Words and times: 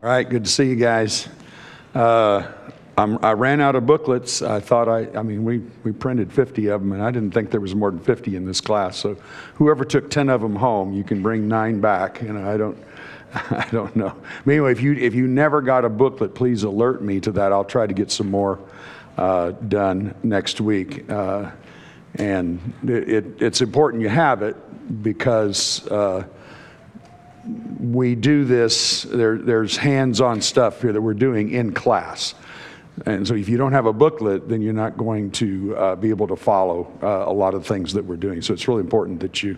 All 0.00 0.08
right, 0.08 0.30
good 0.30 0.44
to 0.44 0.50
see 0.50 0.66
you 0.68 0.76
guys. 0.76 1.26
Uh, 1.92 2.52
I 2.96 3.32
ran 3.32 3.60
out 3.60 3.74
of 3.74 3.84
booklets. 3.84 4.42
I 4.42 4.60
thought 4.60 4.88
I, 4.88 5.08
I 5.18 5.24
mean, 5.24 5.42
we, 5.42 5.58
we 5.82 5.90
printed 5.90 6.32
50 6.32 6.68
of 6.68 6.82
them, 6.82 6.92
and 6.92 7.02
I 7.02 7.10
didn't 7.10 7.32
think 7.32 7.50
there 7.50 7.60
was 7.60 7.74
more 7.74 7.90
than 7.90 7.98
50 7.98 8.36
in 8.36 8.46
this 8.46 8.60
class. 8.60 8.96
So 8.96 9.16
whoever 9.54 9.84
took 9.84 10.08
10 10.08 10.28
of 10.28 10.40
them 10.40 10.54
home, 10.54 10.92
you 10.92 11.02
can 11.02 11.20
bring 11.20 11.48
nine 11.48 11.80
back. 11.80 12.22
You 12.22 12.32
know, 12.32 12.48
I 12.48 12.56
don't, 12.56 12.78
I 13.34 13.66
don't 13.72 13.96
know. 13.96 14.14
Anyway, 14.46 14.70
if 14.70 14.80
you, 14.80 14.92
if 14.92 15.16
you 15.16 15.26
never 15.26 15.60
got 15.60 15.84
a 15.84 15.88
booklet, 15.88 16.32
please 16.32 16.62
alert 16.62 17.02
me 17.02 17.18
to 17.18 17.32
that. 17.32 17.50
I'll 17.50 17.64
try 17.64 17.88
to 17.88 17.94
get 17.94 18.12
some 18.12 18.30
more 18.30 18.60
uh, 19.16 19.50
done 19.50 20.14
next 20.22 20.60
week. 20.60 21.10
Uh, 21.10 21.50
and 22.14 22.72
it, 22.84 23.08
it, 23.08 23.42
it's 23.42 23.62
important 23.62 24.00
you 24.00 24.08
have 24.10 24.42
it 24.42 24.54
because 25.02 25.88
uh, 25.88 26.24
we 27.80 28.14
do 28.14 28.44
this, 28.44 29.02
there, 29.02 29.38
there's 29.38 29.76
hands 29.76 30.20
on 30.20 30.40
stuff 30.40 30.82
here 30.82 30.92
that 30.92 31.00
we're 31.00 31.14
doing 31.14 31.50
in 31.50 31.72
class. 31.72 32.34
And 33.06 33.26
so 33.26 33.34
if 33.34 33.48
you 33.48 33.56
don't 33.56 33.72
have 33.72 33.86
a 33.86 33.92
booklet, 33.92 34.48
then 34.48 34.60
you're 34.60 34.72
not 34.72 34.96
going 34.96 35.30
to 35.32 35.76
uh, 35.76 35.96
be 35.96 36.10
able 36.10 36.26
to 36.28 36.36
follow 36.36 36.92
uh, 37.02 37.30
a 37.30 37.32
lot 37.32 37.54
of 37.54 37.64
things 37.64 37.92
that 37.92 38.04
we're 38.04 38.16
doing. 38.16 38.42
So 38.42 38.52
it's 38.52 38.66
really 38.66 38.80
important 38.80 39.20
that 39.20 39.42
you, 39.42 39.56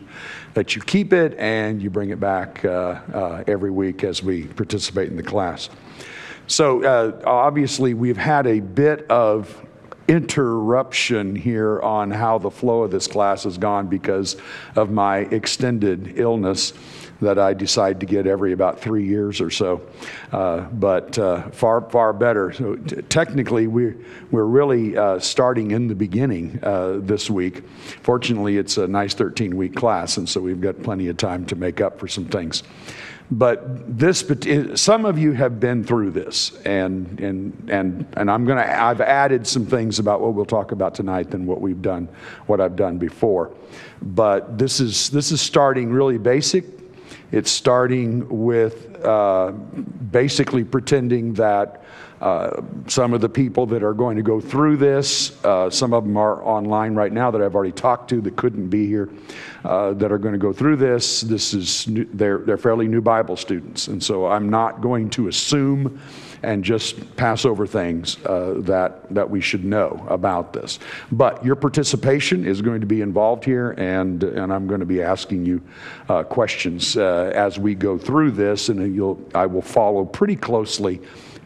that 0.55 0.77
you 0.77 0.83
keep 0.83 1.13
it 1.13 1.35
and 1.39 1.81
you 1.81 1.89
bring 1.89 2.11
it 2.11 2.21
back 2.21 2.65
uh, 2.65 3.01
uh 3.13 3.45
every 3.47 3.71
week 3.71 4.05
as 4.05 4.23
we 4.23 4.47
participate 4.47 5.09
in 5.09 5.17
the 5.17 5.23
class. 5.23 5.71
So 6.47 6.83
uh, 6.83 7.23
obviously, 7.25 7.95
we've 7.95 8.17
had 8.17 8.47
a 8.47 8.61
bit 8.61 9.07
of 9.09 9.65
interruption 10.09 11.37
here 11.37 11.81
on 11.81 12.11
how 12.11 12.39
the 12.39 12.51
flow 12.51 12.83
of 12.83 12.91
this 12.91 13.07
class 13.07 13.45
has 13.45 13.57
gone 13.57 13.87
because 13.87 14.37
of 14.75 14.91
my 14.91 15.19
extended 15.19 16.19
illness 16.19 16.73
that 17.21 17.39
I 17.39 17.55
decide 17.55 18.01
to 18.01 18.07
get 18.07 18.27
every 18.27 18.53
about 18.53 18.81
three 18.81 19.07
years 19.07 19.41
or 19.41 19.51
so, 19.51 19.83
uh, 20.33 20.61
but 20.61 21.19
uh, 21.19 21.51
far 21.51 21.83
far 21.91 22.13
better. 22.13 22.53
So 22.53 22.77
t- 22.77 23.03
technically, 23.03 23.67
we're 23.67 23.97
we're 24.31 24.45
really 24.45 24.97
uh, 24.97 25.19
starting 25.19 25.71
in 25.71 25.89
the 25.89 25.95
beginning 25.95 26.59
uh, 26.63 26.99
this 27.01 27.31
week. 27.31 27.63
Fortunately, 28.03 28.57
it's 28.57 28.79
a 28.79 28.87
nice 28.87 29.15
13 29.15 29.57
week 29.57 29.75
class, 29.75 30.17
and 30.17 30.29
so 30.29 30.41
we've 30.41 30.61
got 30.61 30.83
plenty 30.83 31.09
of 31.09 31.17
time 31.17 31.45
to 31.47 31.57
make 31.57 31.81
up 31.81 31.99
for 31.99 32.09
some 32.09 32.25
things. 32.25 32.63
But 33.33 33.97
this, 33.99 34.25
some 34.75 35.05
of 35.05 35.17
you 35.17 35.33
have 35.33 35.61
been 35.61 35.85
through 35.85 36.11
this, 36.11 36.57
and 36.65 37.21
and 37.21 37.71
and 37.71 38.07
and 38.15 38.29
I'm 38.29 38.45
gonna. 38.45 38.63
I've 38.63 39.01
added 39.01 39.47
some 39.47 39.67
things 39.67 40.01
about 40.01 40.21
what 40.21 40.35
we'll 40.35 40.45
talk 40.45 40.73
about 40.73 40.97
tonight 40.97 41.31
than 41.31 41.47
what 41.47 41.61
we've 41.61 41.81
done, 41.81 42.09
what 42.47 42.61
I've 42.61 42.75
done 42.75 42.99
before. 42.99 43.53
But 44.03 44.59
this 44.59 44.81
is 44.81 45.11
this 45.11 45.31
is 45.31 45.41
starting 45.41 45.93
really 45.93 46.19
basic. 46.19 46.80
It's 47.33 47.51
starting 47.51 48.27
with 48.29 49.05
uh, 49.05 49.53
basically 49.53 50.65
pretending 50.65 51.35
that 51.35 51.83
uh, 52.21 52.61
some 52.87 53.15
of 53.15 53.23
the 53.23 53.29
people 53.29 53.65
that 53.65 53.83
are 53.83 53.95
going 53.95 54.17
to 54.17 54.23
go 54.23 54.41
through 54.41 54.77
this, 54.77 55.43
uh, 55.43 55.71
some 55.71 55.95
of 55.95 56.05
them 56.05 56.19
are 56.19 56.43
online 56.45 56.95
right 56.95 57.13
now 57.13 57.31
that 57.31 57.41
I've 57.41 57.55
already 57.55 57.73
talked 57.73 58.11
to 58.11 58.21
that 58.21 58.37
couldn't 58.37 58.69
be 58.69 58.87
here, 58.87 59.09
uh, 59.65 59.95
that 59.95 60.13
are 60.13 60.19
going 60.19 60.35
to 60.35 60.39
go 60.39 60.53
through 60.53 60.77
this. 60.77 61.23
This 61.23 61.55
is 61.55 61.87
new, 61.89 62.05
they're 62.13 62.39
they're 62.39 62.59
fairly 62.59 62.89
new 62.89 63.01
Bible 63.01 63.37
students, 63.37 63.89
and 63.89 64.03
so 64.03 64.27
I'm 64.27 64.51
not 64.51 64.83
going 64.83 65.09
to 65.11 65.29
assume 65.29 65.99
and 66.43 66.65
just 66.65 67.17
pass 67.17 67.45
over 67.45 67.67
things 67.67 68.17
uh, 68.27 68.55
that, 68.59 69.13
that 69.15 69.29
we 69.29 69.41
should 69.41 69.65
know 69.65 70.05
about 70.09 70.53
this. 70.53 70.79
But 71.13 71.45
your 71.45 71.57
participation 71.57 72.47
is 72.47 72.63
going 72.63 72.81
to 72.81 72.87
be 72.87 73.01
involved 73.01 73.45
here, 73.45 73.73
and, 73.73 74.23
and 74.23 74.53
I'm 74.53 74.67
going 74.67 74.81
to 74.81 74.87
be 74.87 75.03
asking 75.03 75.47
you 75.47 75.61
uh, 76.09 76.23
questions 76.23 76.97
uh, 76.97 77.33
as 77.35 77.59
we 77.59 77.75
go 77.75 77.99
through 77.99 78.33
this, 78.33 78.69
and 78.69 78.95
you'll, 78.95 79.21
I 79.35 79.47
will 79.47 79.63
follow 79.63 80.05
pretty 80.05 80.37
closely 80.37 81.01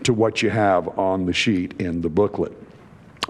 to 0.05 0.13
what 0.13 0.43
you 0.43 0.51
have 0.51 0.99
on 0.99 1.27
the 1.27 1.33
sheet 1.33 1.81
in 1.81 2.01
the 2.01 2.09
booklet. 2.11 2.64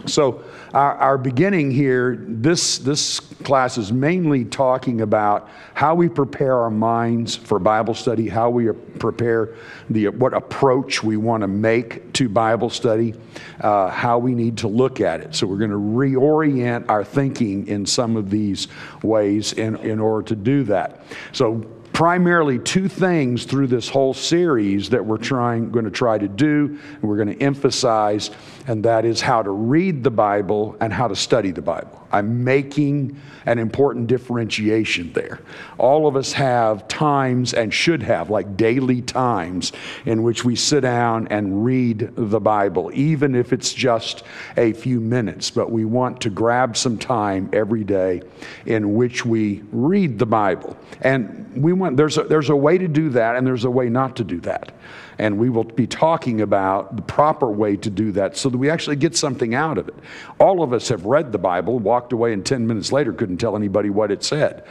So, 0.06 0.44
our, 0.72 0.94
our, 0.96 1.18
beginning 1.18 1.70
here, 1.70 2.16
this, 2.20 2.78
this 2.78 3.20
class 3.20 3.78
is 3.78 3.92
mainly 3.92 4.44
talking 4.44 5.00
about 5.02 5.48
how 5.72 5.94
we 5.94 6.08
prepare 6.08 6.58
our 6.58 6.70
minds 6.70 7.36
for 7.36 7.58
Bible 7.60 7.94
study, 7.94 8.28
how 8.28 8.50
we 8.50 8.70
prepare 8.98 9.54
the, 9.88 10.08
what 10.08 10.34
approach 10.34 11.04
we 11.04 11.16
want 11.16 11.42
to 11.42 11.48
make 11.48 12.12
to 12.14 12.28
Bible 12.28 12.70
study, 12.70 13.14
uh, 13.60 13.88
how 13.88 14.18
we 14.18 14.34
need 14.34 14.58
to 14.58 14.68
look 14.68 15.00
at 15.00 15.20
it. 15.20 15.34
So, 15.34 15.46
we're 15.46 15.58
going 15.58 15.70
to 15.70 15.76
reorient 15.76 16.88
our 16.88 17.04
thinking 17.04 17.66
in 17.68 17.86
some 17.86 18.16
of 18.16 18.30
these 18.30 18.68
ways 19.02 19.52
in, 19.52 19.76
in 19.76 20.00
order 20.00 20.26
to 20.28 20.36
do 20.36 20.64
that. 20.64 21.02
So, 21.32 21.64
primarily 21.94 22.58
two 22.58 22.88
things 22.88 23.44
through 23.44 23.68
this 23.68 23.88
whole 23.88 24.12
series 24.12 24.90
that 24.90 25.06
we're 25.06 25.16
trying 25.16 25.70
going 25.70 25.84
to 25.84 25.90
try 25.92 26.18
to 26.18 26.26
do 26.26 26.76
and 26.94 27.02
we're 27.02 27.16
going 27.16 27.28
to 27.28 27.40
emphasize 27.40 28.32
and 28.66 28.84
that 28.84 29.04
is 29.04 29.20
how 29.20 29.42
to 29.42 29.50
read 29.50 30.02
the 30.02 30.10
bible 30.10 30.76
and 30.80 30.92
how 30.92 31.08
to 31.08 31.16
study 31.16 31.50
the 31.50 31.62
bible 31.62 32.04
I'm 32.14 32.44
making 32.44 33.20
an 33.44 33.58
important 33.58 34.06
differentiation 34.06 35.12
there. 35.14 35.40
All 35.78 36.06
of 36.06 36.14
us 36.14 36.32
have 36.34 36.86
times 36.86 37.54
and 37.54 37.74
should 37.74 38.04
have, 38.04 38.30
like 38.30 38.56
daily 38.56 39.02
times, 39.02 39.72
in 40.06 40.22
which 40.22 40.44
we 40.44 40.54
sit 40.54 40.82
down 40.82 41.26
and 41.28 41.64
read 41.64 42.12
the 42.14 42.38
Bible, 42.38 42.92
even 42.94 43.34
if 43.34 43.52
it's 43.52 43.74
just 43.74 44.22
a 44.56 44.74
few 44.74 45.00
minutes. 45.00 45.50
But 45.50 45.72
we 45.72 45.84
want 45.84 46.20
to 46.20 46.30
grab 46.30 46.76
some 46.76 46.98
time 46.98 47.50
every 47.52 47.82
day 47.82 48.22
in 48.64 48.94
which 48.94 49.26
we 49.26 49.64
read 49.72 50.16
the 50.20 50.26
Bible. 50.26 50.76
And 51.00 51.52
we 51.56 51.72
want, 51.72 51.96
there's 51.96 52.16
a, 52.16 52.22
there's 52.22 52.50
a 52.50 52.56
way 52.56 52.78
to 52.78 52.86
do 52.86 53.10
that, 53.10 53.34
and 53.34 53.44
there's 53.44 53.64
a 53.64 53.70
way 53.70 53.88
not 53.88 54.14
to 54.16 54.24
do 54.24 54.38
that. 54.42 54.72
And 55.18 55.38
we 55.38 55.50
will 55.50 55.64
be 55.64 55.86
talking 55.86 56.40
about 56.40 56.96
the 56.96 57.02
proper 57.02 57.50
way 57.50 57.76
to 57.76 57.90
do 57.90 58.12
that 58.12 58.36
so 58.36 58.48
that 58.48 58.58
we 58.58 58.70
actually 58.70 58.96
get 58.96 59.16
something 59.16 59.54
out 59.54 59.78
of 59.78 59.88
it. 59.88 59.94
All 60.38 60.62
of 60.62 60.72
us 60.72 60.88
have 60.88 61.04
read 61.06 61.32
the 61.32 61.38
Bible, 61.38 61.78
walked 61.78 62.12
away, 62.12 62.32
and 62.32 62.44
10 62.44 62.66
minutes 62.66 62.92
later 62.92 63.12
couldn't 63.12 63.38
tell 63.38 63.56
anybody 63.56 63.90
what 63.90 64.10
it 64.10 64.22
said 64.24 64.64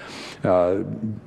uh, 0.43 0.75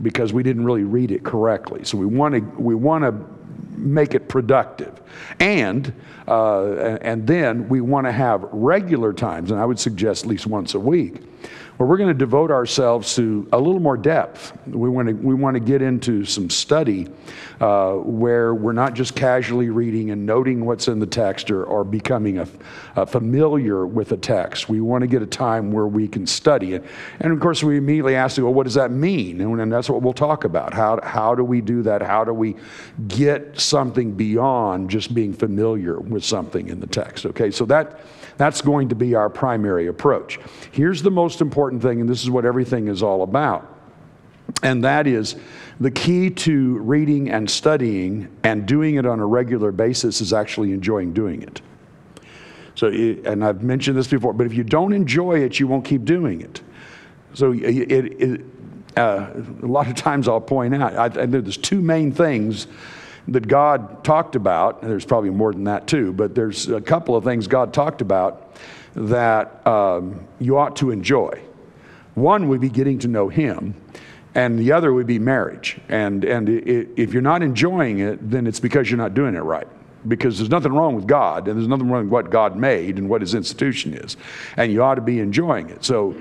because 0.02 0.32
we 0.32 0.42
didn't 0.42 0.64
really 0.64 0.84
read 0.84 1.10
it 1.10 1.24
correctly. 1.24 1.84
So 1.84 1.98
we 1.98 2.06
want 2.06 2.34
to 2.34 2.40
we 2.60 2.74
want 2.74 3.04
to 3.04 3.36
make 3.76 4.14
it 4.14 4.28
productive. 4.28 5.00
And, 5.38 5.92
uh, 6.26 6.98
and 7.00 7.26
then 7.26 7.68
we 7.68 7.80
want 7.80 8.06
to 8.06 8.12
have 8.12 8.42
regular 8.52 9.12
times, 9.12 9.50
and 9.50 9.60
I 9.60 9.64
would 9.64 9.78
suggest 9.78 10.24
at 10.24 10.30
least 10.30 10.46
once 10.46 10.74
a 10.74 10.80
week, 10.80 11.22
where 11.76 11.86
we're 11.88 11.96
going 11.98 12.08
to 12.08 12.14
devote 12.14 12.50
ourselves 12.50 13.14
to 13.16 13.46
a 13.52 13.58
little 13.58 13.80
more 13.80 13.96
depth. 13.96 14.56
We 14.66 14.88
want 14.88 15.08
to, 15.08 15.14
we 15.14 15.34
want 15.34 15.54
to 15.54 15.60
get 15.60 15.82
into 15.82 16.24
some 16.24 16.48
study 16.48 17.06
uh, 17.60 17.92
where 17.94 18.54
we're 18.54 18.72
not 18.72 18.94
just 18.94 19.14
casually 19.14 19.68
reading 19.68 20.10
and 20.10 20.24
noting 20.24 20.64
what's 20.64 20.88
in 20.88 20.98
the 20.98 21.06
text 21.06 21.50
or, 21.50 21.64
or 21.64 21.84
becoming 21.84 22.38
a, 22.38 22.48
a 22.96 23.06
familiar 23.06 23.86
with 23.86 24.12
a 24.12 24.16
text. 24.16 24.68
We 24.68 24.80
want 24.80 25.02
to 25.02 25.06
get 25.06 25.22
a 25.22 25.26
time 25.26 25.70
where 25.70 25.86
we 25.86 26.08
can 26.08 26.26
study 26.26 26.72
it. 26.72 26.84
And 27.20 27.32
of 27.32 27.40
course, 27.40 27.62
we 27.62 27.76
immediately 27.76 28.14
ask, 28.14 28.38
well, 28.38 28.54
what 28.54 28.64
does 28.64 28.74
that 28.74 28.90
mean? 28.90 29.40
And, 29.40 29.60
and 29.60 29.72
that's 29.72 29.90
what 29.90 30.02
we'll 30.02 30.14
talk 30.14 30.44
about. 30.44 30.72
How, 30.72 30.98
how 31.02 31.34
do 31.34 31.44
we 31.44 31.60
do 31.60 31.82
that? 31.82 32.00
How 32.02 32.24
do 32.24 32.32
we 32.32 32.56
get 33.08 33.60
something 33.60 34.12
beyond 34.12 34.88
just 34.88 35.14
being 35.14 35.34
familiar 35.34 36.00
with 36.00 36.24
something 36.24 36.68
in 36.68 36.80
the 36.80 36.86
text? 36.86 37.26
Okay, 37.26 37.50
so 37.50 37.66
that 37.66 38.00
that's 38.36 38.60
going 38.60 38.88
to 38.90 38.94
be 38.94 39.14
our 39.14 39.30
primary 39.30 39.86
approach. 39.86 40.38
Here's 40.72 41.02
the 41.02 41.10
most 41.10 41.40
important 41.40 41.82
thing, 41.82 42.00
and 42.00 42.08
this 42.08 42.22
is 42.22 42.30
what 42.30 42.44
everything 42.44 42.88
is 42.88 43.02
all 43.02 43.22
about. 43.22 43.74
And 44.62 44.84
that 44.84 45.06
is 45.06 45.36
the 45.80 45.90
key 45.90 46.30
to 46.30 46.78
reading 46.78 47.30
and 47.30 47.50
studying 47.50 48.28
and 48.42 48.66
doing 48.66 48.94
it 48.94 49.06
on 49.06 49.20
a 49.20 49.26
regular 49.26 49.72
basis 49.72 50.20
is 50.20 50.32
actually 50.32 50.72
enjoying 50.72 51.12
doing 51.12 51.42
it. 51.42 51.60
So, 52.74 52.88
and 52.88 53.44
I've 53.44 53.62
mentioned 53.62 53.96
this 53.96 54.06
before, 54.06 54.34
but 54.34 54.46
if 54.46 54.54
you 54.54 54.62
don't 54.62 54.92
enjoy 54.92 55.40
it, 55.42 55.58
you 55.58 55.66
won't 55.66 55.84
keep 55.84 56.04
doing 56.04 56.42
it. 56.42 56.60
So, 57.32 57.52
it, 57.52 57.62
it, 57.62 58.40
uh, 58.96 59.30
a 59.62 59.66
lot 59.66 59.88
of 59.88 59.94
times 59.94 60.28
I'll 60.28 60.40
point 60.40 60.74
out 60.74 60.96
I, 60.96 61.26
there's 61.26 61.56
two 61.56 61.80
main 61.80 62.12
things 62.12 62.66
that 63.28 63.48
God 63.48 64.04
talked 64.04 64.36
about, 64.36 64.82
and 64.82 64.90
there's 64.90 65.04
probably 65.04 65.30
more 65.30 65.52
than 65.52 65.64
that 65.64 65.86
too, 65.86 66.12
but 66.12 66.34
there's 66.34 66.68
a 66.68 66.80
couple 66.80 67.16
of 67.16 67.24
things 67.24 67.46
God 67.46 67.74
talked 67.74 68.00
about 68.00 68.56
that 68.94 69.66
um, 69.66 70.26
you 70.38 70.58
ought 70.58 70.76
to 70.76 70.90
enjoy. 70.90 71.42
One 72.14 72.48
would 72.48 72.60
be 72.60 72.70
getting 72.70 72.98
to 73.00 73.08
know 73.08 73.28
Him, 73.28 73.74
and 74.34 74.58
the 74.58 74.72
other 74.72 74.92
would 74.92 75.06
be 75.06 75.18
marriage. 75.18 75.78
And, 75.88 76.24
and 76.24 76.48
it, 76.48 76.88
if 76.96 77.12
you're 77.12 77.22
not 77.22 77.42
enjoying 77.42 77.98
it, 77.98 78.30
then 78.30 78.46
it's 78.46 78.60
because 78.60 78.90
you're 78.90 78.98
not 78.98 79.14
doing 79.14 79.34
it 79.34 79.40
right. 79.40 79.66
Because 80.06 80.38
there's 80.38 80.50
nothing 80.50 80.72
wrong 80.72 80.94
with 80.94 81.08
God, 81.08 81.48
and 81.48 81.58
there's 81.58 81.68
nothing 81.68 81.90
wrong 81.90 82.04
with 82.04 82.12
what 82.12 82.30
God 82.30 82.56
made 82.56 82.96
and 82.98 83.08
what 83.08 83.22
His 83.22 83.34
institution 83.34 83.92
is. 83.92 84.16
And 84.56 84.72
you 84.72 84.82
ought 84.84 84.94
to 84.94 85.00
be 85.00 85.18
enjoying 85.18 85.68
it. 85.68 85.84
So, 85.84 86.14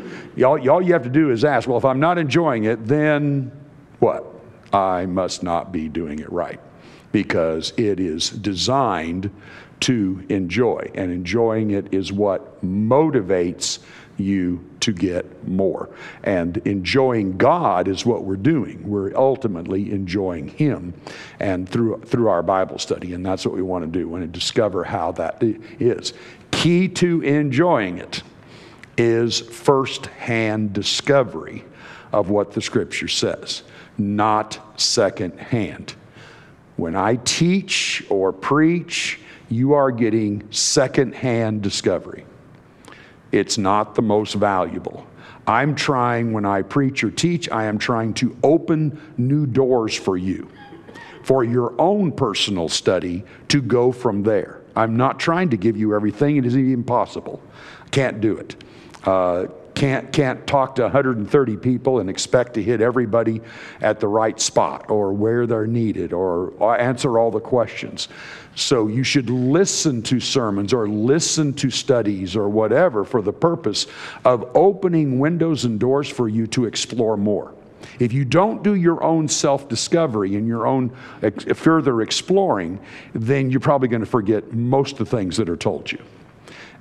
all, 0.43 0.69
all 0.69 0.81
you 0.81 0.93
have 0.93 1.03
to 1.03 1.09
do 1.09 1.29
is 1.29 1.45
ask, 1.45 1.67
well, 1.67 1.77
if 1.77 1.85
I'm 1.85 1.99
not 1.99 2.17
enjoying 2.17 2.63
it, 2.63 2.87
then 2.87 3.51
what? 3.99 4.25
I 4.73 5.05
must 5.05 5.43
not 5.43 5.71
be 5.71 5.87
doing 5.87 6.19
it 6.19 6.31
right 6.31 6.59
because 7.15 7.71
it 7.77 7.97
is 7.97 8.29
designed 8.29 9.31
to 9.79 10.21
enjoy. 10.27 10.91
And 10.95 11.13
enjoying 11.13 11.71
it 11.71 11.93
is 11.93 12.11
what 12.11 12.61
motivates 12.61 13.79
you 14.17 14.69
to 14.81 14.91
get 14.91 15.47
more. 15.47 15.89
And 16.25 16.57
enjoying 16.67 17.37
God 17.37 17.87
is 17.87 18.05
what 18.05 18.25
we're 18.25 18.35
doing. 18.35 18.85
We're 18.85 19.15
ultimately 19.15 19.93
enjoying 19.93 20.49
Him 20.49 20.93
and 21.39 21.69
through, 21.69 22.01
through 22.01 22.27
our 22.27 22.43
Bible 22.43 22.79
study. 22.79 23.13
And 23.13 23.25
that's 23.25 23.45
what 23.45 23.55
we 23.55 23.61
want 23.61 23.85
to 23.85 23.89
do. 23.89 23.99
We 23.99 24.11
want 24.11 24.23
to 24.23 24.39
discover 24.39 24.83
how 24.83 25.13
that 25.13 25.37
is. 25.41 26.11
Key 26.51 26.89
to 26.89 27.21
enjoying 27.21 27.97
it 27.97 28.23
is 28.97 29.39
first-hand 29.39 30.73
discovery 30.73 31.63
of 32.11 32.29
what 32.29 32.51
the 32.51 32.61
Scripture 32.61 33.07
says, 33.07 33.63
not 33.97 34.59
second-hand. 34.75 35.95
When 36.77 36.95
I 36.95 37.15
teach 37.17 38.03
or 38.09 38.33
preach, 38.33 39.19
you 39.49 39.73
are 39.73 39.91
getting 39.91 40.43
second-hand 40.51 41.61
discovery. 41.61 42.25
It's 43.31 43.57
not 43.57 43.95
the 43.95 44.01
most 44.01 44.33
valuable. 44.33 45.05
I'm 45.47 45.75
trying, 45.75 46.33
when 46.33 46.45
I 46.45 46.63
preach 46.63 47.03
or 47.03 47.11
teach, 47.11 47.49
I 47.49 47.65
am 47.65 47.77
trying 47.77 48.13
to 48.15 48.35
open 48.43 48.99
new 49.17 49.45
doors 49.45 49.95
for 49.95 50.17
you, 50.17 50.49
for 51.23 51.43
your 51.43 51.79
own 51.79 52.11
personal 52.11 52.67
study 52.67 53.23
to 53.49 53.61
go 53.61 53.91
from 53.91 54.23
there. 54.23 54.61
I'm 54.75 54.97
not 54.97 55.19
trying 55.19 55.49
to 55.51 55.57
give 55.57 55.77
you 55.77 55.95
everything, 55.95 56.37
it 56.37 56.45
isn't 56.45 56.59
even 56.59 56.83
possible. 56.83 57.41
Can't 57.91 58.19
do 58.19 58.37
it. 58.37 58.55
Uh, 59.03 59.45
can't, 59.75 60.11
can't 60.11 60.47
talk 60.47 60.75
to 60.75 60.83
130 60.83 61.57
people 61.57 61.99
and 61.99 62.09
expect 62.09 62.53
to 62.55 62.63
hit 62.63 62.81
everybody 62.81 63.41
at 63.81 63.99
the 63.99 64.07
right 64.07 64.39
spot 64.39 64.89
or 64.89 65.13
where 65.13 65.45
they're 65.45 65.67
needed 65.67 66.13
or, 66.13 66.53
or 66.59 66.79
answer 66.79 67.19
all 67.19 67.29
the 67.29 67.39
questions. 67.39 68.07
So 68.55 68.87
you 68.87 69.03
should 69.03 69.29
listen 69.29 70.01
to 70.03 70.19
sermons 70.19 70.73
or 70.73 70.87
listen 70.87 71.53
to 71.55 71.69
studies 71.69 72.35
or 72.35 72.47
whatever 72.47 73.03
for 73.03 73.21
the 73.21 73.33
purpose 73.33 73.87
of 74.23 74.49
opening 74.55 75.19
windows 75.19 75.65
and 75.65 75.79
doors 75.79 76.09
for 76.09 76.29
you 76.29 76.47
to 76.47 76.65
explore 76.65 77.17
more. 77.17 77.53
If 77.99 78.13
you 78.13 78.25
don't 78.25 78.63
do 78.63 78.75
your 78.75 79.03
own 79.03 79.27
self 79.27 79.69
discovery 79.69 80.35
and 80.35 80.47
your 80.47 80.65
own 80.65 80.95
ex- 81.21 81.43
further 81.53 82.01
exploring, 82.01 82.79
then 83.13 83.51
you're 83.51 83.59
probably 83.59 83.89
going 83.89 84.01
to 84.01 84.07
forget 84.07 84.53
most 84.53 84.93
of 84.93 85.09
the 85.09 85.17
things 85.17 85.37
that 85.37 85.49
are 85.49 85.57
told 85.57 85.91
you 85.91 85.99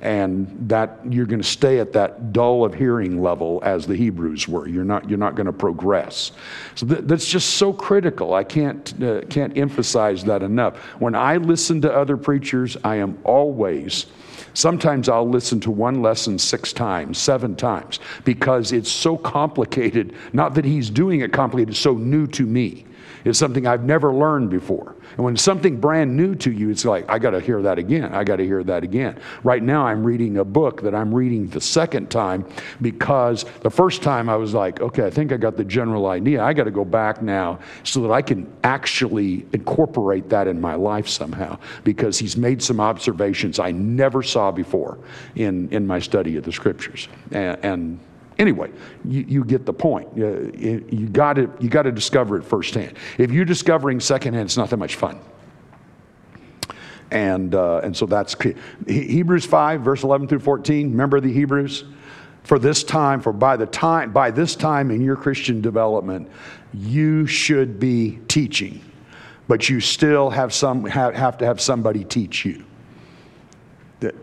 and 0.01 0.69
that 0.69 1.01
you're 1.09 1.27
going 1.27 1.41
to 1.41 1.49
stay 1.49 1.79
at 1.79 1.93
that 1.93 2.33
dull 2.33 2.65
of 2.65 2.75
hearing 2.75 3.23
level 3.23 3.61
as 3.63 3.87
the 3.87 3.97
Hebrews 3.97 4.49
were. 4.49 4.69
You're 4.69 4.85
not 4.85 5.09
you're 5.09 5.19
not 5.19 5.35
going 5.35 5.47
to 5.47 5.53
progress. 5.53 6.33
So 6.75 6.87
th- 6.87 7.01
that's 7.05 7.27
just 7.27 7.55
so 7.55 7.73
critical. 7.73 8.35
I 8.35 8.45
can't 8.45 9.03
uh, 9.03 9.23
can't 9.23 9.57
emphasize 9.57 10.25
that 10.25 10.43
enough. 10.43 10.77
When 10.99 11.15
I 11.15 11.37
listen 11.37 11.81
to 11.83 11.93
other 11.93 12.17
preachers, 12.17 12.77
I 12.85 12.97
am 12.97 13.19
always 13.25 14.07
Sometimes 14.55 15.09
I'll 15.09 15.29
listen 15.29 15.59
to 15.61 15.71
one 15.71 16.01
lesson 16.01 16.39
six 16.39 16.73
times, 16.73 17.19
seven 17.19 17.57
times, 17.57 17.99
because 18.25 18.71
it's 18.73 18.91
so 18.91 19.17
complicated. 19.17 20.15
Not 20.33 20.55
that 20.55 20.65
he's 20.65 20.91
doing 20.91 21.21
it 21.21 21.33
complicated, 21.33 21.77
so 21.77 21.95
new 21.95 22.27
to 22.29 22.47
me. 22.47 22.87
It's 23.25 23.39
something 23.39 23.67
I've 23.67 23.85
never 23.85 24.13
learned 24.13 24.51
before. 24.51 24.95
And 25.17 25.25
when 25.25 25.37
something 25.37 25.81
brand 25.81 26.17
new 26.17 26.35
to 26.37 26.53
you, 26.53 26.71
it's 26.71 26.85
like, 26.85 27.09
I 27.09 27.19
got 27.19 27.31
to 27.31 27.41
hear 27.41 27.63
that 27.63 27.79
again. 27.79 28.15
I 28.15 28.25
got 28.25 28.37
to 28.37 28.45
hear 28.45 28.63
that 28.65 28.85
again. 28.85 29.19
Right 29.43 29.63
now, 29.63 29.87
I'm 29.87 30.05
reading 30.05 30.39
a 30.39 30.45
book 30.45 30.83
that 30.83 30.95
I'm 30.95 31.15
reading 31.15 31.49
the 31.49 31.61
second 31.61 32.11
time 32.11 32.47
because 32.83 33.45
the 33.61 33.71
first 33.71 34.03
time 34.03 34.29
I 34.29 34.37
was 34.37 34.53
like, 34.53 34.81
okay, 34.81 35.07
I 35.07 35.11
think 35.11 35.33
I 35.33 35.37
got 35.37 35.57
the 35.57 35.65
general 35.65 36.07
idea. 36.07 36.43
I 36.43 36.53
got 36.53 36.65
to 36.65 36.71
go 36.71 36.85
back 36.85 37.23
now 37.23 37.61
so 37.83 38.01
that 38.03 38.11
I 38.11 38.23
can 38.23 38.51
actually 38.63 39.47
incorporate 39.53 40.29
that 40.29 40.47
in 40.47 40.61
my 40.61 40.75
life 40.75 41.09
somehow 41.09 41.59
because 41.85 42.19
he's 42.19 42.37
made 42.37 42.63
some 42.63 42.81
observations 42.81 43.59
I 43.59 43.71
never 43.71 44.23
saw 44.23 44.51
before 44.51 44.99
in, 45.35 45.71
in 45.71 45.87
my 45.87 45.99
study 45.99 46.37
of 46.37 46.45
the 46.45 46.53
scriptures. 46.53 47.09
and, 47.31 47.59
and 47.65 48.01
Anyway, 48.39 48.71
you, 49.05 49.25
you 49.29 49.45
get 49.45 49.65
the 49.65 49.73
point. 49.73 50.09
You, 50.17 50.85
you 50.91 51.09
got 51.09 51.35
to 51.35 51.51
you 51.61 51.69
to 51.69 51.93
discover 51.93 52.37
it 52.37 52.43
firsthand. 52.45 52.97
If 53.19 53.31
you're 53.31 53.45
discovering 53.45 54.01
secondhand, 54.01 54.47
it's 54.47 54.57
not 54.57 54.71
that 54.71 54.77
much 54.79 54.97
fun. 54.97 55.21
And 57.11 57.55
uh, 57.55 57.81
and 57.85 57.97
so 57.97 58.07
that's. 58.07 58.35
Hebrews 58.87 59.47
five 59.47 59.83
verse 59.83 60.03
eleven 60.03 60.27
through 60.27 60.41
fourteen. 60.41 60.91
Remember 60.91 61.21
the 61.21 61.33
Hebrews. 61.33 61.85
For 62.43 62.59
this 62.59 62.85
time, 62.85 63.23
for 63.23 63.33
by 63.33 63.57
the 63.57 63.65
time 63.65 64.13
by 64.13 64.31
this 64.31 64.55
time 64.55 64.91
in 64.91 65.01
your 65.01 65.17
Christian 65.17 65.63
development, 65.63 66.29
you 66.75 67.27
should 67.27 67.81
be 67.81 68.19
teaching, 68.29 68.83
but 69.49 69.71
you 69.71 69.81
still 69.81 70.29
have 70.29 70.53
some 70.53 70.85
have, 70.85 71.15
have 71.15 71.39
to 71.39 71.47
have 71.47 71.59
somebody 71.59 72.05
teach 72.05 72.45
you. 72.45 72.65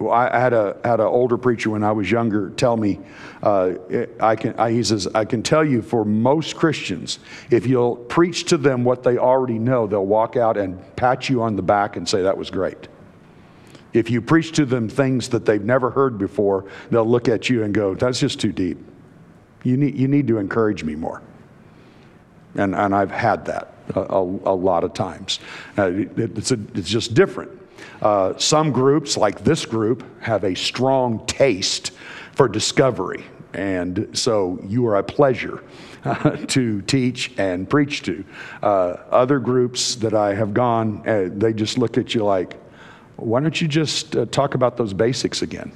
I 0.09 0.39
had 0.39 0.53
a 0.53 0.77
had 0.83 0.99
an 0.99 1.07
older 1.07 1.37
preacher 1.37 1.69
when 1.69 1.83
I 1.83 1.91
was 1.91 2.09
younger 2.09 2.49
tell 2.51 2.77
me, 2.77 2.99
uh, 3.43 3.73
I 4.19 4.35
can. 4.35 4.53
I, 4.57 4.71
he 4.71 4.83
says, 4.83 5.07
I 5.07 5.25
can 5.25 5.43
tell 5.43 5.63
you 5.63 5.81
for 5.81 6.05
most 6.05 6.55
Christians, 6.55 7.19
if 7.49 7.65
you'll 7.65 7.95
preach 7.95 8.45
to 8.45 8.57
them 8.57 8.83
what 8.83 9.03
they 9.03 9.17
already 9.17 9.59
know, 9.59 9.87
they'll 9.87 10.05
walk 10.05 10.35
out 10.35 10.57
and 10.57 10.79
pat 10.95 11.29
you 11.29 11.41
on 11.41 11.55
the 11.55 11.61
back 11.61 11.95
and 11.95 12.07
say 12.07 12.23
that 12.23 12.37
was 12.37 12.49
great. 12.49 12.87
If 13.93 14.09
you 14.09 14.21
preach 14.21 14.53
to 14.53 14.65
them 14.65 14.87
things 14.87 15.29
that 15.29 15.45
they've 15.45 15.63
never 15.63 15.89
heard 15.89 16.17
before, 16.17 16.65
they'll 16.89 17.09
look 17.09 17.27
at 17.27 17.49
you 17.49 17.63
and 17.63 17.73
go, 17.73 17.95
"That's 17.95 18.19
just 18.19 18.39
too 18.39 18.51
deep. 18.51 18.77
You 19.63 19.77
need 19.77 19.95
you 19.97 20.07
need 20.07 20.27
to 20.27 20.37
encourage 20.37 20.83
me 20.83 20.95
more." 20.95 21.21
And 22.55 22.75
and 22.75 22.95
I've 22.95 23.11
had 23.11 23.45
that 23.45 23.73
a, 23.95 24.01
a, 24.01 24.21
a 24.21 24.55
lot 24.55 24.83
of 24.83 24.93
times. 24.93 25.39
Uh, 25.77 25.91
it, 25.91 26.17
it's 26.17 26.51
a, 26.51 26.59
it's 26.73 26.89
just 26.89 27.13
different. 27.13 27.60
Uh, 28.01 28.37
some 28.37 28.71
groups, 28.71 29.17
like 29.17 29.43
this 29.43 29.65
group, 29.65 30.03
have 30.21 30.43
a 30.43 30.55
strong 30.55 31.25
taste 31.25 31.91
for 32.33 32.47
discovery. 32.47 33.23
And 33.53 34.09
so 34.17 34.59
you 34.63 34.87
are 34.87 34.97
a 34.97 35.03
pleasure 35.03 35.63
uh, 36.05 36.31
to 36.47 36.81
teach 36.83 37.31
and 37.37 37.69
preach 37.69 38.03
to. 38.03 38.23
Uh, 38.63 38.95
other 39.11 39.39
groups 39.39 39.95
that 39.95 40.13
I 40.13 40.33
have 40.33 40.53
gone, 40.53 41.07
uh, 41.07 41.29
they 41.31 41.53
just 41.53 41.77
look 41.77 41.97
at 41.97 42.15
you 42.15 42.23
like, 42.23 42.57
why 43.17 43.39
don't 43.39 43.59
you 43.59 43.67
just 43.67 44.15
uh, 44.15 44.25
talk 44.27 44.55
about 44.55 44.77
those 44.77 44.93
basics 44.93 45.41
again? 45.41 45.71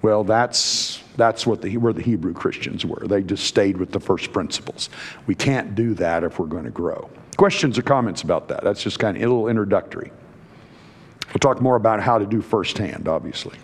Well, 0.00 0.22
that's, 0.22 1.02
that's 1.16 1.46
what 1.46 1.60
the, 1.60 1.76
where 1.76 1.92
the 1.92 2.02
Hebrew 2.02 2.32
Christians 2.32 2.86
were. 2.86 3.06
They 3.06 3.22
just 3.22 3.44
stayed 3.44 3.76
with 3.76 3.90
the 3.90 4.00
first 4.00 4.32
principles. 4.32 4.90
We 5.26 5.34
can't 5.34 5.74
do 5.74 5.94
that 5.94 6.22
if 6.22 6.38
we're 6.38 6.46
going 6.46 6.64
to 6.64 6.70
grow. 6.70 7.10
Questions 7.36 7.78
or 7.78 7.82
comments 7.82 8.22
about 8.22 8.48
that? 8.48 8.62
That's 8.62 8.82
just 8.82 8.98
kind 8.98 9.16
of 9.16 9.22
a 9.22 9.26
little 9.26 9.48
introductory. 9.48 10.12
We'll 11.28 11.40
talk 11.40 11.60
more 11.60 11.76
about 11.76 12.00
how 12.00 12.18
to 12.18 12.26
do 12.26 12.40
firsthand, 12.40 13.06
obviously. 13.08 13.58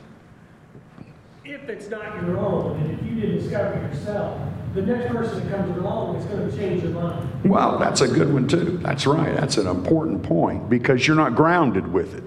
If 1.45 1.69
it's 1.69 1.89
not 1.89 2.23
your 2.23 2.39
own, 2.39 2.81
and 2.81 2.91
if 2.91 3.07
you 3.07 3.21
didn't 3.21 3.39
discover 3.39 3.75
it 3.75 3.95
yourself, 3.95 4.41
the 4.75 4.83
next 4.83 5.13
person 5.13 5.49
that 5.49 5.57
comes 5.57 5.77
along 5.79 6.17
is 6.17 6.25
going 6.27 6.51
to 6.51 6.57
change 6.57 6.83
your 6.83 6.93
mind. 6.93 7.45
Well, 7.45 7.79
that's 7.79 8.01
a 8.01 8.09
good 8.09 8.33
one, 8.33 8.49
too. 8.49 8.79
That's 8.83 9.07
right. 9.07 9.35
That's 9.35 9.57
an 9.57 9.67
important 9.67 10.23
point 10.23 10.69
because 10.69 11.07
you're 11.07 11.17
not 11.17 11.37
grounded 11.37 11.91
with 11.93 12.15
it. 12.15 12.25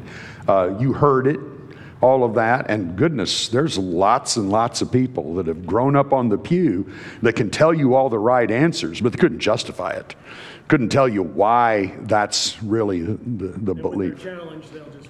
Uh, 0.48 0.76
you 0.80 0.94
heard 0.94 1.28
it, 1.28 1.40
all 2.02 2.24
of 2.24 2.36
that, 2.36 2.70
and 2.70 2.96
goodness, 2.96 3.48
there's 3.50 3.78
lots 3.78 4.38
and 4.38 4.50
lots 4.50 4.82
of 4.82 4.92
people 4.92 5.36
that 5.36 5.48
have 5.48 5.66
grown 5.66 5.96
up 5.96 6.14
on 6.14 6.30
the 6.30 6.38
pew 6.38 6.92
that 7.22 7.34
can 7.34 7.50
tell 7.50 7.74
you 7.74 7.96
all 7.96 8.10
the 8.10 8.20
right 8.20 8.50
answers, 8.50 9.02
but 9.02 9.12
they 9.12 9.18
couldn't 9.18 9.40
justify 9.40 9.92
it 9.92 10.16
couldn't 10.68 10.90
tell 10.90 11.08
you 11.08 11.24
why 11.24 11.96
that's 12.02 12.62
really 12.62 13.02
the, 13.02 13.16
the 13.58 13.74
belief. 13.74 14.22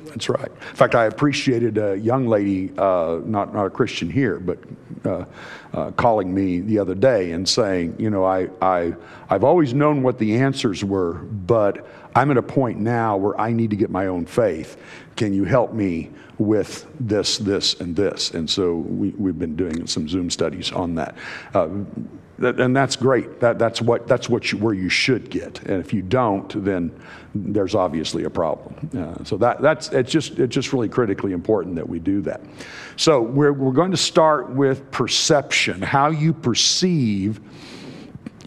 That's 0.06 0.30
right. 0.30 0.52
In 0.52 0.76
fact, 0.76 0.94
I 0.94 1.06
appreciated 1.06 1.78
a 1.78 1.98
young 1.98 2.28
lady, 2.28 2.72
uh, 2.78 3.20
not, 3.26 3.54
not 3.54 3.66
a 3.66 3.70
Christian 3.70 4.10
here, 4.10 4.40
but 4.40 4.60
uh, 5.04 5.26
uh, 5.74 5.92
calling 5.92 6.34
me 6.34 6.60
the 6.60 6.78
other 6.78 6.94
day 6.94 7.32
and 7.32 7.48
saying, 7.48 7.96
you 7.98 8.10
know, 8.10 8.24
I, 8.24 8.50
I, 8.62 8.94
I've 9.30 9.44
always 9.44 9.74
known 9.74 10.04
what 10.04 10.20
the 10.20 10.36
answers 10.36 10.84
were, 10.84 11.14
but 11.14 11.88
I'm 12.18 12.32
at 12.32 12.38
a 12.38 12.42
point 12.42 12.80
now 12.80 13.16
where 13.16 13.40
I 13.40 13.54
need 13.54 13.70
to 13.70 13.76
get 13.76 13.92
my 13.92 14.08
own 14.08 14.26
faith. 14.26 14.82
Can 15.16 15.34
you 15.34 15.44
help 15.44 15.74
me 15.74 16.10
with 16.40 16.88
this, 17.00 17.38
this, 17.38 17.80
and 17.80 17.96
this? 17.96 18.32
And 18.32 18.50
so 18.50 18.78
we, 18.78 19.10
we've 19.10 19.38
been 19.38 19.56
doing 19.56 19.86
some 19.86 20.10
Zoom 20.10 20.32
studies 20.32 20.72
on 20.72 20.96
that. 20.96 21.16
Uh, 21.54 21.70
and 22.40 22.76
that's 22.76 22.96
great. 22.96 23.40
That, 23.40 23.60
that's 23.60 23.84
what, 23.84 24.08
that's 24.08 24.30
what 24.30 24.52
you, 24.52 24.58
where 24.58 24.74
you 24.74 24.90
should 24.90 25.30
get. 25.30 25.62
And 25.64 25.80
if 25.80 25.94
you 25.94 26.02
don't, 26.02 26.66
then 26.66 26.92
there's 27.36 27.76
obviously 27.76 28.24
a 28.24 28.32
problem. 28.32 28.90
Uh, 28.98 29.24
so 29.24 29.38
that, 29.38 29.62
that's, 29.62 29.90
it's, 29.90 30.12
just, 30.12 30.40
it's 30.40 30.56
just 30.56 30.74
really 30.74 30.90
critically 30.90 31.34
important 31.34 31.76
that 31.76 31.88
we 31.88 32.00
do 32.00 32.22
that. 32.22 32.42
So 32.96 33.22
we're, 33.22 33.54
we're 33.54 33.72
going 33.72 33.92
to 33.92 33.98
start 33.98 34.50
with 34.50 34.90
perception, 34.90 35.84
how 35.84 36.10
you 36.10 36.34
perceive 36.34 37.42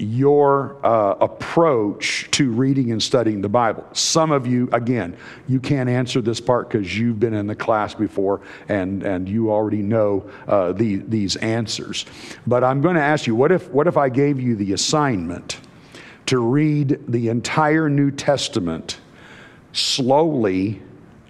your 0.00 0.78
uh, 0.84 1.16
approach 1.20 2.30
to 2.30 2.50
reading 2.50 2.90
and 2.90 3.02
studying 3.02 3.42
the 3.42 3.48
Bible. 3.48 3.86
Some 3.92 4.30
of 4.32 4.46
you, 4.46 4.68
again, 4.72 5.16
you 5.46 5.60
can't 5.60 5.90
answer 5.90 6.22
this 6.22 6.40
part 6.40 6.70
because 6.70 6.98
you've 6.98 7.20
been 7.20 7.34
in 7.34 7.46
the 7.46 7.54
class 7.54 7.94
before 7.94 8.40
and, 8.68 9.02
and 9.02 9.28
you 9.28 9.50
already 9.50 9.82
know 9.82 10.28
uh, 10.48 10.72
the, 10.72 10.96
these 10.96 11.36
answers. 11.36 12.06
But 12.46 12.64
I'm 12.64 12.80
going 12.80 12.96
to 12.96 13.02
ask 13.02 13.26
you 13.26 13.34
what 13.34 13.52
if, 13.52 13.68
what 13.70 13.86
if 13.86 13.96
I 13.96 14.08
gave 14.08 14.40
you 14.40 14.56
the 14.56 14.72
assignment 14.72 15.60
to 16.26 16.38
read 16.38 16.98
the 17.06 17.28
entire 17.28 17.90
New 17.90 18.10
Testament 18.10 19.00
slowly 19.72 20.80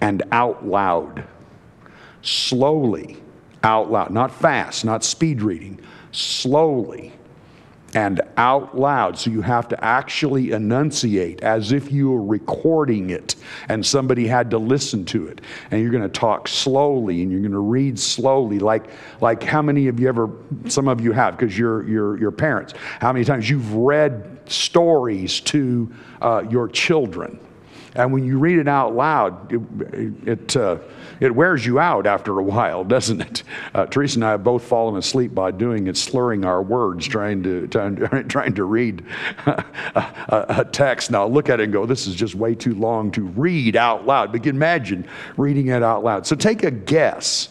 and 0.00 0.22
out 0.30 0.64
loud? 0.64 1.24
Slowly 2.22 3.16
out 3.62 3.90
loud, 3.90 4.10
not 4.10 4.30
fast, 4.30 4.84
not 4.84 5.02
speed 5.02 5.42
reading, 5.42 5.80
slowly 6.12 7.12
and 7.94 8.20
out 8.36 8.78
loud. 8.78 9.18
So 9.18 9.30
you 9.30 9.42
have 9.42 9.68
to 9.68 9.84
actually 9.84 10.52
enunciate 10.52 11.42
as 11.42 11.72
if 11.72 11.90
you 11.90 12.10
were 12.10 12.22
recording 12.22 13.10
it 13.10 13.36
and 13.68 13.84
somebody 13.84 14.26
had 14.26 14.50
to 14.50 14.58
listen 14.58 15.04
to 15.06 15.26
it. 15.26 15.40
And 15.70 15.80
you're 15.82 15.90
going 15.90 16.02
to 16.02 16.08
talk 16.08 16.48
slowly 16.48 17.22
and 17.22 17.30
you're 17.30 17.40
going 17.40 17.52
to 17.52 17.58
read 17.58 17.98
slowly. 17.98 18.58
Like, 18.58 18.90
like 19.20 19.42
how 19.42 19.62
many 19.62 19.88
of 19.88 19.98
you 19.98 20.08
ever, 20.08 20.30
some 20.66 20.88
of 20.88 21.00
you 21.00 21.12
have, 21.12 21.36
because 21.36 21.58
you're, 21.58 21.86
you're, 21.88 22.18
you're 22.18 22.30
parents, 22.30 22.74
how 23.00 23.12
many 23.12 23.24
times 23.24 23.50
you've 23.50 23.74
read 23.74 24.38
stories 24.46 25.40
to 25.40 25.92
uh, 26.20 26.44
your 26.48 26.68
children? 26.68 27.38
And 27.94 28.12
when 28.12 28.24
you 28.24 28.38
read 28.38 28.58
it 28.58 28.68
out 28.68 28.94
loud, 28.94 29.52
it, 29.52 30.28
it, 30.28 30.56
uh, 30.56 30.78
it 31.18 31.34
wears 31.34 31.66
you 31.66 31.78
out 31.78 32.06
after 32.06 32.38
a 32.38 32.42
while, 32.42 32.84
doesn't 32.96 33.20
it? 33.20 33.42
Uh, 33.74 33.86
Teresa 33.86 34.18
and 34.18 34.24
I 34.24 34.30
have 34.32 34.44
both 34.44 34.64
fallen 34.64 34.96
asleep 34.96 35.34
by 35.34 35.50
doing 35.50 35.86
it, 35.86 35.96
slurring 35.96 36.44
our 36.44 36.62
words, 36.62 37.06
trying 37.06 37.42
to, 37.42 37.66
trying, 37.68 37.96
trying 38.28 38.54
to 38.54 38.64
read 38.64 39.04
a, 39.46 39.64
a, 40.48 40.64
text. 40.64 41.10
Now 41.10 41.26
look 41.26 41.48
at 41.48 41.60
it 41.60 41.64
and 41.64 41.72
go, 41.72 41.86
this 41.86 42.06
is 42.06 42.14
just 42.14 42.34
way 42.34 42.54
too 42.54 42.74
long 42.74 43.10
to 43.12 43.22
read 43.22 43.76
out 43.76 44.06
loud. 44.06 44.32
But 44.32 44.46
imagine 44.46 45.06
reading 45.36 45.68
it 45.68 45.82
out 45.82 46.04
loud. 46.04 46.26
So 46.26 46.36
take 46.36 46.62
a 46.62 46.70
guess 46.70 47.48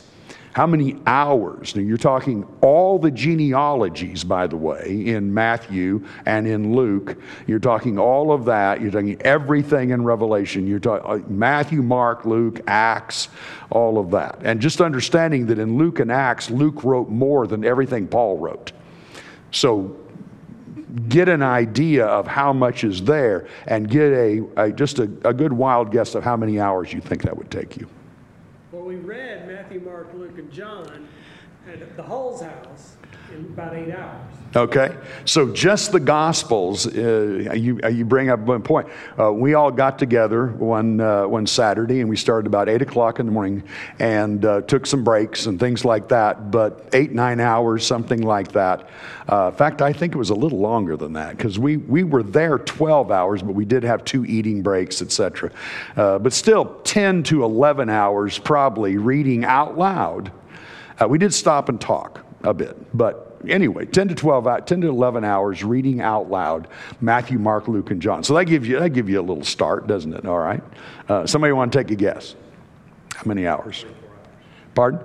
how 0.54 0.66
many 0.66 0.96
hours? 1.06 1.76
Now, 1.76 1.84
you're 1.84 1.98
talking 1.98 2.48
all 2.62 2.98
the 2.98 3.12
genealogies, 3.12 4.24
by 4.24 4.48
the 4.48 4.58
way, 4.58 5.04
in 5.06 5.32
Matthew 5.34 6.06
and 6.26 6.48
in 6.48 6.76
Luke. 6.76 7.18
You're 7.46 7.60
talking 7.60 8.00
all 8.00 8.32
of 8.32 8.46
that. 8.46 8.82
You're 8.82 8.92
talking 8.92 9.22
everything 9.22 9.92
in 9.92 10.04
Revelation. 10.04 10.66
You're 10.66 10.80
talking 10.80 11.10
uh, 11.10 11.28
Matthew, 11.30 11.84
Mark, 11.84 12.26
Luke, 12.26 12.62
Acts, 12.68 13.30
all 13.70 14.00
of 14.00 14.10
that. 14.12 14.40
And 14.42 14.60
just 14.60 14.82
understanding 14.82 15.46
that 15.48 15.60
in 15.60 15.78
Luke 15.78 16.00
and 16.00 16.12
Acts, 16.12 16.50
Luke 16.50 16.84
wrote 16.84 17.10
more 17.10 17.46
than 17.46 17.64
everything 17.64 18.08
Paul 18.08 18.38
wrote. 18.40 18.72
So 19.52 19.96
get 21.08 21.30
an 21.30 21.44
idea 21.44 22.06
of 22.06 22.26
how 22.26 22.52
much 22.54 22.84
is 22.84 23.04
there 23.04 23.48
and 23.68 23.88
get 23.88 24.12
a, 24.12 24.44
a 24.58 24.72
just 24.72 24.98
a, 24.98 25.04
a 25.24 25.34
good 25.34 25.54
wild 25.54 25.92
guess 25.92 26.16
of 26.16 26.24
how 26.24 26.36
many 26.36 26.60
hours 26.60 26.92
you 26.92 27.02
think 27.02 27.22
that 27.22 27.38
would 27.38 27.52
take 27.52 27.78
you. 27.78 27.88
We 28.90 28.96
read 28.96 29.48
Matthew, 29.48 29.82
Mark, 29.82 30.16
Luke, 30.16 30.40
and 30.40 30.52
John 30.52 31.08
at 31.72 31.96
the 31.96 32.02
Hull's 32.02 32.42
house 32.42 32.96
about 33.36 33.76
eight 33.76 33.94
hours. 33.94 34.30
Okay, 34.56 34.98
so 35.26 35.54
just 35.54 35.92
the 35.92 36.00
Gospels, 36.00 36.88
uh, 36.88 37.54
you, 37.56 37.80
uh, 37.84 37.88
you 37.88 38.04
bring 38.04 38.32
up 38.32 38.40
one 38.40 38.64
point. 38.64 38.88
Uh, 39.20 39.32
we 39.32 39.54
all 39.54 39.70
got 39.70 40.00
together 40.00 40.48
one, 40.48 41.00
uh, 41.00 41.28
one 41.28 41.46
Saturday 41.46 42.00
and 42.00 42.10
we 42.10 42.16
started 42.16 42.48
about 42.48 42.68
8 42.68 42.82
o'clock 42.82 43.20
in 43.20 43.28
the 43.28 43.32
morning 43.32 43.62
and 44.00 44.44
uh, 44.44 44.62
took 44.62 44.88
some 44.88 45.04
breaks 45.04 45.46
and 45.46 45.60
things 45.60 45.86
like 45.86 46.10
that, 46.10 46.50
but 46.50 46.90
eight, 46.94 47.12
nine 47.12 47.40
hours, 47.40 47.86
something 47.86 48.24
like 48.24 48.52
that. 48.54 48.90
Uh, 49.32 49.50
in 49.52 49.56
fact, 49.56 49.84
I 49.84 49.94
think 49.94 50.16
it 50.16 50.18
was 50.18 50.32
a 50.32 50.36
little 50.36 50.60
longer 50.60 50.98
than 50.98 51.14
that 51.14 51.38
because 51.38 51.60
we, 51.60 51.78
we 51.78 52.04
were 52.04 52.24
there 52.24 52.58
12 52.58 53.12
hours, 53.12 53.44
but 53.44 53.54
we 53.54 53.66
did 53.66 53.84
have 53.84 54.04
two 54.04 54.26
eating 54.26 54.64
breaks, 54.64 55.04
etc. 55.04 55.52
but 55.96 56.34
still, 56.34 56.74
10 56.86 57.22
to 57.22 57.44
11 57.44 57.88
hours 57.92 58.40
probably 58.40 58.98
reading 58.98 59.46
out 59.46 59.78
loud. 59.78 60.32
we 61.08 61.20
did 61.20 61.36
stop 61.36 61.70
and 61.70 61.80
talk 61.80 62.26
a 62.44 62.54
bit, 62.54 62.98
but 62.98 63.38
anyway, 63.48 63.86
10 63.86 64.10
to 64.10 64.16
12, 64.16 64.66
10 64.66 64.82
to 64.82 64.88
11 64.88 65.24
hours 65.24 65.64
reading 65.64 66.02
out 66.02 66.30
loud 66.30 66.68
Matthew, 67.02 67.40
Mark, 67.40 67.68
Luke, 67.68 67.92
and 67.92 68.02
John. 68.02 68.24
So 68.24 68.34
that 68.36 68.46
gives 68.46 68.68
you, 68.68 68.80
that 68.80 68.90
gives 68.90 69.10
you 69.10 69.20
a 69.20 69.22
little 69.22 69.44
start, 69.44 69.88
doesn't 69.88 70.14
it? 70.14 70.26
All 70.26 70.40
right. 70.40 70.64
Uh, 71.08 71.26
somebody 71.26 71.54
want 71.54 71.72
to 71.72 71.78
take 71.78 71.92
a 71.92 71.96
guess? 71.96 72.36
How 73.16 73.24
many 73.26 73.48
hours? 73.48 73.86
Pardon? 74.76 75.02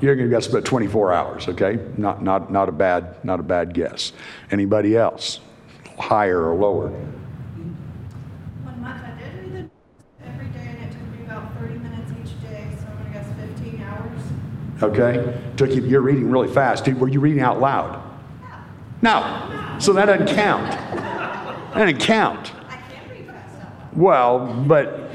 You're 0.00 0.14
going 0.14 0.30
to 0.30 0.34
guess 0.34 0.46
about 0.46 0.64
24 0.64 1.12
hours, 1.12 1.48
okay? 1.48 1.78
Not, 1.96 2.22
not, 2.22 2.52
not, 2.52 2.68
a 2.68 2.72
bad, 2.72 3.22
not 3.24 3.40
a 3.40 3.42
bad 3.42 3.74
guess. 3.74 4.12
Anybody 4.50 4.96
else? 4.96 5.40
Higher 5.98 6.50
or 6.50 6.54
lower? 6.54 6.92
Okay? 14.82 15.40
Took 15.56 15.70
you, 15.70 15.82
you're 15.82 16.00
reading 16.00 16.30
really 16.30 16.52
fast. 16.52 16.86
Were 16.88 17.08
you 17.08 17.20
reading 17.20 17.40
out 17.40 17.60
loud? 17.60 18.02
No. 19.02 19.76
So 19.78 19.92
that 19.92 20.06
doesn't 20.06 20.28
count. 20.34 20.70
That 20.70 21.74
doesn't 21.74 22.00
count. 22.00 22.52
Well, 23.94 24.46
but 24.66 25.10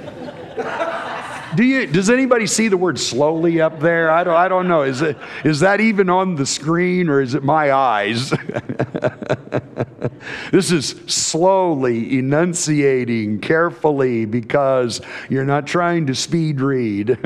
do 1.56 1.64
you 1.64 1.88
does 1.88 2.10
anybody 2.10 2.48
see 2.48 2.68
the 2.68 2.78
word 2.78 3.00
slowly 3.00 3.62
up 3.62 3.80
there? 3.80 4.10
I 4.10 4.24
don't 4.24 4.36
I 4.36 4.48
don't 4.48 4.68
know. 4.68 4.84
Is 4.84 5.02
it 5.02 5.18
is 5.44 5.60
that 5.62 5.80
even 5.80 6.10
on 6.10 6.36
the 6.36 6.46
screen 6.46 7.10
or 7.10 7.22
is 7.22 7.36
it 7.36 7.44
my 7.44 7.72
eyes? 7.72 8.30
this 10.52 10.72
is 10.72 10.90
slowly 11.08 12.18
enunciating 12.18 13.40
carefully 13.40 14.26
because 14.26 15.02
you're 15.30 15.46
not 15.46 15.68
trying 15.68 16.08
to 16.08 16.16
speed 16.16 16.62
read. 16.62 17.18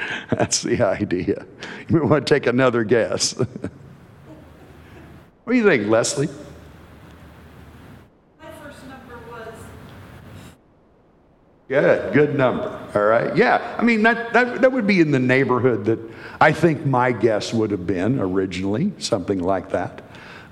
That's 0.30 0.62
the 0.62 0.82
idea. 0.82 1.46
You 1.88 2.06
want 2.06 2.26
to 2.26 2.34
take 2.34 2.46
another 2.46 2.84
guess. 2.84 3.32
what 3.34 3.48
do 5.48 5.54
you 5.54 5.64
think, 5.64 5.88
Leslie? 5.88 6.28
My 8.42 8.50
first 8.62 8.86
number 8.86 9.18
was. 9.30 9.54
Good, 11.70 12.12
good 12.12 12.36
number. 12.36 12.68
All 12.96 13.02
right. 13.02 13.36
Yeah. 13.36 13.76
I 13.78 13.84
mean, 13.84 14.02
that, 14.02 14.32
that, 14.32 14.60
that 14.60 14.72
would 14.72 14.88
be 14.88 15.00
in 15.00 15.12
the 15.12 15.20
neighborhood 15.20 15.84
that 15.84 16.00
I 16.40 16.50
think 16.50 16.84
my 16.84 17.12
guess 17.12 17.54
would 17.54 17.70
have 17.70 17.86
been 17.86 18.18
originally, 18.18 18.90
something 18.98 19.38
like 19.38 19.70
that. 19.70 20.02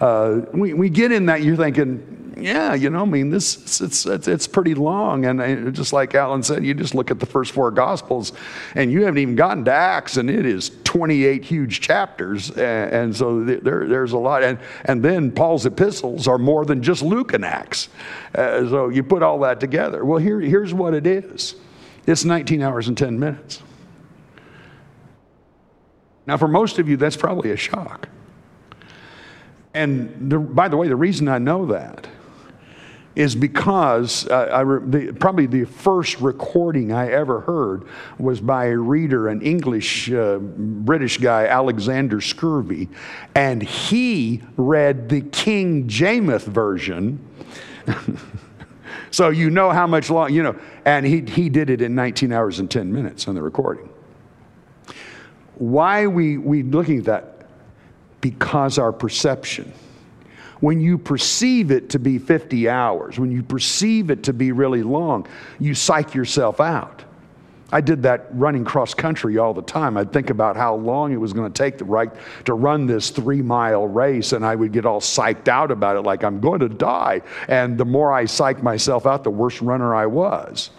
Uh, 0.00 0.42
we, 0.52 0.74
we 0.74 0.88
get 0.88 1.10
in 1.10 1.26
that, 1.26 1.42
you're 1.42 1.56
thinking, 1.56 2.17
yeah, 2.40 2.74
you 2.74 2.90
know, 2.90 3.02
I 3.02 3.04
mean, 3.04 3.30
this 3.30 3.80
it's 3.80 4.06
it's, 4.06 4.28
it's 4.28 4.46
pretty 4.46 4.74
long, 4.74 5.24
and 5.24 5.74
just 5.74 5.92
like 5.92 6.14
Alan 6.14 6.42
said, 6.42 6.64
you 6.64 6.74
just 6.74 6.94
look 6.94 7.10
at 7.10 7.20
the 7.20 7.26
first 7.26 7.52
four 7.52 7.70
Gospels, 7.70 8.32
and 8.74 8.92
you 8.92 9.04
haven't 9.04 9.18
even 9.18 9.34
gotten 9.34 9.64
to 9.64 9.72
Acts, 9.72 10.16
and 10.16 10.30
it 10.30 10.46
is 10.46 10.70
28 10.84 11.44
huge 11.44 11.80
chapters, 11.80 12.50
and, 12.50 12.92
and 12.92 13.16
so 13.16 13.44
there 13.44 13.86
there's 13.88 14.12
a 14.12 14.18
lot, 14.18 14.42
and 14.42 14.58
and 14.84 15.02
then 15.02 15.30
Paul's 15.32 15.66
epistles 15.66 16.28
are 16.28 16.38
more 16.38 16.64
than 16.64 16.82
just 16.82 17.02
Luke 17.02 17.32
and 17.32 17.44
Acts, 17.44 17.88
uh, 18.34 18.68
so 18.68 18.88
you 18.88 19.02
put 19.02 19.22
all 19.22 19.38
that 19.40 19.60
together. 19.60 20.04
Well, 20.04 20.18
here 20.18 20.40
here's 20.40 20.72
what 20.72 20.94
it 20.94 21.06
is: 21.06 21.56
it's 22.06 22.24
19 22.24 22.62
hours 22.62 22.88
and 22.88 22.96
10 22.96 23.18
minutes. 23.18 23.62
Now, 26.26 26.36
for 26.36 26.48
most 26.48 26.78
of 26.78 26.88
you, 26.88 26.98
that's 26.98 27.16
probably 27.16 27.52
a 27.52 27.56
shock. 27.56 28.08
And 29.72 30.30
the, 30.30 30.38
by 30.38 30.68
the 30.68 30.76
way, 30.76 30.88
the 30.88 30.96
reason 30.96 31.26
I 31.28 31.38
know 31.38 31.66
that 31.66 32.06
is 33.18 33.34
because 33.34 34.28
uh, 34.28 34.48
I, 34.52 34.62
the, 34.62 35.12
probably 35.18 35.46
the 35.46 35.64
first 35.64 36.20
recording 36.20 36.92
I 36.92 37.10
ever 37.10 37.40
heard 37.40 37.88
was 38.16 38.40
by 38.40 38.66
a 38.66 38.76
reader, 38.76 39.26
an 39.26 39.42
English 39.42 40.08
uh, 40.12 40.38
British 40.38 41.18
guy, 41.18 41.46
Alexander 41.46 42.20
Scourby, 42.20 42.88
and 43.34 43.60
he 43.60 44.40
read 44.56 45.08
the 45.08 45.22
King 45.22 45.88
James 45.88 46.44
version. 46.44 47.18
so 49.10 49.30
you 49.30 49.50
know 49.50 49.70
how 49.70 49.88
much 49.88 50.10
long, 50.10 50.32
you 50.32 50.44
know, 50.44 50.56
and 50.84 51.04
he, 51.04 51.22
he 51.22 51.48
did 51.48 51.70
it 51.70 51.82
in 51.82 51.96
19 51.96 52.32
hours 52.32 52.60
and 52.60 52.70
10 52.70 52.92
minutes 52.92 53.26
on 53.26 53.34
the 53.34 53.42
recording. 53.42 53.88
Why 55.56 56.06
we 56.06 56.38
we 56.38 56.62
looking 56.62 56.98
at 56.98 57.04
that? 57.06 57.48
Because 58.20 58.78
our 58.78 58.92
perception 58.92 59.72
when 60.60 60.80
you 60.80 60.98
perceive 60.98 61.70
it 61.70 61.90
to 61.90 61.98
be 61.98 62.18
50 62.18 62.68
hours, 62.68 63.18
when 63.18 63.30
you 63.30 63.42
perceive 63.42 64.10
it 64.10 64.24
to 64.24 64.32
be 64.32 64.52
really 64.52 64.82
long, 64.82 65.26
you 65.58 65.74
psych 65.74 66.14
yourself 66.14 66.60
out. 66.60 67.04
I 67.70 67.82
did 67.82 68.02
that 68.04 68.28
running 68.30 68.64
cross 68.64 68.94
country 68.94 69.36
all 69.36 69.52
the 69.52 69.62
time. 69.62 69.98
I'd 69.98 70.10
think 70.10 70.30
about 70.30 70.56
how 70.56 70.74
long 70.74 71.12
it 71.12 71.18
was 71.18 71.34
going 71.34 71.52
to 71.52 71.62
take 71.62 71.78
to, 71.78 71.84
right, 71.84 72.10
to 72.46 72.54
run 72.54 72.86
this 72.86 73.10
three 73.10 73.42
mile 73.42 73.86
race, 73.86 74.32
and 74.32 74.44
I 74.44 74.54
would 74.54 74.72
get 74.72 74.86
all 74.86 75.00
psyched 75.00 75.48
out 75.48 75.70
about 75.70 75.96
it, 75.96 76.00
like 76.00 76.24
I'm 76.24 76.40
going 76.40 76.60
to 76.60 76.68
die. 76.68 77.20
And 77.46 77.76
the 77.76 77.84
more 77.84 78.12
I 78.12 78.24
psyched 78.24 78.62
myself 78.62 79.06
out, 79.06 79.22
the 79.22 79.30
worse 79.30 79.60
runner 79.60 79.94
I 79.94 80.06
was. 80.06 80.70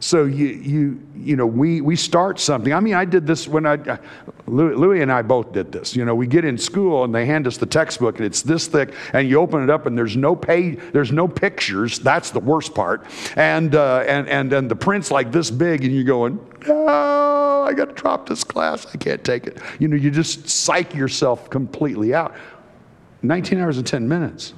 So 0.00 0.24
you, 0.24 0.46
you, 0.46 1.00
you 1.16 1.36
know, 1.36 1.46
we, 1.46 1.80
we 1.80 1.96
start 1.96 2.38
something. 2.38 2.72
I 2.72 2.78
mean, 2.78 2.94
I 2.94 3.04
did 3.04 3.26
this 3.26 3.48
when 3.48 3.66
I, 3.66 3.98
Louis, 4.46 4.76
Louis 4.76 5.02
and 5.02 5.10
I 5.10 5.22
both 5.22 5.52
did 5.52 5.72
this. 5.72 5.96
You 5.96 6.04
know, 6.04 6.14
we 6.14 6.26
get 6.28 6.44
in 6.44 6.56
school 6.56 7.02
and 7.02 7.12
they 7.12 7.26
hand 7.26 7.46
us 7.48 7.56
the 7.56 7.66
textbook 7.66 8.16
and 8.18 8.26
it's 8.26 8.42
this 8.42 8.68
thick 8.68 8.94
and 9.12 9.28
you 9.28 9.40
open 9.40 9.62
it 9.62 9.70
up 9.70 9.86
and 9.86 9.98
there's 9.98 10.16
no 10.16 10.36
page, 10.36 10.78
there's 10.92 11.10
no 11.10 11.26
pictures. 11.26 11.98
That's 11.98 12.30
the 12.30 12.38
worst 12.40 12.74
part. 12.74 13.06
And, 13.34 13.74
uh, 13.74 14.04
and, 14.06 14.28
and, 14.28 14.52
and 14.52 14.70
the 14.70 14.76
print's 14.76 15.10
like 15.10 15.32
this 15.32 15.50
big 15.50 15.84
and 15.84 15.92
you're 15.92 16.04
going, 16.04 16.38
no, 16.68 17.64
I 17.66 17.72
got 17.72 17.88
to 17.88 17.94
drop 17.94 18.28
this 18.28 18.44
class. 18.44 18.86
I 18.94 18.98
can't 18.98 19.24
take 19.24 19.48
it. 19.48 19.58
You 19.80 19.88
know, 19.88 19.96
you 19.96 20.12
just 20.12 20.48
psych 20.48 20.94
yourself 20.94 21.50
completely 21.50 22.14
out. 22.14 22.36
19 23.22 23.58
hours 23.58 23.78
and 23.78 23.86
10 23.86 24.08
minutes. 24.08 24.54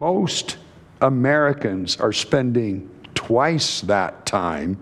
Most 0.00 0.58
Americans 1.00 1.96
are 1.96 2.12
spending 2.12 2.88
twice 3.26 3.82
that 3.82 4.26
time 4.26 4.78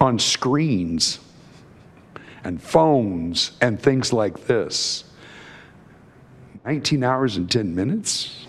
on 0.00 0.18
screens 0.18 1.20
and 2.44 2.62
phones 2.62 3.52
and 3.60 3.80
things 3.80 4.12
like 4.12 4.46
this. 4.46 5.04
19 6.64 7.02
hours 7.02 7.36
and 7.36 7.50
10 7.50 7.74
minutes? 7.74 8.46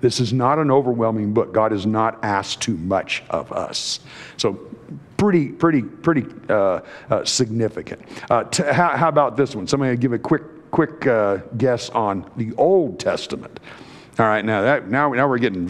This 0.00 0.20
is 0.20 0.32
not 0.32 0.58
an 0.58 0.70
overwhelming 0.70 1.32
book. 1.32 1.52
God 1.52 1.72
has 1.72 1.86
not 1.86 2.24
asked 2.24 2.60
too 2.60 2.76
much 2.76 3.22
of 3.30 3.52
us. 3.52 4.00
So, 4.36 4.54
pretty, 5.16 5.48
pretty, 5.48 5.82
pretty 5.82 6.26
uh, 6.48 6.80
uh, 7.10 7.24
significant. 7.24 8.02
Uh, 8.30 8.44
t- 8.44 8.64
how, 8.64 8.96
how, 8.96 9.08
about 9.08 9.36
this 9.36 9.54
one? 9.54 9.66
Somebody 9.66 9.96
give 9.96 10.12
a 10.12 10.18
quick, 10.18 10.70
quick 10.70 11.06
uh, 11.06 11.38
guess 11.56 11.90
on 11.90 12.28
the 12.36 12.52
Old 12.54 12.98
Testament. 12.98 13.60
All 14.18 14.26
right, 14.26 14.44
now 14.44 14.60
that 14.60 14.90
now, 14.90 15.10
now 15.12 15.26
we're 15.26 15.38
getting 15.38 15.68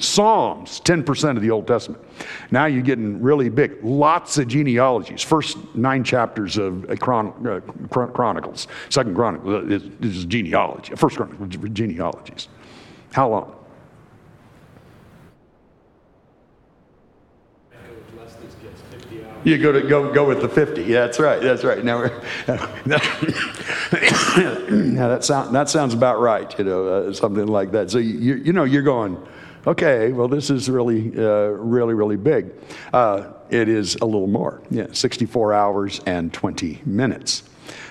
Psalms, 0.00 0.80
10% 0.80 1.36
of 1.36 1.42
the 1.42 1.50
Old 1.52 1.68
Testament. 1.68 2.02
Now 2.50 2.66
you're 2.66 2.82
getting 2.82 3.22
really 3.22 3.48
big. 3.48 3.76
Lots 3.84 4.36
of 4.36 4.48
genealogies. 4.48 5.22
First 5.22 5.58
nine 5.76 6.02
chapters 6.02 6.56
of 6.56 6.90
uh, 6.90 6.96
Chron- 6.96 7.46
uh, 7.46 7.60
Chronicles. 8.08 8.66
Second 8.88 9.14
Chronicles 9.14 9.70
is, 9.70 9.82
is 10.00 10.24
genealogy. 10.24 10.96
First 10.96 11.16
Chronicles 11.16 11.54
genealogies. 11.72 12.48
How 13.12 13.28
long? 13.28 13.63
You 19.44 19.58
go 19.58 19.72
to 19.72 19.82
go 19.82 20.12
go 20.12 20.26
with 20.26 20.40
the 20.40 20.48
50. 20.48 20.82
Yeah, 20.82 21.02
that's 21.02 21.20
right. 21.20 21.40
That's 21.40 21.64
right. 21.64 21.84
Now, 21.84 22.00
now 22.46 22.56
that 25.08 25.22
sound 25.22 25.54
that 25.54 25.68
sounds 25.68 25.92
about 25.92 26.18
right. 26.18 26.58
You 26.58 26.64
know, 26.64 26.86
uh, 26.86 27.12
something 27.12 27.46
like 27.46 27.72
that. 27.72 27.90
So 27.90 27.98
you 27.98 28.36
you 28.36 28.54
know 28.54 28.64
you're 28.64 28.82
going, 28.82 29.22
okay. 29.66 30.12
Well, 30.12 30.28
this 30.28 30.48
is 30.48 30.70
really 30.70 31.12
uh, 31.16 31.48
really 31.48 31.92
really 31.92 32.16
big. 32.16 32.52
Uh, 32.92 33.32
it 33.50 33.68
is 33.68 33.96
a 33.96 34.06
little 34.06 34.26
more. 34.26 34.62
Yeah, 34.70 34.86
64 34.92 35.52
hours 35.52 36.00
and 36.06 36.32
20 36.32 36.80
minutes. 36.86 37.42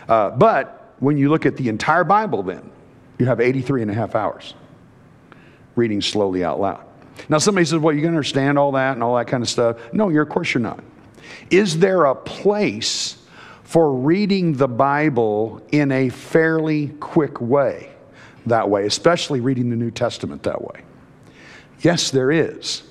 Uh, 0.09 0.31
but 0.31 0.95
when 0.99 1.17
you 1.17 1.29
look 1.29 1.45
at 1.45 1.55
the 1.55 1.69
entire 1.69 2.03
Bible, 2.03 2.43
then 2.43 2.69
you 3.19 3.27
have 3.27 3.39
83 3.39 3.83
and 3.83 3.91
a 3.91 3.93
half 3.93 4.15
hours 4.15 4.55
reading 5.75 6.01
slowly 6.01 6.43
out 6.43 6.59
loud. 6.59 6.83
Now, 7.29 7.37
somebody 7.37 7.65
says, 7.65 7.79
well, 7.79 7.93
you 7.93 8.01
can 8.01 8.09
understand 8.09 8.57
all 8.57 8.71
that 8.73 8.93
and 8.93 9.03
all 9.03 9.15
that 9.17 9.27
kind 9.27 9.43
of 9.43 9.49
stuff. 9.49 9.77
No, 9.93 10.09
you're, 10.09 10.23
of 10.23 10.29
course 10.29 10.53
you're 10.53 10.61
not. 10.61 10.83
Is 11.49 11.79
there 11.79 12.05
a 12.05 12.15
place 12.15 13.17
for 13.63 13.93
reading 13.93 14.53
the 14.53 14.67
Bible 14.67 15.61
in 15.71 15.91
a 15.91 16.09
fairly 16.09 16.89
quick 16.99 17.41
way 17.41 17.89
that 18.45 18.69
way, 18.69 18.85
especially 18.85 19.39
reading 19.39 19.69
the 19.69 19.75
New 19.75 19.91
Testament 19.91 20.43
that 20.43 20.61
way? 20.61 20.81
Yes, 21.81 22.11
there 22.11 22.31
is. 22.31 22.83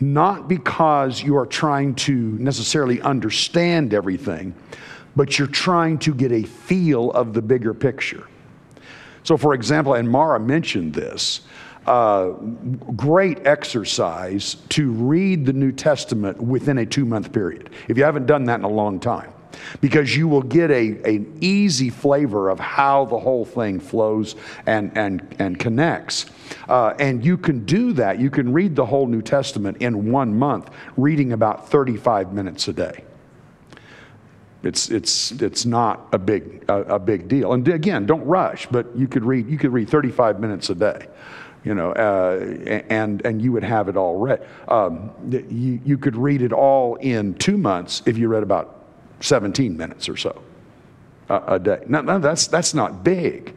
Not 0.00 0.48
because 0.48 1.22
you 1.22 1.36
are 1.36 1.46
trying 1.46 1.94
to 1.96 2.14
necessarily 2.14 3.00
understand 3.02 3.92
everything, 3.92 4.54
but 5.14 5.38
you're 5.38 5.48
trying 5.48 5.98
to 5.98 6.14
get 6.14 6.32
a 6.32 6.42
feel 6.42 7.10
of 7.12 7.34
the 7.34 7.42
bigger 7.42 7.74
picture. 7.74 8.26
So, 9.22 9.36
for 9.36 9.52
example, 9.52 9.94
and 9.94 10.08
Mara 10.08 10.40
mentioned 10.40 10.94
this, 10.94 11.42
uh, 11.90 12.30
great 12.94 13.44
exercise 13.48 14.54
to 14.68 14.92
read 14.92 15.44
the 15.44 15.52
New 15.52 15.72
Testament 15.72 16.40
within 16.40 16.78
a 16.78 16.86
two 16.86 17.04
month 17.04 17.32
period, 17.32 17.70
if 17.88 17.98
you 17.98 18.04
haven't 18.04 18.26
done 18.26 18.44
that 18.44 18.60
in 18.60 18.64
a 18.64 18.68
long 18.68 19.00
time, 19.00 19.32
because 19.80 20.16
you 20.16 20.28
will 20.28 20.42
get 20.42 20.70
a, 20.70 20.90
an 21.02 21.36
easy 21.40 21.90
flavor 21.90 22.48
of 22.48 22.60
how 22.60 23.06
the 23.06 23.18
whole 23.18 23.44
thing 23.44 23.80
flows 23.80 24.36
and, 24.66 24.96
and, 24.96 25.34
and 25.40 25.58
connects. 25.58 26.26
Uh, 26.68 26.94
and 27.00 27.24
you 27.24 27.36
can 27.36 27.64
do 27.64 27.92
that. 27.94 28.20
You 28.20 28.30
can 28.30 28.52
read 28.52 28.76
the 28.76 28.86
whole 28.86 29.08
New 29.08 29.22
Testament 29.22 29.78
in 29.78 30.12
one 30.12 30.38
month, 30.38 30.70
reading 30.96 31.32
about 31.32 31.70
35 31.70 32.32
minutes 32.32 32.68
a 32.68 32.72
day. 32.72 33.02
It's, 34.62 34.90
it's, 34.90 35.32
it's 35.32 35.66
not 35.66 36.06
a 36.12 36.18
big, 36.18 36.66
a, 36.68 36.82
a 36.82 36.98
big 37.00 37.26
deal. 37.26 37.52
And 37.52 37.66
again, 37.66 38.06
don't 38.06 38.24
rush, 38.24 38.68
but 38.70 38.94
you 38.96 39.08
could 39.08 39.24
read, 39.24 39.48
you 39.48 39.58
could 39.58 39.72
read 39.72 39.90
35 39.90 40.38
minutes 40.38 40.70
a 40.70 40.76
day 40.76 41.08
you 41.64 41.74
know, 41.74 41.92
uh, 41.92 42.82
and 42.88 43.24
and 43.24 43.42
you 43.42 43.52
would 43.52 43.64
have 43.64 43.88
it 43.88 43.96
all 43.96 44.16
read. 44.18 44.46
Um, 44.68 45.10
you 45.30 45.80
you 45.84 45.98
could 45.98 46.16
read 46.16 46.42
it 46.42 46.52
all 46.52 46.96
in 46.96 47.34
two 47.34 47.58
months 47.58 48.02
if 48.06 48.16
you 48.16 48.28
read 48.28 48.42
about 48.42 48.84
17 49.20 49.76
minutes 49.76 50.08
or 50.08 50.16
so 50.16 50.40
a, 51.28 51.54
a 51.54 51.58
day. 51.58 51.82
Now, 51.86 52.00
now 52.00 52.18
that's 52.18 52.46
that's 52.46 52.72
not 52.72 53.04
big, 53.04 53.54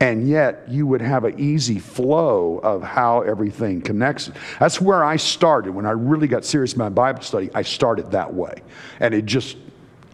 and 0.00 0.28
yet 0.28 0.64
you 0.68 0.86
would 0.86 1.00
have 1.00 1.24
an 1.24 1.38
easy 1.38 1.80
flow 1.80 2.58
of 2.58 2.82
how 2.82 3.22
everything 3.22 3.80
connects. 3.80 4.30
That's 4.60 4.80
where 4.80 5.02
I 5.02 5.16
started 5.16 5.72
when 5.72 5.86
I 5.86 5.92
really 5.92 6.28
got 6.28 6.44
serious 6.44 6.72
about 6.72 6.94
Bible 6.94 7.22
study. 7.22 7.50
I 7.52 7.62
started 7.62 8.12
that 8.12 8.32
way, 8.32 8.54
and 9.00 9.12
it 9.12 9.26
just 9.26 9.56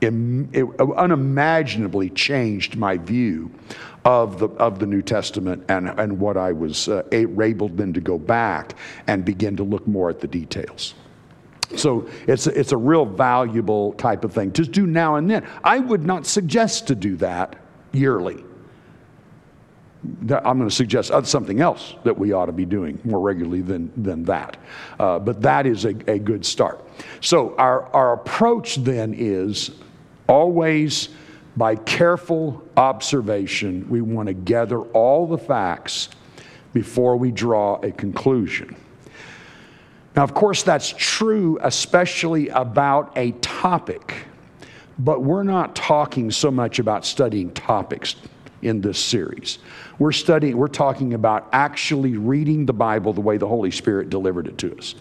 it, 0.01 0.15
it 0.53 0.81
unimaginably 0.81 2.09
changed 2.11 2.77
my 2.77 2.97
view 2.97 3.51
of 4.05 4.39
the, 4.39 4.49
of 4.51 4.79
the 4.79 4.87
New 4.87 5.03
Testament 5.03 5.65
and, 5.69 5.89
and 5.89 6.19
what 6.19 6.37
I 6.37 6.53
was 6.53 6.89
uh, 6.89 7.03
able 7.13 7.69
then 7.69 7.93
to 7.93 8.01
go 8.01 8.19
back 8.19 8.75
and 9.07 9.25
begin 9.25 9.57
to 9.57 9.63
look 9.63 9.87
more 9.87 10.09
at 10.09 10.21
the 10.21 10.29
details. 10.29 10.95
So 11.77 12.09
it's 12.27 12.47
a, 12.47 12.59
it's 12.59 12.73
a 12.73 12.77
real 12.77 13.05
valuable 13.05 13.93
type 13.93 14.25
of 14.25 14.33
thing 14.33 14.53
to 14.53 14.65
do 14.65 14.87
now 14.87 15.17
and 15.17 15.31
then. 15.31 15.47
I 15.63 15.79
would 15.79 16.05
not 16.05 16.27
suggest 16.27 16.89
to 16.89 16.95
do 16.95 17.17
that 17.17 17.57
yearly. 17.93 18.45
I'm 20.03 20.57
going 20.57 20.69
to 20.69 20.75
suggest 20.75 21.13
something 21.25 21.61
else 21.61 21.95
that 22.05 22.19
we 22.19 22.33
ought 22.33 22.47
to 22.47 22.53
be 22.53 22.65
doing 22.65 22.99
more 23.05 23.21
regularly 23.21 23.61
than, 23.61 23.93
than 24.03 24.25
that. 24.25 24.57
Uh, 24.99 25.19
but 25.19 25.43
that 25.43 25.67
is 25.67 25.85
a, 25.85 25.95
a 26.11 26.19
good 26.19 26.45
start. 26.45 26.83
So, 27.21 27.55
our, 27.57 27.85
our 27.95 28.15
approach 28.15 28.77
then 28.77 29.15
is 29.15 29.73
always 30.27 31.11
by 31.61 31.77
careful 31.77 32.67
observation, 32.79 33.87
we 33.91 34.01
want 34.01 34.29
to 34.29 34.33
gather 34.33 34.81
all 34.81 35.27
the 35.27 35.37
facts 35.37 36.09
before 36.73 37.19
we 37.19 37.31
draw 37.31 37.75
a 37.83 37.91
conclusion. 37.91 38.75
Now, 40.17 40.25
of 40.25 40.33
course, 40.33 40.63
that's 40.63 40.95
true, 40.97 41.59
especially 41.61 42.49
about 42.49 43.13
a 43.17 43.33
topic, 43.43 44.25
but 44.99 45.23
we're 45.23 45.43
not 45.43 45.77
talking 45.77 46.31
so 46.31 46.51
much 46.51 46.79
about 46.79 47.05
studying 47.05 47.53
topics 47.53 48.17
in 48.63 48.81
this 48.81 48.99
series. 48.99 49.59
We're 49.99 50.13
studying, 50.13 50.57
we're 50.57 50.67
talking 50.67 51.13
about 51.13 51.47
actually 51.53 52.17
reading 52.17 52.65
the 52.65 52.73
Bible 52.73 53.13
the 53.13 53.21
way 53.21 53.37
the 53.37 53.49
Holy 53.49 53.71
Spirit 53.71 54.09
delivered 54.09 54.49
it 54.49 54.57
to 54.57 54.79
us. 54.79 54.95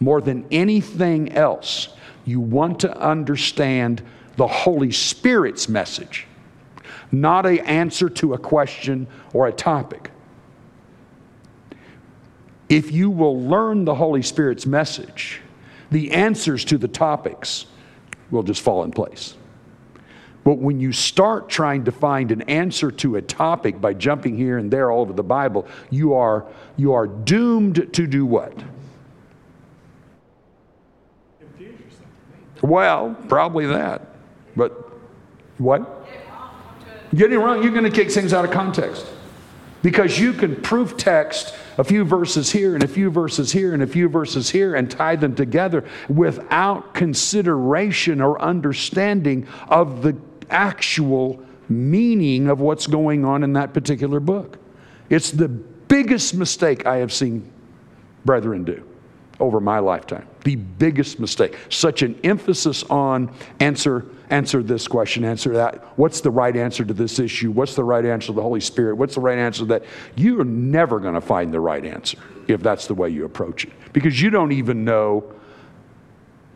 More 0.00 0.20
than 0.20 0.44
anything 0.50 1.30
else, 1.34 1.90
you 2.24 2.40
want 2.40 2.80
to 2.80 2.98
understand 2.98 4.02
the 4.36 4.46
Holy 4.46 4.92
Spirit's 4.92 5.68
message, 5.68 6.26
not 7.12 7.46
a 7.46 7.60
answer 7.60 8.08
to 8.08 8.34
a 8.34 8.38
question 8.38 9.06
or 9.32 9.48
a 9.48 9.52
topic. 9.52 10.10
If 12.68 12.92
you 12.92 13.10
will 13.10 13.40
learn 13.42 13.84
the 13.84 13.96
Holy 13.96 14.22
Spirit's 14.22 14.64
message, 14.64 15.40
the 15.90 16.12
answers 16.12 16.64
to 16.66 16.78
the 16.78 16.88
topics 16.88 17.66
will 18.30 18.44
just 18.44 18.62
fall 18.62 18.84
in 18.84 18.92
place. 18.92 19.34
But 20.44 20.58
when 20.58 20.80
you 20.80 20.92
start 20.92 21.48
trying 21.48 21.84
to 21.84 21.92
find 21.92 22.32
an 22.32 22.42
answer 22.42 22.90
to 22.92 23.16
a 23.16 23.22
topic 23.22 23.80
by 23.80 23.92
jumping 23.92 24.36
here 24.36 24.56
and 24.58 24.70
there 24.70 24.90
all 24.90 25.02
over 25.02 25.12
the 25.12 25.22
Bible, 25.22 25.66
you 25.90 26.14
are, 26.14 26.46
you 26.76 26.92
are 26.92 27.06
doomed 27.06 27.92
to 27.92 28.06
do 28.06 28.24
what? 28.24 28.54
Well, 32.62 33.16
probably 33.28 33.66
that. 33.66 34.09
But 34.60 34.90
what? 35.56 36.06
Getting 37.14 37.38
wrong, 37.38 37.62
you're 37.62 37.72
going 37.72 37.84
to 37.84 37.90
take 37.90 38.10
things 38.10 38.34
out 38.34 38.44
of 38.44 38.50
context. 38.50 39.06
Because 39.80 40.18
you 40.18 40.34
can 40.34 40.54
proof 40.54 40.98
text 40.98 41.54
a 41.78 41.82
few 41.82 42.04
verses 42.04 42.52
here 42.52 42.74
and 42.74 42.84
a 42.84 42.86
few 42.86 43.10
verses 43.10 43.50
here 43.50 43.72
and 43.72 43.82
a 43.82 43.86
few 43.86 44.06
verses 44.06 44.50
here 44.50 44.74
and 44.74 44.90
tie 44.90 45.16
them 45.16 45.34
together 45.34 45.88
without 46.10 46.92
consideration 46.92 48.20
or 48.20 48.38
understanding 48.38 49.48
of 49.68 50.02
the 50.02 50.14
actual 50.50 51.42
meaning 51.70 52.48
of 52.48 52.60
what's 52.60 52.86
going 52.86 53.24
on 53.24 53.42
in 53.42 53.54
that 53.54 53.72
particular 53.72 54.20
book. 54.20 54.58
It's 55.08 55.30
the 55.30 55.48
biggest 55.48 56.34
mistake 56.34 56.84
I 56.84 56.96
have 56.96 57.14
seen 57.14 57.50
brethren 58.26 58.64
do 58.64 58.86
over 59.38 59.58
my 59.58 59.78
lifetime. 59.78 60.26
The 60.44 60.56
biggest 60.56 61.18
mistake. 61.18 61.56
Such 61.70 62.02
an 62.02 62.20
emphasis 62.22 62.82
on 62.84 63.32
answer 63.58 64.04
answer 64.30 64.62
this 64.62 64.88
question, 64.88 65.24
answer 65.24 65.52
that. 65.54 65.98
What's 65.98 66.20
the 66.20 66.30
right 66.30 66.56
answer 66.56 66.84
to 66.84 66.94
this 66.94 67.18
issue? 67.18 67.50
What's 67.50 67.74
the 67.74 67.84
right 67.84 68.04
answer 68.04 68.28
to 68.28 68.32
the 68.32 68.42
Holy 68.42 68.60
Spirit? 68.60 68.96
What's 68.96 69.16
the 69.16 69.20
right 69.20 69.38
answer 69.38 69.60
to 69.60 69.66
that? 69.66 69.84
You're 70.16 70.44
never 70.44 71.00
going 71.00 71.14
to 71.14 71.20
find 71.20 71.52
the 71.52 71.60
right 71.60 71.84
answer 71.84 72.18
if 72.48 72.62
that's 72.62 72.86
the 72.86 72.94
way 72.94 73.10
you 73.10 73.24
approach 73.24 73.64
it 73.64 73.72
because 73.92 74.20
you 74.20 74.30
don't 74.30 74.52
even 74.52 74.84
know 74.84 75.32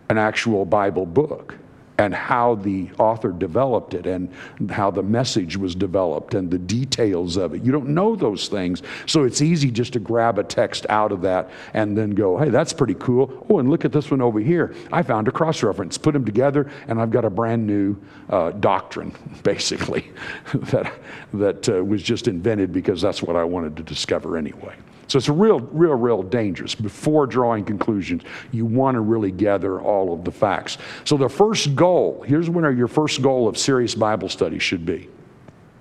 an 0.08 0.18
actual 0.18 0.64
Bible 0.64 1.06
book. 1.06 1.56
And 1.98 2.12
how 2.12 2.56
the 2.56 2.90
author 2.98 3.30
developed 3.30 3.94
it 3.94 4.06
and 4.06 4.28
how 4.70 4.90
the 4.90 5.02
message 5.02 5.56
was 5.56 5.74
developed 5.74 6.34
and 6.34 6.50
the 6.50 6.58
details 6.58 7.36
of 7.36 7.54
it. 7.54 7.62
You 7.62 7.70
don't 7.70 7.88
know 7.88 8.16
those 8.16 8.48
things. 8.48 8.82
So 9.06 9.24
it's 9.24 9.40
easy 9.40 9.70
just 9.70 9.92
to 9.92 10.00
grab 10.00 10.38
a 10.38 10.44
text 10.44 10.86
out 10.88 11.12
of 11.12 11.22
that 11.22 11.50
and 11.72 11.96
then 11.96 12.10
go, 12.10 12.36
hey, 12.36 12.48
that's 12.48 12.72
pretty 12.72 12.94
cool. 12.94 13.46
Oh, 13.48 13.58
and 13.60 13.70
look 13.70 13.84
at 13.84 13.92
this 13.92 14.10
one 14.10 14.20
over 14.20 14.40
here. 14.40 14.74
I 14.92 15.02
found 15.02 15.28
a 15.28 15.32
cross 15.32 15.62
reference, 15.62 15.96
put 15.96 16.12
them 16.12 16.24
together, 16.24 16.70
and 16.88 17.00
I've 17.00 17.10
got 17.10 17.24
a 17.24 17.30
brand 17.30 17.66
new 17.66 17.96
uh, 18.28 18.50
doctrine, 18.52 19.14
basically, 19.42 20.10
that, 20.54 20.92
that 21.32 21.68
uh, 21.68 21.84
was 21.84 22.02
just 22.02 22.26
invented 22.26 22.72
because 22.72 23.00
that's 23.00 23.22
what 23.22 23.36
I 23.36 23.44
wanted 23.44 23.76
to 23.76 23.82
discover 23.84 24.36
anyway. 24.36 24.74
So 25.06 25.18
it's 25.18 25.28
real, 25.28 25.60
real, 25.60 25.94
real 25.94 26.22
dangerous. 26.22 26.74
Before 26.74 27.26
drawing 27.26 27.64
conclusions, 27.64 28.22
you 28.52 28.64
want 28.64 28.94
to 28.94 29.00
really 29.00 29.30
gather 29.30 29.80
all 29.80 30.12
of 30.12 30.24
the 30.24 30.32
facts. 30.32 30.78
So 31.04 31.16
the 31.16 31.28
first 31.28 31.74
goal, 31.74 32.24
here's 32.26 32.48
what 32.48 32.68
your 32.70 32.88
first 32.88 33.22
goal 33.22 33.48
of 33.48 33.58
serious 33.58 33.94
Bible 33.94 34.28
study 34.28 34.58
should 34.58 34.86
be. 34.86 35.08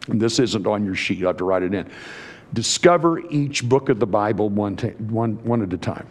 And 0.08 0.20
this 0.20 0.40
isn't 0.40 0.68
on 0.68 0.84
your 0.84 0.96
sheet, 0.96 1.18
you 1.18 1.28
have 1.28 1.38
to 1.38 1.46
write 1.46 1.64
it 1.64 1.74
in. 1.74 1.90
Discover 2.54 3.20
each 3.32 3.68
book 3.68 3.90
of 3.90 4.00
the 4.00 4.06
Bible 4.06 4.50
one, 4.50 4.78
one, 4.78 5.44
one 5.44 5.62
at 5.62 5.74
a 5.74 5.78
time. 5.78 6.06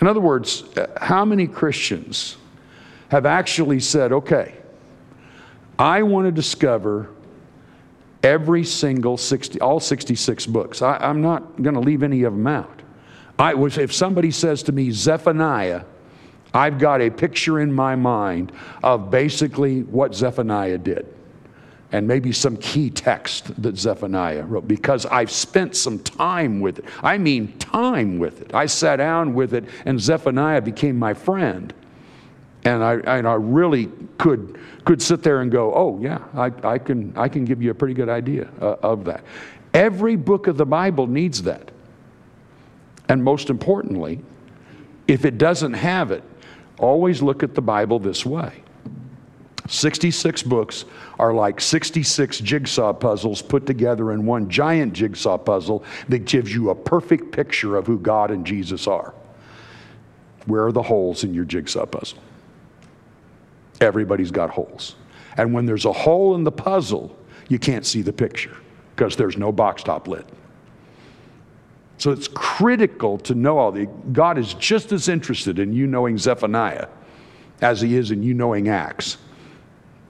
In 0.00 0.06
other 0.06 0.20
words, 0.20 0.62
uh, 0.76 0.86
how 1.00 1.24
many 1.24 1.46
Christians 1.46 2.36
have 3.08 3.26
actually 3.26 3.80
said, 3.80 4.12
okay, 4.12 4.54
I 5.78 6.02
want 6.02 6.26
to 6.26 6.32
discover 6.32 7.10
every 8.22 8.64
single 8.64 9.16
60, 9.16 9.60
all 9.60 9.80
66 9.80 10.46
books. 10.46 10.82
I, 10.82 10.98
am 11.08 11.20
not 11.22 11.62
going 11.62 11.74
to 11.74 11.80
leave 11.80 12.02
any 12.02 12.24
of 12.24 12.32
them 12.32 12.46
out. 12.46 12.82
I 13.38 13.54
was, 13.54 13.78
if 13.78 13.92
somebody 13.92 14.30
says 14.30 14.62
to 14.64 14.72
me, 14.72 14.90
Zephaniah, 14.90 15.84
I've 16.52 16.78
got 16.78 17.00
a 17.00 17.10
picture 17.10 17.60
in 17.60 17.72
my 17.72 17.94
mind 17.94 18.52
of 18.82 19.10
basically 19.10 19.82
what 19.82 20.14
Zephaniah 20.14 20.78
did. 20.78 21.14
And 21.90 22.06
maybe 22.06 22.32
some 22.32 22.56
key 22.58 22.90
text 22.90 23.62
that 23.62 23.78
Zephaniah 23.78 24.44
wrote 24.44 24.68
because 24.68 25.06
I've 25.06 25.30
spent 25.30 25.74
some 25.74 25.98
time 26.00 26.60
with 26.60 26.80
it. 26.80 26.84
I 27.02 27.16
mean, 27.16 27.56
time 27.58 28.18
with 28.18 28.42
it. 28.42 28.52
I 28.54 28.66
sat 28.66 28.96
down 28.96 29.32
with 29.32 29.54
it, 29.54 29.64
and 29.86 29.98
Zephaniah 29.98 30.60
became 30.60 30.98
my 30.98 31.14
friend. 31.14 31.72
And 32.64 32.84
I, 32.84 32.94
and 32.96 33.26
I 33.26 33.34
really 33.34 33.88
could, 34.18 34.60
could 34.88 35.02
sit 35.02 35.22
there 35.22 35.42
and 35.42 35.52
go, 35.52 35.74
oh, 35.74 35.98
yeah, 36.00 36.24
I, 36.32 36.50
I, 36.64 36.78
can, 36.78 37.12
I 37.14 37.28
can 37.28 37.44
give 37.44 37.60
you 37.60 37.70
a 37.70 37.74
pretty 37.74 37.92
good 37.92 38.08
idea 38.08 38.48
uh, 38.58 38.76
of 38.82 39.04
that. 39.04 39.22
Every 39.74 40.16
book 40.16 40.46
of 40.46 40.56
the 40.56 40.64
Bible 40.64 41.06
needs 41.06 41.42
that. 41.42 41.70
And 43.10 43.22
most 43.22 43.50
importantly, 43.50 44.20
if 45.06 45.26
it 45.26 45.36
doesn't 45.36 45.74
have 45.74 46.10
it, 46.10 46.24
always 46.78 47.20
look 47.20 47.42
at 47.42 47.54
the 47.54 47.60
Bible 47.60 47.98
this 47.98 48.24
way 48.24 48.62
66 49.68 50.42
books 50.44 50.86
are 51.18 51.34
like 51.34 51.60
66 51.60 52.38
jigsaw 52.38 52.94
puzzles 52.94 53.42
put 53.42 53.66
together 53.66 54.12
in 54.12 54.24
one 54.24 54.48
giant 54.48 54.94
jigsaw 54.94 55.36
puzzle 55.36 55.84
that 56.08 56.20
gives 56.20 56.54
you 56.54 56.70
a 56.70 56.74
perfect 56.74 57.30
picture 57.30 57.76
of 57.76 57.86
who 57.86 57.98
God 57.98 58.30
and 58.30 58.46
Jesus 58.46 58.86
are. 58.86 59.12
Where 60.46 60.64
are 60.64 60.72
the 60.72 60.82
holes 60.82 61.24
in 61.24 61.34
your 61.34 61.44
jigsaw 61.44 61.84
puzzle? 61.84 62.20
Everybody's 63.80 64.30
got 64.30 64.50
holes. 64.50 64.96
And 65.36 65.52
when 65.52 65.66
there's 65.66 65.84
a 65.84 65.92
hole 65.92 66.34
in 66.34 66.44
the 66.44 66.52
puzzle, 66.52 67.16
you 67.48 67.58
can't 67.58 67.86
see 67.86 68.02
the 68.02 68.12
picture 68.12 68.56
because 68.94 69.16
there's 69.16 69.36
no 69.36 69.52
box 69.52 69.82
top 69.82 70.08
lid. 70.08 70.24
So 71.98 72.10
it's 72.12 72.28
critical 72.28 73.18
to 73.18 73.34
know 73.34 73.58
all 73.58 73.72
the. 73.72 73.86
God 74.12 74.38
is 74.38 74.54
just 74.54 74.92
as 74.92 75.08
interested 75.08 75.58
in 75.58 75.72
you 75.72 75.86
knowing 75.86 76.18
Zephaniah 76.18 76.88
as 77.60 77.80
he 77.80 77.96
is 77.96 78.10
in 78.10 78.22
you 78.22 78.34
knowing 78.34 78.68
Acts. 78.68 79.18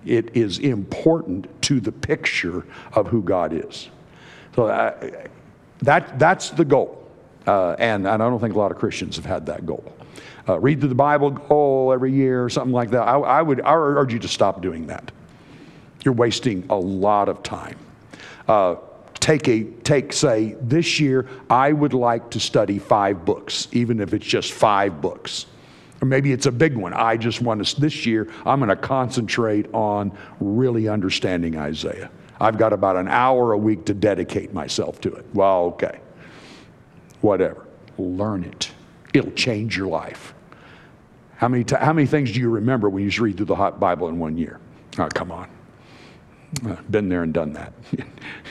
It 0.04 0.36
is 0.36 0.58
important 0.58 1.46
to 1.62 1.80
the 1.80 1.92
picture 1.92 2.64
of 2.92 3.08
who 3.08 3.22
God 3.22 3.52
is. 3.52 3.88
So 4.54 4.66
uh, 4.66 5.22
that, 5.80 6.18
that's 6.18 6.50
the 6.50 6.64
goal. 6.64 7.08
Uh, 7.46 7.74
and, 7.78 8.06
and 8.06 8.22
I 8.22 8.28
don't 8.28 8.40
think 8.40 8.54
a 8.54 8.58
lot 8.58 8.70
of 8.70 8.78
Christians 8.78 9.16
have 9.16 9.24
had 9.24 9.46
that 9.46 9.64
goal 9.64 9.92
uh, 10.48 10.58
read 10.58 10.80
through 10.80 10.88
the 10.88 10.94
Bible 10.94 11.30
goal 11.30 11.92
every 11.92 12.12
year 12.12 12.42
or 12.42 12.48
something 12.48 12.72
like 12.72 12.90
that. 12.90 13.02
I, 13.02 13.18
I 13.18 13.42
would 13.42 13.60
I 13.60 13.74
urge 13.74 14.12
you 14.12 14.18
to 14.20 14.28
stop 14.28 14.62
doing 14.62 14.86
that. 14.86 15.10
You're 16.04 16.14
wasting 16.14 16.64
a 16.70 16.76
lot 16.76 17.28
of 17.28 17.42
time. 17.42 17.76
Uh, 18.46 18.76
take 19.14 19.48
a 19.48 19.64
take 19.84 20.12
say 20.12 20.56
this 20.60 21.00
year 21.00 21.28
I 21.50 21.72
would 21.72 21.92
like 21.92 22.30
to 22.30 22.40
study 22.40 22.78
five 22.78 23.24
books, 23.24 23.68
even 23.72 24.00
if 24.00 24.14
it's 24.14 24.26
just 24.26 24.52
five 24.52 25.00
books. 25.00 25.46
Or 26.00 26.06
maybe 26.06 26.32
it's 26.32 26.46
a 26.46 26.52
big 26.52 26.76
one. 26.76 26.94
I 26.94 27.16
just 27.16 27.42
want 27.42 27.66
to, 27.66 27.80
this 27.80 28.06
year, 28.06 28.28
I'm 28.46 28.60
going 28.60 28.68
to 28.68 28.76
concentrate 28.76 29.66
on 29.74 30.16
really 30.38 30.86
understanding 30.86 31.56
Isaiah. 31.56 32.08
I've 32.40 32.56
got 32.56 32.72
about 32.72 32.94
an 32.94 33.08
hour 33.08 33.50
a 33.50 33.58
week 33.58 33.84
to 33.86 33.94
dedicate 33.94 34.54
myself 34.54 35.00
to 35.00 35.12
it. 35.12 35.26
Well, 35.34 35.64
okay. 35.64 35.98
Whatever. 37.20 37.66
Learn 37.98 38.44
it, 38.44 38.70
it'll 39.12 39.32
change 39.32 39.76
your 39.76 39.88
life. 39.88 40.34
How 41.38 41.46
many, 41.46 41.62
t- 41.62 41.76
how 41.76 41.92
many 41.92 42.08
things 42.08 42.32
do 42.32 42.40
you 42.40 42.50
remember 42.50 42.90
when 42.90 43.04
you 43.04 43.10
just 43.10 43.20
read 43.20 43.36
through 43.36 43.46
the 43.46 43.54
hot 43.54 43.78
Bible 43.78 44.08
in 44.08 44.18
one 44.18 44.36
year? 44.36 44.58
Oh, 44.98 45.06
come 45.14 45.30
on. 45.30 45.48
Uh, 46.66 46.74
been 46.90 47.08
there 47.08 47.22
and 47.22 47.32
done 47.32 47.52
that. 47.52 47.72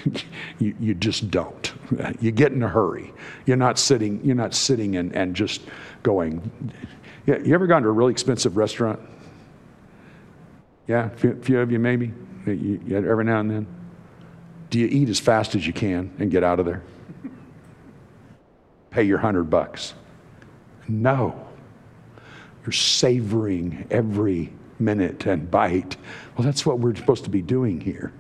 you, 0.60 0.74
you 0.80 0.94
just 0.94 1.30
don't. 1.30 1.74
You 2.22 2.32
get 2.32 2.54
in 2.54 2.64
a 2.64 2.68
hurry. 2.70 3.14
You're 3.46 3.58
not 3.58 3.78
sitting, 3.78 4.24
you're 4.24 4.38
not 4.38 4.54
sitting 4.54 4.96
and, 4.96 5.14
and 5.14 5.36
just 5.36 5.64
going. 6.02 6.72
Yeah, 7.26 7.40
you 7.40 7.54
ever 7.56 7.68
gone 7.68 7.82
to 7.82 7.90
a 7.90 7.92
really 7.92 8.14
expensive 8.14 8.56
restaurant? 8.56 9.02
Yeah, 10.88 11.08
a 11.08 11.10
few, 11.10 11.42
few 11.42 11.60
of 11.60 11.70
you 11.70 11.80
maybe? 11.80 12.14
You, 12.46 12.80
you, 12.86 12.98
every 12.98 13.26
now 13.26 13.42
and 13.42 13.52
then? 13.52 13.68
Do 14.70 14.80
you 14.80 14.88
eat 14.88 15.10
as 15.10 15.20
fast 15.20 15.56
as 15.56 15.68
you 15.68 15.74
can 15.74 16.14
and 16.20 16.32
get 16.32 16.42
out 16.42 16.62
of 16.62 16.66
there? 16.66 16.84
Pay 18.92 19.04
your 19.04 19.18
hundred 19.18 19.50
bucks. 19.50 19.94
No. 20.88 21.47
You're 22.68 22.74
savoring 22.74 23.88
every 23.90 24.52
minute 24.78 25.26
and 25.26 25.50
bite. 25.50 25.96
Well, 26.36 26.46
that's 26.46 26.66
what 26.66 26.80
we're 26.80 26.96
supposed 26.96 27.24
to 27.24 27.30
be 27.30 27.42
doing 27.42 27.80
here. 27.80 28.12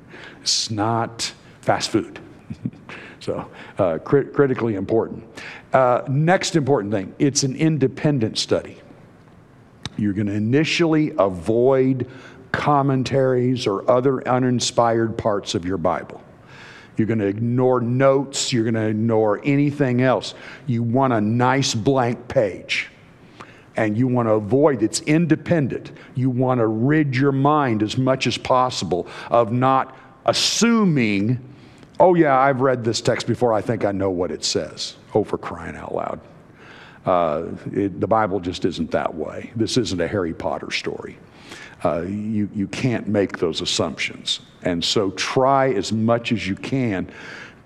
It's 0.41 0.71
not 0.71 1.33
fast 1.59 1.89
food. 1.89 2.17
so, 3.19 3.51
uh, 3.77 3.97
crit- 3.97 4.31
critically 4.31 4.75
important. 4.75 5.25
Uh, 5.73 6.03
next 6.07 6.55
important 6.55 6.93
thing 6.93 7.13
it's 7.19 7.43
an 7.43 7.57
independent 7.57 8.37
study. 8.37 8.77
You're 9.97 10.13
going 10.13 10.27
to 10.27 10.33
initially 10.33 11.11
avoid 11.19 12.09
commentaries 12.53 13.67
or 13.67 13.91
other 13.91 14.25
uninspired 14.25 15.17
parts 15.17 15.55
of 15.55 15.65
your 15.65 15.77
Bible. 15.77 16.23
You're 16.95 17.07
going 17.07 17.19
to 17.19 17.27
ignore 17.27 17.81
notes. 17.81 18.53
You're 18.53 18.63
going 18.63 18.75
to 18.75 18.87
ignore 18.87 19.41
anything 19.43 20.01
else. 20.01 20.35
You 20.67 20.83
want 20.83 21.11
a 21.11 21.19
nice 21.19 21.75
blank 21.75 22.29
page 22.29 22.91
and 23.77 23.95
you 23.97 24.07
want 24.07 24.27
to 24.27 24.33
avoid 24.33 24.83
it's 24.83 25.01
independent. 25.01 25.91
You 26.15 26.29
want 26.29 26.59
to 26.59 26.67
rid 26.67 27.15
your 27.15 27.31
mind 27.31 27.83
as 27.83 27.97
much 27.97 28.27
as 28.27 28.37
possible 28.37 29.07
of 29.29 29.51
not 29.51 29.95
assuming, 30.25 31.39
oh, 31.99 32.15
yeah, 32.15 32.37
I've 32.37 32.61
read 32.61 32.83
this 32.83 32.99
text 32.99 33.27
before, 33.27 33.53
I 33.53 33.61
think 33.61 33.85
I 33.85 33.91
know 33.91 34.09
what 34.09 34.31
it 34.31 34.43
says. 34.43 34.97
Oh, 35.13 35.23
for 35.23 35.37
crying 35.37 35.75
out 35.75 35.95
loud. 35.95 36.19
Uh, 37.05 37.45
it, 37.71 38.01
the 38.01 38.07
Bible 38.07 38.39
just 38.39 38.65
isn't 38.65 38.91
that 38.91 39.13
way. 39.13 39.51
This 39.55 39.77
isn't 39.77 40.01
a 40.01 40.07
Harry 40.07 40.33
Potter 40.33 40.71
story. 40.71 41.17
Uh, 41.85 42.01
you, 42.01 42.49
you 42.53 42.67
can't 42.67 43.07
make 43.07 43.37
those 43.37 43.61
assumptions. 43.61 44.41
And 44.63 44.83
so 44.83 45.11
try 45.11 45.71
as 45.71 45.93
much 45.93 46.31
as 46.31 46.47
you 46.47 46.55
can 46.55 47.09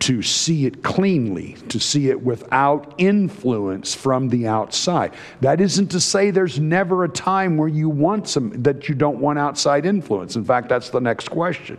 to 0.01 0.23
see 0.23 0.65
it 0.65 0.81
cleanly, 0.81 1.53
to 1.69 1.79
see 1.79 2.09
it 2.09 2.23
without 2.23 2.95
influence 2.97 3.93
from 3.93 4.29
the 4.29 4.47
outside. 4.47 5.13
That 5.41 5.61
isn't 5.61 5.89
to 5.89 5.99
say 5.99 6.31
there's 6.31 6.59
never 6.59 7.03
a 7.03 7.09
time 7.09 7.55
where 7.55 7.67
you 7.67 7.87
want 7.87 8.27
some 8.27 8.63
that 8.63 8.89
you 8.89 8.95
don't 8.95 9.19
want 9.19 9.37
outside 9.37 9.85
influence. 9.85 10.35
In 10.35 10.43
fact, 10.43 10.69
that's 10.69 10.89
the 10.89 10.99
next 10.99 11.29
question. 11.29 11.77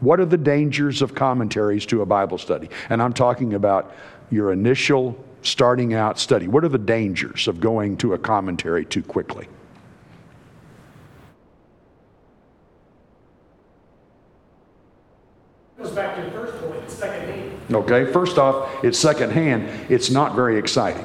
What 0.00 0.18
are 0.18 0.24
the 0.24 0.38
dangers 0.38 1.02
of 1.02 1.14
commentaries 1.14 1.84
to 1.86 2.00
a 2.00 2.06
Bible 2.06 2.38
study? 2.38 2.70
And 2.88 3.02
I'm 3.02 3.12
talking 3.12 3.52
about 3.52 3.94
your 4.30 4.50
initial 4.52 5.22
starting 5.42 5.92
out 5.92 6.18
study. 6.18 6.48
What 6.48 6.64
are 6.64 6.68
the 6.68 6.78
dangers 6.78 7.48
of 7.48 7.60
going 7.60 7.98
to 7.98 8.14
a 8.14 8.18
commentary 8.18 8.86
too 8.86 9.02
quickly? 9.02 9.46
goes 15.78 15.92
back 15.92 16.16
to 16.16 16.22
the 16.22 16.77
secondhand. 16.90 17.52
Okay, 17.70 18.10
first 18.12 18.38
off, 18.38 18.84
it's 18.84 18.98
secondhand. 18.98 19.68
It's 19.90 20.10
not 20.10 20.34
very 20.34 20.58
exciting. 20.58 21.04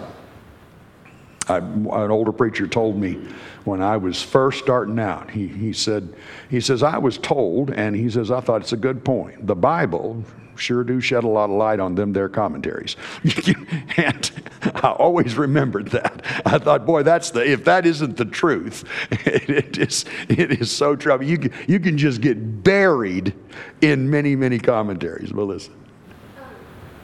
I, 1.47 1.57
an 1.57 1.87
older 1.89 2.31
preacher 2.31 2.67
told 2.67 2.97
me 2.97 3.19
when 3.65 3.81
I 3.81 3.97
was 3.97 4.21
first 4.21 4.59
starting 4.59 4.99
out, 4.99 5.29
he, 5.31 5.47
he 5.47 5.73
said, 5.73 6.13
he 6.49 6.61
says, 6.61 6.83
I 6.83 6.97
was 6.97 7.17
told, 7.17 7.71
and 7.71 7.95
he 7.95 8.09
says, 8.09 8.31
I 8.31 8.39
thought 8.39 8.61
it's 8.61 8.73
a 8.73 8.77
good 8.77 9.03
point. 9.03 9.45
The 9.45 9.55
Bible 9.55 10.23
sure 10.55 10.83
do 10.83 10.99
shed 11.01 11.23
a 11.23 11.27
lot 11.27 11.45
of 11.49 11.55
light 11.55 11.79
on 11.79 11.95
them, 11.95 12.13
their 12.13 12.29
commentaries. 12.29 12.95
and 13.97 14.31
I 14.75 14.91
always 14.97 15.35
remembered 15.37 15.87
that. 15.89 16.25
I 16.45 16.57
thought, 16.59 16.85
boy, 16.85 17.03
that's 17.03 17.31
the, 17.31 17.49
if 17.49 17.65
that 17.65 17.85
isn't 17.85 18.17
the 18.17 18.25
truth, 18.25 18.83
it 19.11 19.77
is, 19.77 20.05
it 20.29 20.61
is 20.61 20.71
so 20.71 20.95
trouble. 20.95 21.25
You, 21.25 21.37
can- 21.37 21.53
you 21.67 21.79
can 21.79 21.97
just 21.97 22.21
get 22.21 22.63
buried 22.63 23.33
in 23.81 24.09
many, 24.09 24.35
many 24.35 24.59
commentaries. 24.59 25.33
Melissa. 25.33 25.71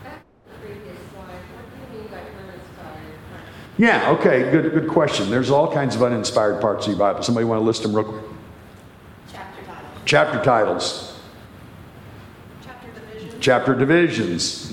Back 0.03 0.23
to 0.23 0.51
the 0.61 0.67
previous 0.67 0.97
slide, 1.13 1.25
what 1.25 1.91
do 1.91 1.95
you 1.97 2.01
mean 2.03 2.11
by 2.11 2.17
uninspired? 2.17 3.13
Yeah, 3.77 4.09
okay, 4.11 4.51
good, 4.51 4.71
good 4.73 4.89
question. 4.89 5.29
There's 5.29 5.49
all 5.49 5.71
kinds 5.71 5.95
of 5.95 6.03
uninspired 6.03 6.61
parts 6.61 6.85
of 6.87 6.93
the 6.93 6.99
Bible. 6.99 7.21
Somebody 7.23 7.45
want 7.45 7.59
to 7.61 7.65
list 7.65 7.83
them 7.83 7.95
real 7.95 8.05
quick? 8.05 8.23
Chapter 9.31 9.63
title. 9.65 9.85
Chapter 10.05 10.43
titles, 10.43 10.43
Chapter 10.43 10.43
division. 10.43 11.08
Chapter 13.39 13.75
divisions, 13.75 14.71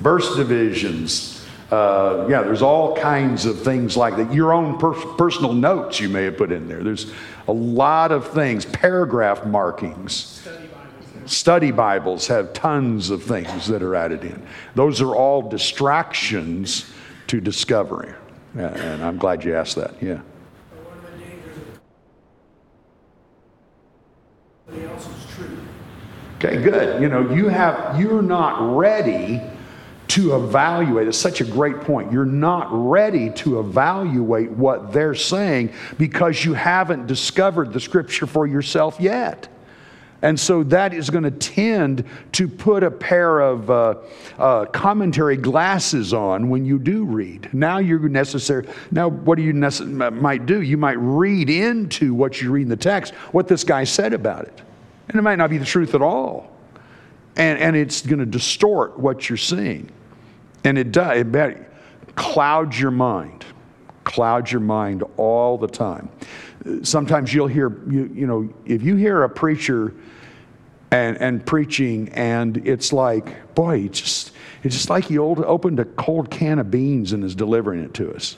verse 0.00 0.36
divisions. 0.36 1.46
Uh, 1.70 2.26
yeah, 2.30 2.42
there's 2.42 2.62
all 2.62 2.96
kinds 2.96 3.44
of 3.44 3.60
things 3.62 3.96
like 3.96 4.16
that. 4.16 4.32
Your 4.32 4.52
own 4.52 4.78
per- 4.78 4.94
personal 5.16 5.52
notes 5.52 6.00
you 6.00 6.08
may 6.08 6.24
have 6.24 6.38
put 6.38 6.50
in 6.50 6.66
there. 6.66 6.82
There's 6.82 7.12
a 7.46 7.52
lot 7.52 8.10
of 8.10 8.28
things, 8.28 8.64
paragraph 8.64 9.44
markings. 9.44 10.46
Study 11.26 11.70
Bibles 11.70 12.26
have 12.28 12.54
tons 12.54 13.10
of 13.10 13.22
things 13.22 13.66
that 13.66 13.82
are 13.82 13.94
added 13.94 14.24
in. 14.24 14.46
Those 14.74 15.02
are 15.02 15.14
all 15.14 15.42
distractions 15.46 16.90
to 17.26 17.38
discovery. 17.38 18.14
And 18.54 19.04
I'm 19.04 19.18
glad 19.18 19.44
you 19.44 19.54
asked 19.54 19.76
that. 19.76 20.02
Yeah. 20.02 20.20
Okay, 26.38 26.62
good. 26.62 27.02
You 27.02 27.08
know, 27.08 27.32
you 27.32 27.48
have 27.48 28.00
you're 28.00 28.22
not 28.22 28.76
ready 28.76 29.40
to 30.08 30.36
evaluate. 30.36 31.08
It's 31.08 31.18
such 31.18 31.40
a 31.40 31.44
great 31.44 31.80
point. 31.80 32.12
You're 32.12 32.24
not 32.24 32.68
ready 32.70 33.30
to 33.30 33.60
evaluate 33.60 34.50
what 34.50 34.92
they're 34.92 35.14
saying 35.14 35.72
because 35.98 36.44
you 36.44 36.54
haven't 36.54 37.06
discovered 37.06 37.72
the 37.72 37.80
scripture 37.80 38.26
for 38.26 38.46
yourself 38.46 38.98
yet. 39.00 39.48
And 40.22 40.38
so 40.38 40.64
that 40.64 40.94
is 40.94 41.10
going 41.10 41.24
to 41.24 41.30
tend 41.30 42.04
to 42.32 42.48
put 42.48 42.82
a 42.82 42.90
pair 42.90 43.38
of 43.40 43.70
uh, 43.70 43.94
uh, 44.36 44.64
commentary 44.66 45.36
glasses 45.36 46.12
on 46.12 46.48
when 46.48 46.64
you 46.64 46.78
do 46.78 47.04
read. 47.04 47.50
Now 47.52 47.78
you're 47.78 48.00
necessary. 48.08 48.66
Now, 48.90 49.08
what 49.08 49.36
do 49.36 49.42
you 49.42 49.52
necess- 49.52 50.20
might 50.20 50.44
do? 50.46 50.60
You 50.60 50.76
might 50.76 50.98
read 50.98 51.50
into 51.50 52.14
what 52.14 52.42
you 52.42 52.50
read 52.50 52.62
in 52.62 52.68
the 52.68 52.76
text 52.76 53.14
what 53.32 53.46
this 53.46 53.62
guy 53.62 53.84
said 53.84 54.12
about 54.12 54.44
it, 54.44 54.60
and 55.08 55.18
it 55.18 55.22
might 55.22 55.36
not 55.36 55.50
be 55.50 55.58
the 55.58 55.64
truth 55.64 55.94
at 55.94 56.02
all, 56.02 56.50
and 57.36 57.58
and 57.58 57.76
it's 57.76 58.02
going 58.02 58.18
to 58.18 58.26
distort 58.26 58.98
what 58.98 59.28
you're 59.28 59.36
seeing, 59.36 59.90
and 60.64 60.78
it 60.78 60.92
does. 60.92 61.18
It 61.18 61.32
bet- 61.32 61.64
clouds 62.14 62.78
your 62.78 62.90
mind, 62.90 63.44
clouds 64.04 64.50
your 64.50 64.60
mind 64.60 65.04
all 65.16 65.58
the 65.58 65.68
time. 65.68 66.08
Sometimes 66.82 67.32
you'll 67.32 67.46
hear 67.46 67.70
you 67.88 68.10
you 68.12 68.26
know 68.26 68.52
if 68.66 68.82
you 68.82 68.96
hear 68.96 69.22
a 69.22 69.28
preacher 69.28 69.94
and, 70.90 71.16
and 71.18 71.44
preaching, 71.44 72.08
and 72.10 72.56
it's 72.66 72.92
like, 72.92 73.54
boy, 73.54 73.80
it's 73.80 74.00
just, 74.00 74.32
it's 74.62 74.74
just 74.74 74.90
like 74.90 75.04
he 75.04 75.18
old, 75.18 75.38
opened 75.40 75.80
a 75.80 75.84
cold 75.84 76.30
can 76.30 76.58
of 76.58 76.70
beans 76.70 77.12
and 77.12 77.24
is 77.24 77.34
delivering 77.34 77.82
it 77.82 77.94
to 77.94 78.14
us. 78.14 78.36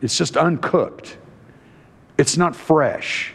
It's 0.00 0.16
just 0.16 0.36
uncooked. 0.36 1.16
It's 2.18 2.36
not 2.36 2.54
fresh. 2.54 3.32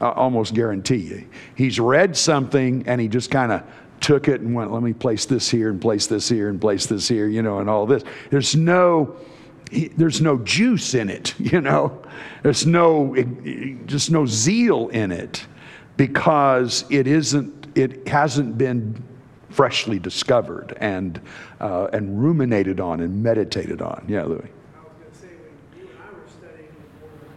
I 0.00 0.10
almost 0.10 0.54
guarantee 0.54 0.96
you. 0.96 1.28
He's 1.54 1.80
read 1.80 2.16
something 2.16 2.84
and 2.86 3.00
he 3.00 3.08
just 3.08 3.30
kind 3.30 3.52
of 3.52 3.62
took 4.00 4.28
it 4.28 4.40
and 4.40 4.54
went, 4.54 4.72
let 4.72 4.82
me 4.82 4.92
place 4.92 5.26
this 5.26 5.50
here 5.50 5.70
and 5.70 5.80
place 5.80 6.06
this 6.06 6.28
here 6.28 6.48
and 6.48 6.60
place 6.60 6.86
this 6.86 7.08
here, 7.08 7.26
you 7.26 7.42
know, 7.42 7.58
and 7.58 7.68
all 7.68 7.84
this. 7.86 8.04
There's 8.30 8.54
no, 8.54 9.16
he- 9.70 9.88
there's 9.88 10.20
no 10.20 10.38
juice 10.38 10.94
in 10.94 11.10
it, 11.10 11.34
you 11.40 11.60
know. 11.60 12.00
There's 12.42 12.66
no, 12.66 13.14
just 13.86 14.10
no 14.10 14.24
zeal 14.26 14.88
in 14.88 15.10
it 15.12 15.44
because 15.96 16.84
it 16.90 17.06
isn't, 17.08 17.76
it 17.76 18.06
hasn't 18.06 18.56
been 18.56 19.02
freshly 19.50 19.98
discovered 19.98 20.76
and, 20.80 21.20
uh, 21.60 21.88
and 21.92 22.22
ruminated 22.22 22.78
on 22.78 23.00
and 23.00 23.20
meditated 23.22 23.82
on. 23.82 24.04
Yeah, 24.08 24.22
Louis. 24.22 24.38
I 24.76 24.84
was 24.84 24.92
going 25.00 25.10
to 25.10 25.18
say, 25.18 25.26
when 25.26 25.82
you 25.82 25.88
and 25.90 25.98
I 26.00 26.12
were 26.12 26.28
studying 26.28 26.68
one 27.00 27.32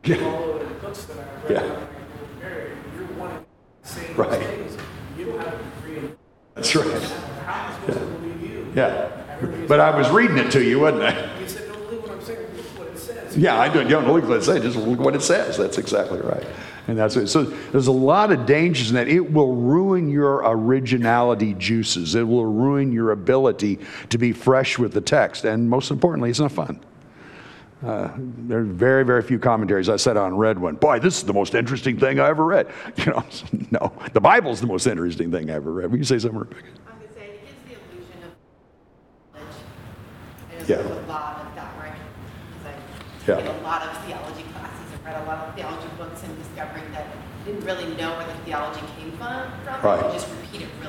Yeah. 0.19 0.25
all 0.25 0.53
of 0.53 0.59
the 0.59 0.75
books 0.75 1.03
that 1.05 1.17
I 1.17 1.53
read, 1.53 1.63
Yeah. 1.63 1.75
married, 2.41 2.71
you're 2.95 3.05
one 3.17 3.31
of 3.31 3.43
the 3.81 3.87
same 3.87 4.15
Right. 4.15 4.41
You 5.17 5.25
don't 5.25 5.39
have 5.39 5.53
a 5.53 5.57
degree 5.81 5.97
in 5.97 6.17
That's 6.55 6.75
right. 6.75 6.85
How 7.45 7.53
am 7.53 7.71
I 7.71 7.75
supposed 7.75 7.99
to 7.99 8.05
believe 8.05 8.41
you? 8.41 8.67
Yeah. 8.75 9.09
But 9.67 9.79
I 9.79 9.97
was 9.97 10.09
reading 10.09 10.37
it 10.37 10.51
to 10.51 10.63
you, 10.63 10.79
wasn't 10.79 11.03
I? 11.03 11.39
You 11.39 11.47
said, 11.47 11.67
don't 11.67 11.81
believe 11.87 12.01
what 12.01 12.11
I'm 12.11 12.21
saying, 12.21 12.45
believe 12.51 12.77
what 12.77 12.87
it 12.89 12.97
says. 12.97 13.37
Yeah, 13.37 13.59
I 13.59 13.69
don't, 13.69 13.87
don't 13.87 14.07
look 14.07 14.27
what 14.27 14.37
it 14.37 14.43
says, 14.43 14.61
just 14.61 14.77
look 14.77 14.99
what 14.99 15.15
it 15.15 15.21
says. 15.21 15.57
That's 15.57 15.77
exactly 15.77 16.19
right. 16.19 16.45
And 16.87 16.97
that's 16.97 17.15
it. 17.15 17.27
So 17.27 17.43
there's 17.43 17.87
a 17.87 17.91
lot 17.91 18.31
of 18.31 18.45
dangers 18.45 18.89
in 18.89 18.95
that. 18.95 19.07
It 19.07 19.31
will 19.31 19.55
ruin 19.55 20.09
your 20.09 20.41
originality 20.43 21.53
juices. 21.53 22.15
It 22.15 22.27
will 22.27 22.45
ruin 22.45 22.91
your 22.91 23.11
ability 23.11 23.79
to 24.09 24.17
be 24.17 24.31
fresh 24.31 24.77
with 24.77 24.93
the 24.93 25.01
text. 25.01 25.45
And 25.45 25.69
most 25.69 25.91
importantly, 25.91 26.31
it's 26.31 26.39
not 26.39 26.51
fun. 26.51 26.79
Uh, 27.85 28.11
there 28.17 28.59
are 28.59 28.63
very, 28.63 29.03
very 29.03 29.23
few 29.23 29.39
commentaries 29.39 29.89
I 29.89 29.95
sat 29.95 30.15
on 30.15 30.37
read 30.37 30.59
one. 30.59 30.75
Boy, 30.75 30.99
this 30.99 31.17
is 31.17 31.23
the 31.23 31.33
most 31.33 31.55
interesting 31.55 31.97
thing 31.99 32.19
I 32.19 32.27
ever 32.27 32.45
read. 32.45 32.67
You 32.97 33.05
know, 33.05 33.23
no, 33.71 33.93
the 34.13 34.21
Bible's 34.21 34.61
the 34.61 34.67
most 34.67 34.85
interesting 34.85 35.31
thing 35.31 35.49
I 35.49 35.55
ever 35.55 35.71
read. 35.71 35.89
Will 35.89 35.97
you 35.97 36.03
say 36.03 36.19
something, 36.19 36.37
Rebecca? 36.37 36.67
I 36.85 36.91
to 36.91 37.13
say, 37.13 37.25
it 37.25 37.41
gives 37.67 37.81
the 37.89 37.95
illusion 37.95 38.23
of 38.23 39.41
knowledge. 39.41 40.69
Yeah. 40.69 40.75
there's 40.77 40.89
a 40.89 41.07
lot 41.07 41.41
of 41.41 41.55
that, 41.55 41.73
right? 41.79 41.97
Yeah. 43.27 43.37
I 43.37 43.41
did 43.41 43.47
a 43.49 43.63
lot 43.63 43.81
of 43.81 44.05
theology 44.05 44.43
classes 44.53 44.93
and 44.93 45.05
read 45.05 45.23
a 45.23 45.25
lot 45.25 45.47
of 45.47 45.55
theology 45.55 45.87
books 45.97 46.21
and 46.23 46.37
discovering 46.37 46.91
that 46.91 47.07
I 47.07 47.45
didn't 47.45 47.65
really 47.65 47.95
know 47.95 48.15
where 48.17 48.27
the 48.27 48.33
theology 48.45 48.81
came 48.99 49.11
from. 49.13 49.51
Right. 49.81 50.03
And 50.03 50.13
just 50.13 50.29
repeat 50.29 50.61
it. 50.61 50.80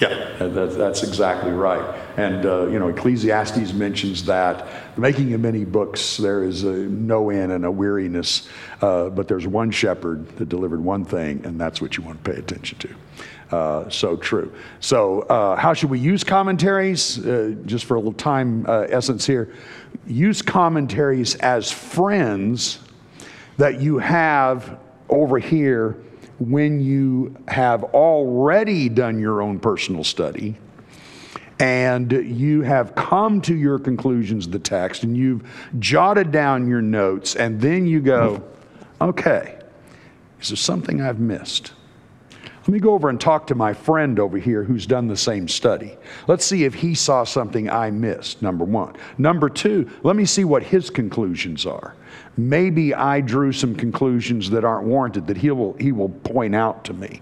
Yeah, 0.00 0.44
and 0.44 0.54
that's, 0.54 1.02
exactly 1.02 1.52
right. 1.52 2.00
And, 2.16 2.44
uh, 2.44 2.66
you 2.66 2.78
know, 2.78 2.88
Ecclesiastes 2.88 3.72
mentions 3.72 4.24
that 4.24 4.98
making 4.98 5.32
of 5.34 5.40
many 5.40 5.64
books, 5.64 6.16
there 6.16 6.42
is 6.42 6.64
a 6.64 6.72
no 6.72 7.30
end 7.30 7.52
and 7.52 7.64
a 7.64 7.70
weariness, 7.70 8.48
uh, 8.82 9.08
but 9.10 9.28
there's 9.28 9.46
one 9.46 9.70
shepherd 9.70 10.28
that 10.36 10.48
delivered 10.48 10.82
one 10.82 11.04
thing, 11.04 11.44
and 11.44 11.60
that's 11.60 11.80
what 11.80 11.96
you 11.96 12.02
want 12.02 12.22
to 12.22 12.30
pay 12.30 12.38
attention 12.38 12.78
to. 12.78 13.56
Uh, 13.56 13.88
so 13.88 14.16
true. 14.16 14.52
So, 14.80 15.22
uh, 15.22 15.56
how 15.56 15.74
should 15.74 15.90
we 15.90 15.98
use 15.98 16.24
commentaries? 16.24 17.24
Uh, 17.24 17.54
just 17.64 17.84
for 17.84 17.94
a 17.94 17.98
little 17.98 18.12
time 18.12 18.66
uh, 18.66 18.86
essence 18.88 19.26
here, 19.26 19.54
use 20.06 20.42
commentaries 20.42 21.36
as 21.36 21.70
friends 21.70 22.80
that 23.56 23.80
you 23.80 23.98
have 23.98 24.78
over 25.08 25.38
here 25.38 25.96
when 26.38 26.80
you 26.80 27.36
have 27.48 27.84
already 27.84 28.88
done 28.88 29.18
your 29.18 29.42
own 29.42 29.58
personal 29.58 30.04
study 30.04 30.56
and 31.60 32.10
you 32.10 32.62
have 32.62 32.94
come 32.94 33.40
to 33.40 33.54
your 33.54 33.78
conclusions 33.78 34.46
of 34.46 34.52
the 34.52 34.58
text 34.58 35.04
and 35.04 35.16
you've 35.16 35.42
jotted 35.78 36.30
down 36.32 36.66
your 36.66 36.82
notes 36.82 37.36
and 37.36 37.60
then 37.60 37.86
you 37.86 38.00
go, 38.00 38.42
okay, 39.00 39.58
is 40.40 40.48
there 40.48 40.56
something 40.56 41.00
I've 41.00 41.20
missed? 41.20 41.72
Let 42.64 42.72
me 42.72 42.78
go 42.80 42.94
over 42.94 43.10
and 43.10 43.20
talk 43.20 43.46
to 43.48 43.54
my 43.54 43.74
friend 43.74 44.18
over 44.18 44.38
here 44.38 44.64
who's 44.64 44.86
done 44.86 45.06
the 45.06 45.18
same 45.18 45.48
study. 45.48 45.98
Let's 46.26 46.46
see 46.46 46.64
if 46.64 46.72
he 46.72 46.94
saw 46.94 47.24
something 47.24 47.68
I 47.68 47.90
missed, 47.90 48.40
number 48.40 48.64
one. 48.64 48.96
Number 49.18 49.50
two, 49.50 49.90
let 50.02 50.16
me 50.16 50.24
see 50.24 50.44
what 50.44 50.62
his 50.62 50.88
conclusions 50.88 51.66
are. 51.66 51.94
Maybe 52.38 52.94
I 52.94 53.20
drew 53.20 53.52
some 53.52 53.74
conclusions 53.74 54.48
that 54.48 54.64
aren't 54.64 54.86
warranted 54.86 55.26
that 55.26 55.36
he 55.36 55.50
will, 55.50 55.74
he 55.74 55.92
will 55.92 56.08
point 56.08 56.54
out 56.54 56.84
to 56.84 56.94
me. 56.94 57.20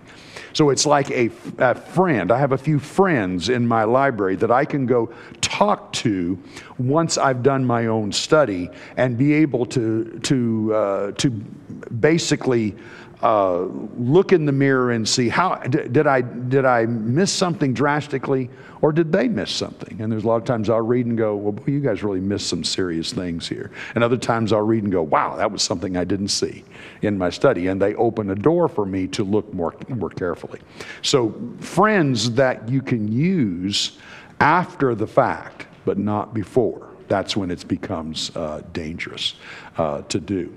So 0.52 0.70
it's 0.70 0.86
like 0.86 1.10
a, 1.10 1.30
a 1.58 1.74
friend. 1.74 2.30
I 2.30 2.38
have 2.38 2.52
a 2.52 2.58
few 2.58 2.78
friends 2.78 3.48
in 3.48 3.66
my 3.66 3.82
library 3.82 4.36
that 4.36 4.52
I 4.52 4.64
can 4.64 4.86
go 4.86 5.12
talk 5.40 5.92
to 5.94 6.38
once 6.78 7.18
I've 7.18 7.42
done 7.42 7.64
my 7.64 7.86
own 7.86 8.12
study 8.12 8.70
and 8.96 9.18
be 9.18 9.32
able 9.32 9.66
to, 9.66 10.20
to, 10.20 10.74
uh, 10.74 11.12
to 11.12 11.30
basically 11.30 12.76
uh, 13.22 13.66
look 13.96 14.32
in 14.32 14.46
the 14.46 14.52
mirror 14.52 14.90
and 14.90 15.08
see 15.08 15.28
how 15.28 15.54
did 15.54 16.06
I 16.06 16.22
did 16.22 16.64
I 16.64 16.86
miss 16.86 17.32
something 17.32 17.72
drastically 17.72 18.50
or 18.80 18.92
did 18.92 19.12
they 19.12 19.28
miss 19.28 19.52
something? 19.52 20.00
And 20.00 20.10
there's 20.10 20.24
a 20.24 20.26
lot 20.26 20.36
of 20.36 20.44
times 20.44 20.68
I'll 20.68 20.80
read 20.80 21.06
and 21.06 21.16
go, 21.16 21.36
well, 21.36 21.52
boy, 21.52 21.64
you 21.66 21.80
guys 21.80 22.02
really 22.02 22.18
missed 22.20 22.48
some 22.48 22.64
serious 22.64 23.12
things 23.12 23.48
here. 23.48 23.70
And 23.94 24.02
other 24.02 24.16
times 24.16 24.52
I'll 24.52 24.62
read 24.62 24.82
and 24.82 24.90
go, 24.90 25.02
wow, 25.02 25.36
that 25.36 25.52
was 25.52 25.62
something 25.62 25.96
I 25.96 26.02
didn't 26.02 26.28
see 26.28 26.64
in 27.02 27.16
my 27.16 27.30
study, 27.30 27.68
and 27.68 27.80
they 27.80 27.94
open 27.94 28.30
a 28.30 28.34
door 28.34 28.68
for 28.68 28.84
me 28.84 29.06
to 29.08 29.22
look 29.22 29.54
more 29.54 29.74
more 29.88 30.10
carefully. 30.10 30.60
So 31.02 31.32
friends 31.60 32.32
that 32.32 32.68
you 32.68 32.82
can 32.82 33.10
use 33.10 33.98
after 34.40 34.96
the 34.96 35.06
fact, 35.06 35.68
but 35.84 35.96
not 35.96 36.34
before. 36.34 36.88
That's 37.06 37.36
when 37.36 37.50
it 37.50 37.68
becomes 37.68 38.34
uh, 38.34 38.62
dangerous 38.72 39.34
uh, 39.76 40.02
to 40.02 40.18
do. 40.18 40.52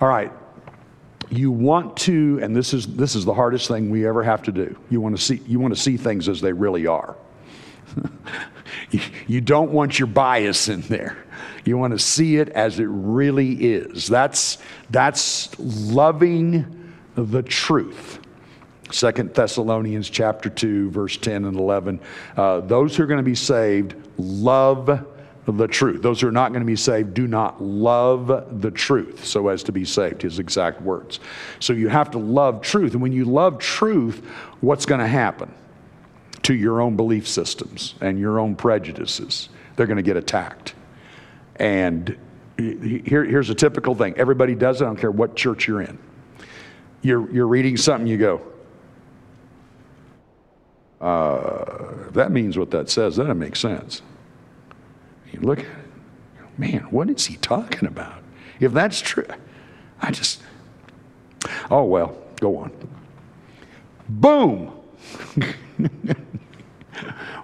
All 0.00 0.08
right. 0.08 0.32
You 1.30 1.50
want 1.50 1.96
to, 1.98 2.38
and 2.42 2.56
this 2.56 2.72
is, 2.72 2.86
this 2.86 3.14
is 3.14 3.24
the 3.24 3.34
hardest 3.34 3.68
thing 3.68 3.90
we 3.90 4.06
ever 4.06 4.22
have 4.22 4.42
to 4.44 4.52
do. 4.52 4.76
You 4.90 5.00
want 5.00 5.16
to 5.16 5.22
see, 5.22 5.40
you 5.46 5.60
want 5.60 5.74
to 5.74 5.80
see 5.80 5.96
things 5.96 6.28
as 6.28 6.40
they 6.40 6.52
really 6.52 6.86
are. 6.86 7.16
you, 9.26 9.40
don't 9.40 9.70
want 9.70 9.98
your 9.98 10.06
bias 10.06 10.68
in 10.68 10.80
there. 10.82 11.24
You 11.64 11.76
want 11.76 11.92
to 11.92 11.98
see 11.98 12.36
it 12.36 12.48
as 12.50 12.78
it 12.78 12.86
really 12.86 13.52
is. 13.52 14.06
That's, 14.06 14.58
that's 14.90 15.58
loving 15.58 16.92
the 17.14 17.42
truth. 17.42 18.20
Second 18.90 19.34
Thessalonians 19.34 20.08
chapter 20.08 20.48
2, 20.48 20.90
verse 20.90 21.16
10 21.18 21.44
and 21.44 21.58
11. 21.58 22.00
Uh, 22.36 22.60
those 22.60 22.96
who 22.96 23.02
are 23.02 23.06
going 23.06 23.18
to 23.18 23.22
be 23.22 23.34
saved 23.34 23.94
love 24.16 25.06
the 25.52 25.68
truth. 25.68 26.02
Those 26.02 26.20
who 26.20 26.28
are 26.28 26.32
not 26.32 26.52
going 26.52 26.60
to 26.60 26.66
be 26.66 26.76
saved 26.76 27.14
do 27.14 27.26
not 27.26 27.62
love 27.62 28.60
the 28.60 28.70
truth 28.70 29.24
so 29.24 29.48
as 29.48 29.62
to 29.64 29.72
be 29.72 29.84
saved, 29.84 30.22
his 30.22 30.38
exact 30.38 30.82
words. 30.82 31.20
So 31.60 31.72
you 31.72 31.88
have 31.88 32.10
to 32.12 32.18
love 32.18 32.60
truth. 32.60 32.92
And 32.92 33.02
when 33.02 33.12
you 33.12 33.24
love 33.24 33.58
truth, 33.58 34.24
what's 34.60 34.86
going 34.86 35.00
to 35.00 35.06
happen 35.06 35.52
to 36.42 36.54
your 36.54 36.80
own 36.80 36.96
belief 36.96 37.26
systems 37.26 37.94
and 38.00 38.18
your 38.18 38.38
own 38.38 38.56
prejudices? 38.56 39.48
They're 39.76 39.86
going 39.86 39.96
to 39.96 40.02
get 40.02 40.16
attacked. 40.16 40.74
And 41.56 42.16
here, 42.56 43.24
here's 43.24 43.50
a 43.50 43.54
typical 43.54 43.94
thing 43.94 44.14
everybody 44.16 44.54
does 44.54 44.80
it, 44.80 44.84
I 44.84 44.88
don't 44.88 44.96
care 44.96 45.10
what 45.10 45.36
church 45.36 45.68
you're 45.68 45.82
in. 45.82 45.98
You're, 47.02 47.30
you're 47.32 47.46
reading 47.46 47.76
something, 47.76 48.08
you 48.08 48.18
go, 48.18 48.42
uh, 51.00 52.10
that 52.10 52.32
means 52.32 52.58
what 52.58 52.70
that 52.72 52.90
says. 52.90 53.16
That 53.16 53.24
doesn't 53.24 53.38
make 53.38 53.56
sense. 53.56 54.02
You 55.32 55.40
look 55.40 55.60
at 55.60 55.66
it, 55.66 56.58
man, 56.58 56.80
what 56.90 57.10
is 57.10 57.26
he 57.26 57.36
talking 57.36 57.86
about? 57.88 58.22
If 58.60 58.72
that's 58.72 59.00
true, 59.00 59.26
I 60.00 60.10
just, 60.10 60.42
oh 61.70 61.84
well, 61.84 62.16
go 62.40 62.58
on. 62.58 62.72
Boom! 64.08 64.72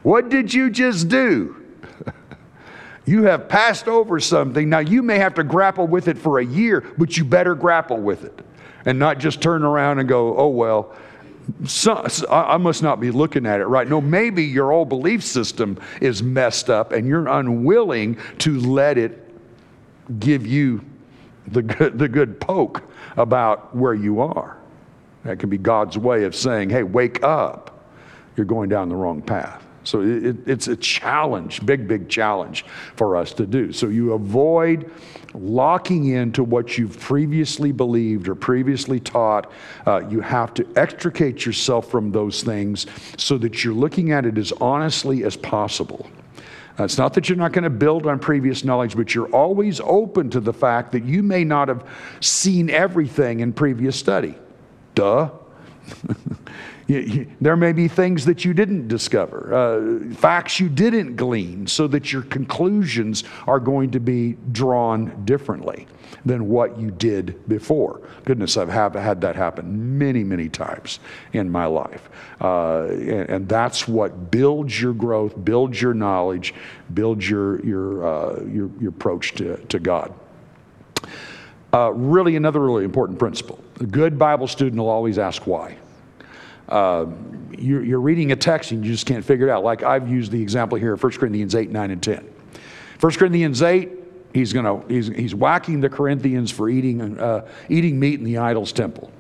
what 0.03 0.29
did 0.29 0.53
you 0.53 0.70
just 0.70 1.09
do? 1.09 1.57
You 3.07 3.25
have 3.25 3.51
passed 3.51 3.87
over 3.87 4.18
something. 4.18 4.70
Now, 4.70 4.79
you 4.79 5.03
may 5.03 5.18
have 5.18 5.35
to 5.35 5.44
grapple 5.44 5.87
with 5.87 6.09
it 6.09 6.16
for 6.16 6.38
a 6.38 6.44
year, 6.44 6.83
but 6.97 7.18
you 7.18 7.25
better 7.27 7.55
grapple 7.55 7.99
with 7.99 8.25
it 8.25 8.40
and 8.87 8.99
not 8.99 9.18
just 9.18 9.40
turn 9.42 9.62
around 9.62 9.99
and 9.99 10.09
go, 10.09 10.37
oh, 10.37 10.49
well, 10.49 10.94
so, 11.66 12.07
I 12.30 12.57
must 12.57 12.83
not 12.83 13.00
be 13.00 13.11
looking 13.11 13.46
at 13.46 13.61
it 13.61 13.66
right. 13.66 13.88
No, 13.88 14.00
maybe 14.00 14.44
your 14.44 14.72
old 14.72 14.88
belief 14.88 15.22
system 15.22 15.78
is 16.00 16.22
messed 16.22 16.70
up 16.70 16.92
and 16.92 17.07
you're 17.07 17.26
unwilling 17.28 18.18
to 18.38 18.61
let 18.61 18.98
it 18.98 19.20
give 20.20 20.46
you 20.46 20.85
the 21.48 21.62
good, 21.62 21.98
the 21.98 22.09
good 22.09 22.40
poke 22.40 22.83
about 23.16 23.74
where 23.74 23.94
you 23.94 24.20
are. 24.20 24.57
That 25.24 25.38
can 25.38 25.48
be 25.48 25.59
God's 25.59 25.96
way 25.96 26.24
of 26.24 26.35
saying, 26.35 26.70
hey, 26.70 26.83
wake 26.83 27.22
up. 27.22 27.70
You're 28.37 28.46
going 28.46 28.68
down 28.68 28.88
the 28.88 28.96
wrong 28.96 29.22
path. 29.22 29.63
So 29.85 30.01
it, 30.01 30.37
it's 30.47 30.68
a 30.68 30.77
challenge, 30.77 31.64
big, 31.64 31.87
big 31.87 32.09
challenge 32.09 32.64
for 32.97 33.16
us 33.16 33.33
to 33.35 33.47
do. 33.47 33.73
So 33.73 33.88
you 33.88 34.12
avoid 34.12 34.90
locking 35.35 36.07
into 36.07 36.42
what 36.42 36.79
you've 36.79 36.99
previously 36.99 37.73
believed 37.73 38.29
or 38.29 38.35
previously 38.35 39.01
taught. 39.01 39.51
Uh, 39.87 40.07
you 40.09 40.20
have 40.20 40.55
to 40.55 40.66
extricate 40.77 41.44
yourself 41.44 41.90
from 41.90 42.12
those 42.12 42.42
things 42.42 42.87
so 43.16 43.38
that 43.38 43.62
you're 43.62 43.75
looking 43.75 44.12
at 44.12 44.25
it 44.27 44.38
as 44.38 44.53
honestly 44.53 45.25
as 45.25 45.37
possible. 45.37 46.09
It's 46.79 46.99
not 46.99 47.14
that 47.14 47.29
you're 47.29 47.38
not 47.38 47.53
going 47.53 47.64
to 47.64 47.70
build 47.70 48.07
on 48.07 48.18
previous 48.18 48.64
knowledge, 48.64 48.97
but 48.97 49.14
you're 49.14 49.29
always 49.29 49.81
open 49.81 50.31
to 50.31 50.40
the 50.40 50.53
fact 50.53 50.90
that 50.92 51.05
you 51.05 51.23
may 51.23 51.44
not 51.44 51.68
have 51.68 51.87
seen 52.20 52.68
everything 52.68 53.40
in 53.40 53.53
previous 53.53 53.97
study. 53.97 54.35
Duh. 54.94 55.31
There 56.87 57.57
may 57.57 57.73
be 57.73 57.88
things 57.88 58.27
that 58.27 58.44
you 58.44 58.53
didn't 58.53 58.88
discover, 58.88 59.55
uh, 59.55 60.14
facts 60.14 60.61
you 60.61 60.68
didn't 60.68 61.16
glean, 61.16 61.66
so 61.66 61.87
that 61.88 62.12
your 62.12 62.23
conclusions 62.23 63.25
are 63.47 63.61
going 63.61 63.90
to 63.92 64.01
be 64.01 64.37
drawn 64.53 65.25
differently 65.25 65.87
than 66.27 66.49
what 66.49 66.79
you 66.79 66.90
did 66.90 67.47
before. 67.49 68.01
Goodness, 68.25 68.57
I've 68.57 68.68
have 68.68 68.94
had 68.94 69.20
that 69.23 69.37
happen 69.37 69.99
many, 69.99 70.25
many 70.25 70.49
times 70.49 71.01
in 71.33 71.51
my 71.51 71.66
life. 71.66 72.09
Uh, 72.40 72.85
and, 72.85 73.31
and, 73.31 73.49
that's 73.49 73.87
what 73.87 74.31
builds 74.31 74.81
your 74.81 74.94
growth, 74.94 75.42
builds 75.44 75.81
your 75.81 75.94
knowledge, 75.94 76.55
builds 76.92 77.29
your, 77.29 77.64
your, 77.64 78.07
uh, 78.07 78.42
your, 78.44 78.70
your, 78.81 78.88
approach 78.88 79.35
to, 79.35 79.57
to 79.66 79.79
God. 79.79 80.12
Uh, 81.73 81.92
really, 81.92 82.37
another 82.37 82.61
really 82.61 82.85
important 82.85 83.18
principle. 83.18 83.62
A 83.81 83.85
good 83.85 84.18
Bible 84.18 84.47
student 84.47 84.81
will 84.81 84.88
always 84.88 85.18
ask 85.18 85.47
why 85.47 85.77
uh, 86.68 87.07
you're, 87.59 87.85
you're, 87.85 88.00
reading 88.00 88.33
a 88.33 88.37
text 88.37 88.72
and 88.72 88.85
you 88.85 88.92
just 88.92 89.07
can't 89.07 89.24
figure 89.24 89.48
it 89.48 89.50
out. 89.50 89.64
Like 89.64 89.83
I've 89.83 90.09
used 90.09 90.33
the 90.33 90.40
example 90.40 90.79
here 90.79 90.94
of 90.94 91.03
1 91.03 91.12
Corinthians 91.12 91.55
8, 91.55 91.70
9, 91.70 91.90
and 91.90 92.03
10. 92.03 92.35
1 93.00 93.12
Corinthians 93.12 93.62
8, 93.62 93.90
he's, 94.33 94.53
gonna, 94.53 94.83
he's, 94.88 95.09
he's 95.09 95.35
whacking 95.35 95.81
the 95.81 95.88
Corinthians 95.88 96.50
for 96.50 96.68
eating, 96.68 97.18
uh, 97.18 97.46
eating 97.68 97.98
meat 97.98 98.18
in 98.18 98.24
the 98.24 98.38
idol's 98.38 98.72
temple. 98.72 99.11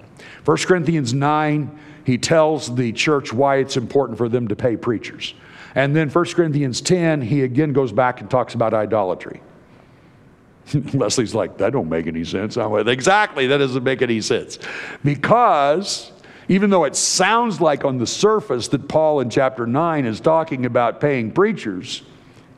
1 0.44 0.56
Corinthians 0.58 1.12
9, 1.12 1.78
he 2.04 2.18
tells 2.18 2.74
the 2.74 2.92
church 2.92 3.32
why 3.32 3.56
it's 3.56 3.76
important 3.76 4.18
for 4.18 4.28
them 4.28 4.48
to 4.48 4.56
pay 4.56 4.76
preachers. 4.76 5.34
And 5.74 5.94
then 5.94 6.08
1 6.08 6.24
Corinthians 6.26 6.80
10, 6.80 7.20
he 7.22 7.42
again 7.42 7.72
goes 7.72 7.92
back 7.92 8.20
and 8.20 8.30
talks 8.30 8.54
about 8.54 8.74
idolatry. 8.74 9.40
Leslie's 10.94 11.34
like, 11.34 11.58
that 11.58 11.72
don't 11.72 11.88
make 11.88 12.06
any 12.06 12.24
sense. 12.24 12.56
I'm 12.56 12.72
like, 12.72 12.86
exactly, 12.86 13.46
that 13.48 13.58
doesn't 13.58 13.84
make 13.84 14.02
any 14.02 14.20
sense. 14.20 14.58
Because 15.02 16.12
even 16.48 16.70
though 16.70 16.84
it 16.84 16.96
sounds 16.96 17.60
like 17.60 17.84
on 17.84 17.98
the 17.98 18.06
surface 18.06 18.68
that 18.68 18.88
Paul 18.88 19.20
in 19.20 19.30
chapter 19.30 19.66
9 19.66 20.06
is 20.06 20.20
talking 20.20 20.66
about 20.66 21.00
paying 21.00 21.30
preachers, 21.30 22.02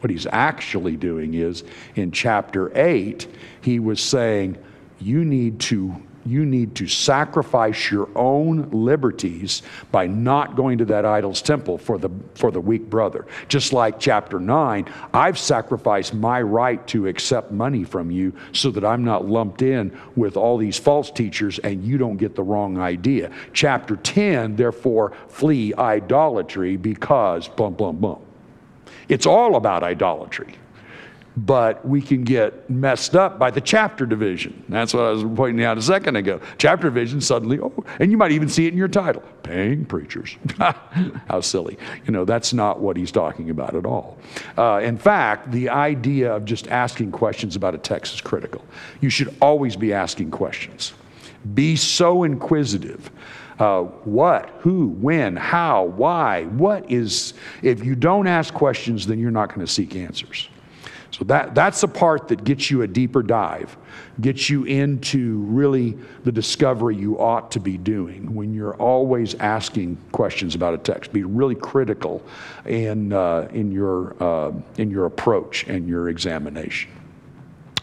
what 0.00 0.10
he's 0.10 0.26
actually 0.30 0.96
doing 0.96 1.34
is 1.34 1.64
in 1.94 2.10
chapter 2.10 2.76
8, 2.76 3.26
he 3.60 3.78
was 3.78 4.00
saying, 4.00 4.58
You 5.00 5.24
need 5.24 5.60
to 5.60 5.96
you 6.26 6.44
need 6.44 6.74
to 6.76 6.86
sacrifice 6.86 7.90
your 7.90 8.08
own 8.14 8.68
liberties 8.70 9.62
by 9.92 10.06
not 10.06 10.56
going 10.56 10.78
to 10.78 10.84
that 10.86 11.04
idol's 11.04 11.40
temple 11.40 11.78
for 11.78 11.98
the, 11.98 12.10
for 12.34 12.50
the 12.50 12.60
weak 12.60 12.88
brother. 12.90 13.26
Just 13.48 13.72
like 13.72 13.98
chapter 13.98 14.40
9, 14.40 14.92
I've 15.14 15.38
sacrificed 15.38 16.14
my 16.14 16.42
right 16.42 16.84
to 16.88 17.06
accept 17.06 17.52
money 17.52 17.84
from 17.84 18.10
you 18.10 18.32
so 18.52 18.70
that 18.72 18.84
I'm 18.84 19.04
not 19.04 19.26
lumped 19.26 19.62
in 19.62 19.96
with 20.16 20.36
all 20.36 20.58
these 20.58 20.78
false 20.78 21.10
teachers 21.10 21.58
and 21.60 21.84
you 21.84 21.98
don't 21.98 22.16
get 22.16 22.34
the 22.34 22.42
wrong 22.42 22.78
idea. 22.78 23.30
Chapter 23.52 23.96
10, 23.96 24.56
therefore, 24.56 25.12
flee 25.28 25.74
idolatry 25.74 26.76
because, 26.76 27.48
bum, 27.48 27.74
bum, 27.74 27.96
bum. 27.96 28.18
It's 29.08 29.26
all 29.26 29.56
about 29.56 29.82
idolatry 29.82 30.56
but 31.36 31.86
we 31.86 32.00
can 32.00 32.24
get 32.24 32.68
messed 32.70 33.14
up 33.14 33.38
by 33.38 33.50
the 33.50 33.60
chapter 33.60 34.06
division. 34.06 34.64
That's 34.68 34.94
what 34.94 35.04
I 35.04 35.10
was 35.10 35.22
pointing 35.22 35.64
out 35.64 35.76
a 35.76 35.82
second 35.82 36.16
ago. 36.16 36.40
Chapter 36.56 36.88
division 36.88 37.20
suddenly, 37.20 37.60
oh, 37.60 37.84
and 38.00 38.10
you 38.10 38.16
might 38.16 38.32
even 38.32 38.48
see 38.48 38.66
it 38.66 38.72
in 38.72 38.78
your 38.78 38.88
title 38.88 39.22
paying 39.42 39.84
preachers. 39.84 40.36
How 40.58 41.40
silly. 41.40 41.78
You 42.06 42.12
know, 42.12 42.24
that's 42.24 42.54
not 42.54 42.80
what 42.80 42.96
he's 42.96 43.12
talking 43.12 43.50
about 43.50 43.74
at 43.74 43.84
all. 43.84 44.18
Uh, 44.56 44.80
in 44.82 44.96
fact, 44.96 45.52
the 45.52 45.68
idea 45.68 46.34
of 46.34 46.44
just 46.44 46.68
asking 46.68 47.12
questions 47.12 47.54
about 47.54 47.74
a 47.74 47.78
text 47.78 48.14
is 48.14 48.20
critical. 48.20 48.64
You 49.00 49.10
should 49.10 49.34
always 49.40 49.76
be 49.76 49.92
asking 49.92 50.30
questions. 50.30 50.94
Be 51.54 51.76
so 51.76 52.24
inquisitive. 52.24 53.10
Uh, 53.58 53.82
what, 53.82 54.50
who, 54.60 54.88
when, 54.88 55.36
how, 55.36 55.84
why, 55.84 56.44
what 56.44 56.90
is, 56.90 57.34
if 57.62 57.84
you 57.84 57.94
don't 57.94 58.26
ask 58.26 58.52
questions, 58.52 59.06
then 59.06 59.18
you're 59.18 59.30
not 59.30 59.48
going 59.48 59.64
to 59.64 59.72
seek 59.72 59.96
answers. 59.96 60.48
So 61.16 61.24
that, 61.24 61.54
that's 61.54 61.80
the 61.80 61.88
part 61.88 62.28
that 62.28 62.44
gets 62.44 62.70
you 62.70 62.82
a 62.82 62.86
deeper 62.86 63.22
dive, 63.22 63.74
gets 64.20 64.50
you 64.50 64.64
into 64.64 65.38
really 65.44 65.96
the 66.24 66.32
discovery 66.32 66.94
you 66.94 67.18
ought 67.18 67.50
to 67.52 67.58
be 67.58 67.78
doing 67.78 68.34
when 68.34 68.52
you're 68.52 68.74
always 68.74 69.34
asking 69.36 69.96
questions 70.12 70.54
about 70.54 70.74
a 70.74 70.78
text. 70.78 71.14
Be 71.14 71.24
really 71.24 71.54
critical 71.54 72.22
in, 72.66 73.14
uh, 73.14 73.48
in, 73.54 73.72
your, 73.72 74.22
uh, 74.22 74.52
in 74.76 74.90
your 74.90 75.06
approach 75.06 75.64
and 75.68 75.88
your 75.88 76.10
examination. 76.10 76.90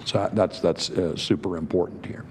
So 0.05 0.29
that's, 0.31 0.59
that's 0.59 0.91
uh, 0.91 1.15
super 1.15 1.57
important 1.57 2.05
here. 2.05 2.25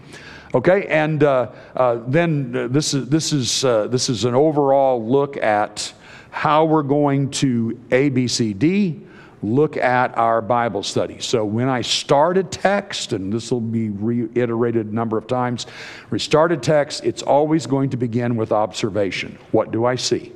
Okay, 0.54 0.86
and 0.86 1.24
uh, 1.24 1.50
uh, 1.74 1.98
then 2.06 2.54
uh, 2.54 2.68
this 2.68 2.94
is, 2.94 3.08
this, 3.08 3.32
is, 3.32 3.62
this 3.90 4.08
is 4.08 4.24
an 4.24 4.36
overall 4.36 5.04
look 5.04 5.36
at 5.36 5.92
how 6.30 6.64
we're 6.64 6.84
going 6.84 7.28
to 7.30 7.80
ABCD 7.88 9.08
look 9.42 9.76
at 9.76 10.16
our 10.16 10.40
Bible 10.40 10.83
study. 10.83 11.18
So 11.18 11.44
when 11.44 11.68
I 11.68 11.83
start 11.83 12.38
a 12.38 12.44
text, 12.44 13.12
and 13.12 13.33
this 13.33 13.50
will 13.50 13.61
be 13.61 13.90
reiterated 13.90 14.87
a 14.87 14.94
number 14.94 15.18
of 15.18 15.26
times, 15.26 15.66
we 16.11 16.18
start 16.18 16.52
a 16.52 16.57
text, 16.57 17.05
it's 17.05 17.22
always 17.22 17.66
going 17.66 17.90
to 17.90 17.96
begin 17.96 18.37
with 18.37 18.52
observation. 18.52 19.37
What 19.50 19.73
do 19.73 19.85
I 19.85 19.96
see? 19.96 20.33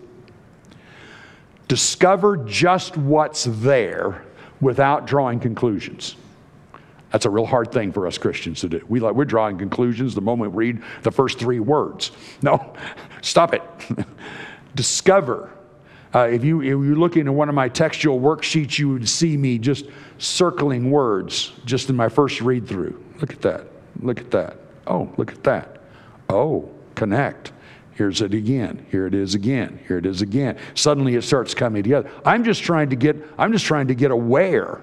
Discover 1.68 2.38
just 2.38 2.96
what's 2.96 3.44
there 3.44 4.24
without 4.60 5.06
drawing 5.06 5.40
conclusions. 5.40 6.16
That's 7.12 7.24
a 7.24 7.30
real 7.30 7.46
hard 7.46 7.72
thing 7.72 7.92
for 7.92 8.06
us 8.06 8.18
Christians 8.18 8.60
to 8.60 8.68
do. 8.68 8.84
We 8.88 9.00
like, 9.00 9.14
we're 9.14 9.24
drawing 9.24 9.58
conclusions 9.58 10.14
the 10.14 10.20
moment 10.20 10.52
we 10.52 10.66
read 10.66 10.82
the 11.02 11.12
first 11.12 11.38
three 11.38 11.60
words. 11.60 12.10
No, 12.42 12.74
stop 13.22 13.54
it. 13.54 13.62
Discover. 14.74 15.55
Uh, 16.16 16.28
if, 16.28 16.42
you, 16.42 16.62
if 16.62 16.68
you're 16.68 16.96
looking 16.96 17.26
at 17.26 17.34
one 17.34 17.50
of 17.50 17.54
my 17.54 17.68
textual 17.68 18.18
worksheets, 18.18 18.78
you 18.78 18.88
would 18.88 19.06
see 19.06 19.36
me 19.36 19.58
just 19.58 19.84
circling 20.16 20.90
words 20.90 21.52
just 21.66 21.90
in 21.90 21.94
my 21.94 22.08
first 22.08 22.40
read 22.40 22.66
through. 22.66 22.98
Look 23.20 23.34
at 23.34 23.42
that. 23.42 23.66
Look 24.00 24.18
at 24.18 24.30
that. 24.30 24.56
Oh, 24.86 25.12
look 25.18 25.30
at 25.30 25.44
that. 25.44 25.82
Oh, 26.30 26.70
connect. 26.94 27.52
Here's 27.92 28.22
it 28.22 28.32
again. 28.32 28.86
Here 28.90 29.06
it 29.06 29.14
is 29.14 29.34
again. 29.34 29.78
Here 29.86 29.98
it 29.98 30.06
is 30.06 30.22
again. 30.22 30.56
Suddenly 30.74 31.16
it 31.16 31.22
starts 31.22 31.52
coming 31.52 31.82
together. 31.82 32.10
I'm 32.24 32.44
just 32.44 32.62
trying 32.62 32.88
to 32.88 32.96
get 32.96 33.16
I'm 33.36 33.52
just 33.52 33.66
trying 33.66 33.88
to 33.88 33.94
get 33.94 34.10
aware. 34.10 34.80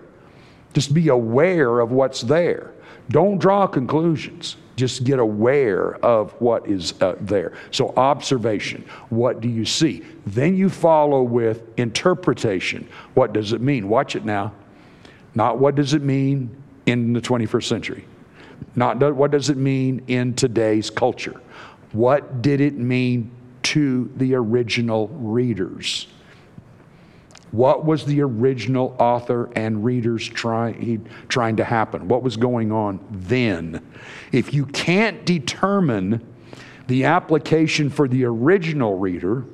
Just 0.73 0.93
be 0.93 1.07
aware 1.07 1.79
of 1.79 1.91
what's 1.91 2.21
there. 2.21 2.75
Don't 3.09 3.39
draw 3.39 3.65
conclusions. 3.65 4.55
Just 4.75 5.03
get 5.03 5.19
aware 5.19 5.95
of 6.03 6.31
what 6.41 6.67
is 6.67 6.93
uh, 7.01 7.15
there. 7.19 7.53
So 7.71 7.93
observation. 7.95 8.85
What 9.09 9.39
do 9.39 9.47
you 9.47 9.65
see? 9.65 10.03
Then 10.25 10.57
you 10.57 10.69
follow 10.69 11.21
with 11.21 11.61
interpretation. 11.77 12.87
What 13.13 13.33
does 13.33 13.53
it 13.53 13.61
mean? 13.61 13.87
Watch 13.87 14.15
it 14.15 14.25
now. 14.25 14.53
Not 15.35 15.59
what 15.59 15.75
does 15.75 15.93
it 15.93 16.01
mean 16.01 16.55
in 16.85 17.13
the 17.13 17.21
21st 17.21 17.63
century. 17.63 18.05
Not 18.75 18.97
what 19.15 19.31
does 19.31 19.49
it 19.49 19.57
mean 19.57 20.03
in 20.07 20.33
today's 20.33 20.89
culture. 20.89 21.39
What 21.91 22.41
did 22.41 22.61
it 22.61 22.75
mean 22.75 23.31
to 23.63 24.11
the 24.17 24.35
original 24.35 25.07
readers? 25.09 26.07
What 27.53 27.85
was 27.85 28.03
the 28.05 28.19
original 28.21 28.95
author 28.97 29.47
and 29.55 29.85
readers 29.85 30.27
trying, 30.27 31.07
trying 31.27 31.57
to 31.57 31.63
happen? 31.63 32.07
What 32.07 32.23
was 32.23 32.35
going 32.35 32.71
on 32.71 32.99
then? 33.11 33.87
If 34.31 34.55
you 34.55 34.65
can't 34.65 35.23
determine 35.23 36.27
the 36.87 37.03
application 37.03 37.91
for 37.91 38.07
the 38.07 38.25
original 38.25 38.97
reader, 38.97 39.45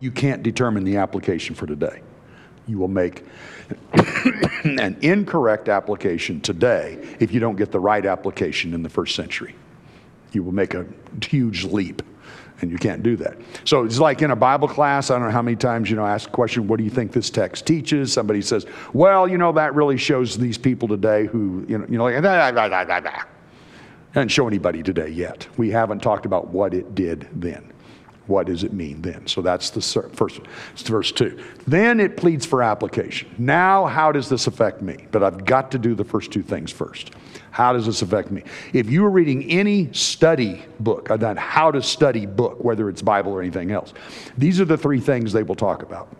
you 0.00 0.10
can't 0.10 0.42
determine 0.42 0.82
the 0.82 0.96
application 0.96 1.54
for 1.54 1.68
today. 1.68 2.02
You 2.66 2.78
will 2.78 2.88
make 2.88 3.24
an 4.64 4.96
incorrect 5.00 5.68
application 5.68 6.40
today 6.40 7.16
if 7.20 7.30
you 7.30 7.38
don't 7.38 7.54
get 7.54 7.70
the 7.70 7.78
right 7.78 8.04
application 8.04 8.74
in 8.74 8.82
the 8.82 8.88
first 8.88 9.14
century. 9.14 9.54
You 10.32 10.42
will 10.42 10.50
make 10.50 10.74
a 10.74 10.86
huge 11.22 11.62
leap, 11.62 12.02
and 12.60 12.70
you 12.70 12.78
can't 12.78 13.02
do 13.02 13.16
that. 13.16 13.36
So 13.64 13.84
it's 13.84 13.98
like 13.98 14.22
in 14.22 14.30
a 14.30 14.36
Bible 14.36 14.68
class. 14.68 15.10
I 15.10 15.18
don't 15.18 15.26
know 15.26 15.30
how 15.30 15.42
many 15.42 15.56
times 15.56 15.90
you 15.90 15.96
know 15.96 16.06
ask 16.06 16.28
a 16.28 16.32
question, 16.32 16.66
"What 16.68 16.78
do 16.78 16.84
you 16.84 16.90
think 16.90 17.12
this 17.12 17.30
text 17.30 17.66
teaches?" 17.66 18.12
Somebody 18.12 18.42
says, 18.42 18.66
"Well, 18.92 19.28
you 19.28 19.38
know 19.38 19.52
that 19.52 19.74
really 19.74 19.96
shows 19.96 20.38
these 20.38 20.58
people 20.58 20.88
today 20.88 21.26
who 21.26 21.64
you 21.68 21.78
know 21.78 21.86
you 21.88 21.98
know 21.98 22.04
like." 22.04 22.20
Blah, 22.20 22.52
blah, 22.52 22.68
blah, 22.68 22.84
blah, 22.84 23.00
blah. 23.00 23.22
Doesn't 24.12 24.28
show 24.30 24.48
anybody 24.48 24.82
today 24.82 25.08
yet. 25.08 25.46
We 25.58 25.70
haven't 25.70 26.02
talked 26.02 26.24
about 26.24 26.48
what 26.48 26.72
it 26.72 26.94
did 26.94 27.28
then. 27.34 27.72
What 28.26 28.46
does 28.46 28.64
it 28.64 28.72
mean 28.72 29.02
then? 29.02 29.26
So 29.26 29.40
that's 29.40 29.70
the 29.70 29.80
first, 29.80 30.40
it's 30.72 30.82
verse 30.82 31.12
two. 31.12 31.40
Then 31.66 32.00
it 32.00 32.16
pleads 32.16 32.44
for 32.44 32.62
application. 32.62 33.28
Now, 33.38 33.86
how 33.86 34.10
does 34.10 34.28
this 34.28 34.46
affect 34.46 34.82
me? 34.82 35.06
But 35.12 35.22
I've 35.22 35.44
got 35.44 35.70
to 35.72 35.78
do 35.78 35.94
the 35.94 36.04
first 36.04 36.32
two 36.32 36.42
things 36.42 36.72
first. 36.72 37.12
How 37.52 37.72
does 37.72 37.86
this 37.86 38.02
affect 38.02 38.30
me? 38.30 38.42
If 38.72 38.90
you 38.90 39.04
are 39.04 39.10
reading 39.10 39.44
any 39.50 39.92
study 39.92 40.62
book, 40.80 41.10
uh, 41.10 41.18
a 41.20 41.38
how 41.38 41.70
to 41.70 41.80
study 41.80 42.26
book, 42.26 42.62
whether 42.62 42.88
it's 42.88 43.00
Bible 43.00 43.32
or 43.32 43.40
anything 43.40 43.70
else, 43.70 43.94
these 44.36 44.60
are 44.60 44.66
the 44.66 44.76
three 44.76 45.00
things 45.00 45.32
they 45.32 45.42
will 45.42 45.54
talk 45.54 45.82
about. 45.82 46.14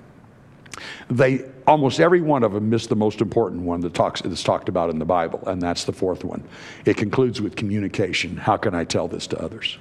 They 1.11 1.45
almost 1.67 2.01
every 2.01 2.21
one 2.21 2.43
of 2.43 2.53
them 2.53 2.71
missed 2.71 2.89
the 2.89 2.97
most 2.97 3.21
important 3.21 3.63
one 3.63 3.81
that 3.81 3.95
talks 3.95 4.21
that's 4.23 4.43
talked 4.43 4.69
about 4.69 4.91
in 4.91 4.99
the 4.99 5.05
Bible, 5.05 5.43
and 5.47 5.61
that's 5.61 5.85
the 5.85 5.93
fourth 5.93 6.25
one. 6.25 6.43
It 6.85 6.97
concludes 6.97 7.41
with 7.41 7.57
communication. 7.57 8.37
How 8.37 8.57
can 8.57 8.75
I 8.75 8.85
tell 8.85 9.09
this 9.09 9.27
to 9.29 9.39
others? 9.39 9.79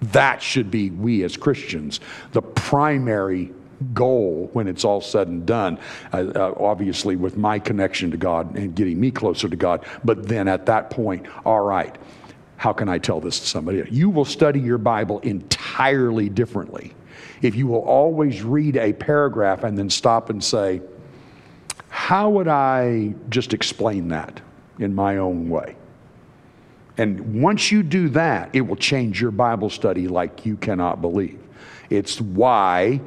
That 0.00 0.42
should 0.42 0.70
be 0.70 0.90
we 0.90 1.24
as 1.24 1.36
Christians 1.36 2.00
the 2.32 2.42
primary 2.42 3.52
goal 3.94 4.50
when 4.52 4.66
it's 4.66 4.84
all 4.84 5.00
said 5.00 5.28
and 5.28 5.46
done. 5.46 5.78
Uh, 6.12 6.26
uh, 6.34 6.54
obviously, 6.58 7.16
with 7.16 7.36
my 7.36 7.58
connection 7.58 8.10
to 8.10 8.16
God 8.16 8.56
and 8.56 8.74
getting 8.74 9.00
me 9.00 9.10
closer 9.10 9.48
to 9.48 9.56
God, 9.56 9.84
but 10.04 10.26
then 10.26 10.48
at 10.48 10.66
that 10.66 10.90
point, 10.90 11.26
all 11.44 11.60
right. 11.60 11.96
How 12.56 12.72
can 12.72 12.88
I 12.88 12.98
tell 12.98 13.20
this 13.20 13.38
to 13.38 13.46
somebody? 13.46 13.84
You 13.88 14.10
will 14.10 14.24
study 14.24 14.58
your 14.58 14.78
Bible 14.78 15.20
entirely 15.20 16.28
differently 16.28 16.92
if 17.42 17.54
you 17.54 17.66
will 17.66 17.82
always 17.82 18.42
read 18.42 18.76
a 18.76 18.92
paragraph 18.92 19.64
and 19.64 19.78
then 19.78 19.90
stop 19.90 20.30
and 20.30 20.42
say, 20.42 20.82
How 21.88 22.30
would 22.30 22.48
I 22.48 23.14
just 23.28 23.54
explain 23.54 24.08
that 24.08 24.40
in 24.78 24.94
my 24.94 25.18
own 25.18 25.48
way? 25.48 25.76
And 26.98 27.40
once 27.40 27.70
you 27.70 27.84
do 27.84 28.08
that, 28.10 28.50
it 28.52 28.60
will 28.60 28.76
change 28.76 29.20
your 29.20 29.30
Bible 29.30 29.70
study 29.70 30.08
like 30.08 30.44
you 30.44 30.56
cannot 30.56 31.00
believe. 31.00 31.40
It's 31.90 32.20
why 32.20 33.00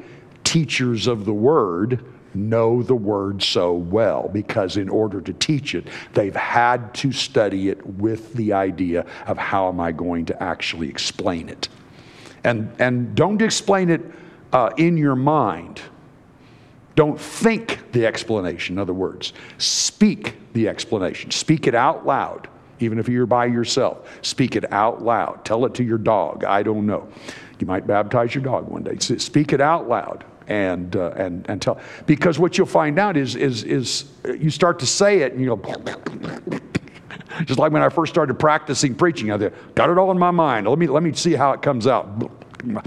teachers 0.44 1.06
of 1.06 1.26
the 1.26 1.34
Word 1.34 2.02
know 2.34 2.82
the 2.82 2.94
Word 2.94 3.42
so 3.42 3.74
well, 3.74 4.30
because 4.32 4.78
in 4.78 4.88
order 4.88 5.20
to 5.20 5.34
teach 5.34 5.74
it, 5.74 5.88
they've 6.14 6.34
had 6.34 6.94
to 6.94 7.12
study 7.12 7.68
it 7.68 7.86
with 7.86 8.32
the 8.32 8.54
idea 8.54 9.04
of 9.26 9.36
how 9.36 9.68
am 9.68 9.78
I 9.78 9.92
going 9.92 10.24
to 10.26 10.42
actually 10.42 10.88
explain 10.88 11.50
it. 11.50 11.68
And, 12.44 12.72
and 12.78 13.14
don't 13.14 13.42
explain 13.42 13.90
it 13.90 14.00
uh, 14.54 14.70
in 14.78 14.96
your 14.96 15.16
mind. 15.16 15.82
Don't 16.94 17.20
think 17.20 17.92
the 17.92 18.06
explanation, 18.06 18.76
in 18.76 18.78
other 18.78 18.94
words, 18.94 19.34
speak 19.58 20.34
the 20.54 20.68
explanation. 20.68 21.30
Speak 21.30 21.66
it 21.66 21.74
out 21.74 22.06
loud 22.06 22.48
even 22.82 22.98
if 22.98 23.08
you're 23.08 23.26
by 23.26 23.46
yourself. 23.46 24.08
Speak 24.22 24.56
it 24.56 24.70
out 24.72 25.02
loud. 25.02 25.44
Tell 25.44 25.64
it 25.64 25.74
to 25.74 25.84
your 25.84 25.98
dog. 25.98 26.44
I 26.44 26.62
don't 26.62 26.86
know. 26.86 27.08
You 27.58 27.66
might 27.66 27.86
baptize 27.86 28.34
your 28.34 28.42
dog 28.42 28.68
one 28.68 28.82
day. 28.82 28.98
Speak 28.98 29.52
it 29.52 29.60
out 29.60 29.88
loud 29.88 30.24
and 30.48 30.96
uh, 30.96 31.12
and 31.16 31.48
and 31.48 31.62
tell. 31.62 31.80
Because 32.06 32.38
what 32.38 32.58
you'll 32.58 32.66
find 32.66 32.98
out 32.98 33.16
is 33.16 33.36
is 33.36 33.64
is 33.64 34.10
you 34.24 34.50
start 34.50 34.78
to 34.80 34.86
say 34.86 35.20
it 35.20 35.32
and 35.32 35.40
you 35.40 35.56
go 35.56 35.74
Just 37.44 37.58
like 37.58 37.72
when 37.72 37.82
I 37.82 37.88
first 37.88 38.12
started 38.12 38.34
practicing 38.34 38.94
preaching, 38.94 39.30
I 39.32 39.50
got 39.74 39.88
it 39.88 39.98
all 39.98 40.10
in 40.10 40.18
my 40.18 40.30
mind. 40.30 40.68
Let 40.68 40.78
me 40.78 40.86
let 40.86 41.02
me 41.02 41.12
see 41.12 41.32
how 41.34 41.52
it 41.52 41.62
comes 41.62 41.86
out. 41.86 42.30
I 42.76 42.82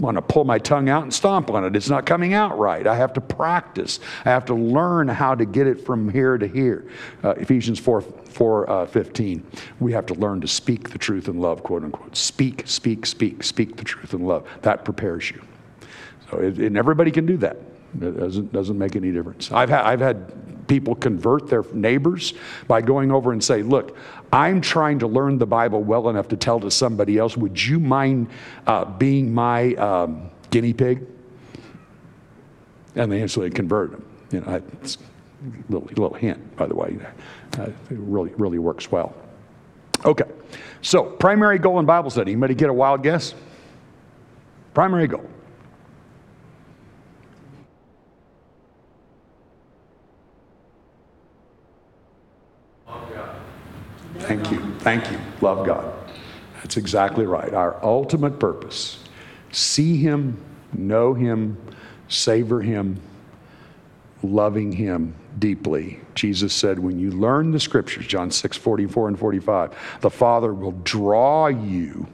want 0.00 0.16
to 0.16 0.22
pull 0.22 0.44
my 0.44 0.58
tongue 0.58 0.88
out 0.88 1.02
and 1.02 1.12
stomp 1.12 1.50
on 1.50 1.64
it. 1.64 1.76
It's 1.76 1.88
not 1.88 2.06
coming 2.06 2.34
out 2.34 2.58
right. 2.58 2.86
I 2.86 2.94
have 2.96 3.12
to 3.14 3.20
practice. 3.20 4.00
I 4.24 4.30
have 4.30 4.44
to 4.46 4.54
learn 4.54 5.08
how 5.08 5.34
to 5.34 5.44
get 5.44 5.66
it 5.66 5.84
from 5.84 6.08
here 6.08 6.38
to 6.38 6.46
here. 6.46 6.86
Uh, 7.22 7.30
Ephesians 7.30 7.78
4, 7.78 8.00
4 8.00 8.70
uh, 8.70 8.86
15. 8.86 9.46
We 9.80 9.92
have 9.92 10.06
to 10.06 10.14
learn 10.14 10.40
to 10.40 10.48
speak 10.48 10.90
the 10.90 10.98
truth 10.98 11.28
in 11.28 11.40
love, 11.40 11.62
quote 11.62 11.84
unquote. 11.84 12.16
Speak, 12.16 12.62
speak, 12.66 13.06
speak, 13.06 13.42
speak 13.42 13.76
the 13.76 13.84
truth 13.84 14.14
in 14.14 14.24
love. 14.24 14.48
That 14.62 14.84
prepares 14.84 15.30
you. 15.30 15.42
So, 16.30 16.38
it, 16.38 16.58
and 16.58 16.76
everybody 16.76 17.10
can 17.10 17.26
do 17.26 17.36
that. 17.38 17.56
It 18.00 18.18
doesn't, 18.18 18.52
doesn't 18.52 18.78
make 18.78 18.96
any 18.96 19.12
difference. 19.12 19.50
I've, 19.50 19.70
ha- 19.70 19.82
I've 19.84 20.00
had 20.00 20.66
people 20.68 20.94
convert 20.94 21.48
their 21.48 21.64
neighbors 21.72 22.34
by 22.66 22.82
going 22.82 23.10
over 23.10 23.32
and 23.32 23.42
say, 23.42 23.62
look, 23.62 23.96
I'm 24.32 24.60
trying 24.60 24.98
to 24.98 25.06
learn 25.06 25.38
the 25.38 25.46
Bible 25.46 25.82
well 25.82 26.10
enough 26.10 26.28
to 26.28 26.36
tell 26.36 26.60
to 26.60 26.70
somebody 26.70 27.16
else. 27.16 27.36
Would 27.36 27.62
you 27.62 27.80
mind 27.80 28.28
uh, 28.66 28.84
being 28.84 29.32
my 29.32 29.74
um, 29.74 30.30
guinea 30.50 30.74
pig? 30.74 31.06
And 32.94 33.10
they 33.10 33.22
instantly 33.22 33.50
convert 33.50 33.92
them. 33.92 34.04
You 34.30 34.40
know, 34.40 34.62
it's 34.82 34.96
a 34.96 35.72
little, 35.72 35.88
little 35.88 36.14
hint, 36.14 36.56
by 36.56 36.66
the 36.66 36.74
way. 36.74 36.98
Uh, 37.58 37.62
it 37.62 37.74
really, 37.90 38.32
really 38.36 38.58
works 38.58 38.92
well. 38.92 39.14
Okay, 40.04 40.30
so 40.82 41.04
primary 41.04 41.58
goal 41.58 41.78
in 41.80 41.86
Bible 41.86 42.10
study. 42.10 42.32
Anybody 42.32 42.54
get 42.54 42.68
a 42.68 42.72
wild 42.72 43.02
guess? 43.02 43.34
Primary 44.74 45.08
goal. 45.08 45.28
Thank 54.28 54.50
you. 54.50 54.60
Thank 54.80 55.10
you. 55.10 55.18
Love 55.40 55.64
God. 55.64 55.90
That's 56.56 56.76
exactly 56.76 57.24
right. 57.24 57.54
Our 57.54 57.82
ultimate 57.82 58.38
purpose 58.38 58.98
see 59.52 59.96
Him, 59.96 60.38
know 60.74 61.14
Him, 61.14 61.56
savor 62.08 62.60
Him, 62.60 63.00
loving 64.22 64.72
Him 64.72 65.14
deeply. 65.38 66.00
Jesus 66.14 66.52
said, 66.52 66.78
when 66.78 66.98
you 66.98 67.10
learn 67.10 67.52
the 67.52 67.58
scriptures, 67.58 68.06
John 68.06 68.30
6 68.30 68.58
44 68.58 69.08
and 69.08 69.18
45, 69.18 69.98
the 70.02 70.10
Father 70.10 70.52
will 70.52 70.72
draw 70.72 71.46
you. 71.46 72.06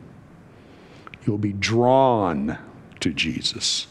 You'll 1.26 1.36
be 1.36 1.52
drawn 1.52 2.58
to 3.00 3.12
Jesus. 3.12 3.88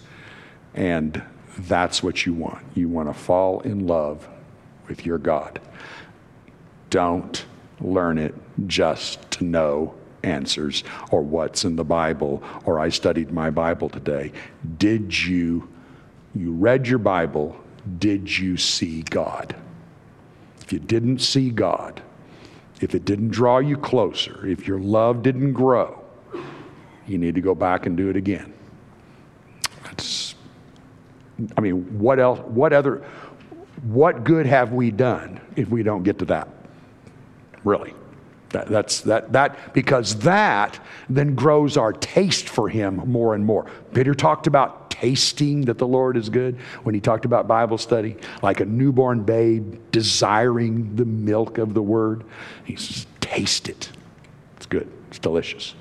And 0.73 1.21
that's 1.57 2.01
what 2.01 2.25
you 2.25 2.33
want. 2.33 2.63
You 2.73 2.87
want 2.87 3.09
to 3.09 3.13
fall 3.13 3.59
in 3.59 3.85
love 3.85 4.29
with 4.87 5.05
your 5.05 5.17
God. 5.17 5.59
Don't 6.89 7.43
learn 7.83 8.17
it 8.17 8.33
just 8.67 9.29
to 9.31 9.43
know 9.43 9.93
answers 10.23 10.83
or 11.11 11.21
what's 11.21 11.65
in 11.65 11.75
the 11.75 11.83
Bible 11.83 12.41
or 12.65 12.79
I 12.79 12.89
studied 12.89 13.31
my 13.31 13.49
Bible 13.49 13.89
today. 13.89 14.31
Did 14.77 15.25
you 15.25 15.67
you 16.35 16.51
read 16.51 16.87
your 16.87 16.99
Bible, 16.99 17.55
did 17.99 18.37
you 18.37 18.57
see 18.57 19.03
God? 19.03 19.55
If 20.61 20.73
you 20.73 20.79
didn't 20.79 21.19
see 21.19 21.49
God, 21.51 22.01
if 22.81 22.95
it 22.95 23.05
didn't 23.05 23.29
draw 23.29 23.59
you 23.59 23.77
closer, 23.77 24.45
if 24.47 24.67
your 24.67 24.79
love 24.79 25.21
didn't 25.21 25.53
grow, 25.53 26.03
you 27.05 27.17
need 27.17 27.35
to 27.35 27.41
go 27.41 27.53
back 27.53 27.85
and 27.85 27.95
do 27.95 28.09
it 28.09 28.15
again. 28.15 28.53
That's, 29.83 30.35
I 31.55 31.61
mean, 31.61 31.99
what 31.99 32.19
else, 32.19 32.39
what 32.39 32.73
other, 32.73 33.05
what 33.83 34.23
good 34.23 34.45
have 34.45 34.71
we 34.71 34.89
done 34.89 35.39
if 35.55 35.69
we 35.69 35.83
don't 35.83 36.03
get 36.03 36.17
to 36.19 36.25
that? 36.25 36.47
Really. 37.63 37.93
That, 38.49 38.67
that's 38.67 39.01
that 39.01 39.33
that 39.33 39.73
because 39.73 40.19
that 40.19 40.79
then 41.09 41.33
grows 41.33 41.75
our 41.75 41.91
taste 41.91 42.47
for 42.47 42.69
him 42.69 42.97
more 42.97 43.33
and 43.33 43.43
more. 43.43 43.65
Peter 43.93 44.13
talked 44.13 44.45
about 44.45 44.91
tasting 44.91 45.61
that 45.61 45.79
the 45.79 45.87
Lord 45.87 46.15
is 46.15 46.29
good 46.29 46.57
when 46.83 46.93
he 46.93 47.01
talked 47.01 47.25
about 47.25 47.47
Bible 47.47 47.79
study, 47.79 48.15
like 48.43 48.59
a 48.59 48.65
newborn 48.65 49.23
babe 49.23 49.81
desiring 49.91 50.95
the 50.95 51.03
milk 51.03 51.57
of 51.57 51.73
the 51.73 51.81
word. 51.81 52.23
He 52.63 52.75
says, 52.75 53.07
taste 53.19 53.69
it. 53.69 53.89
It's 54.55 54.67
good. 54.67 54.87
It's 55.09 55.19
delicious. 55.19 55.73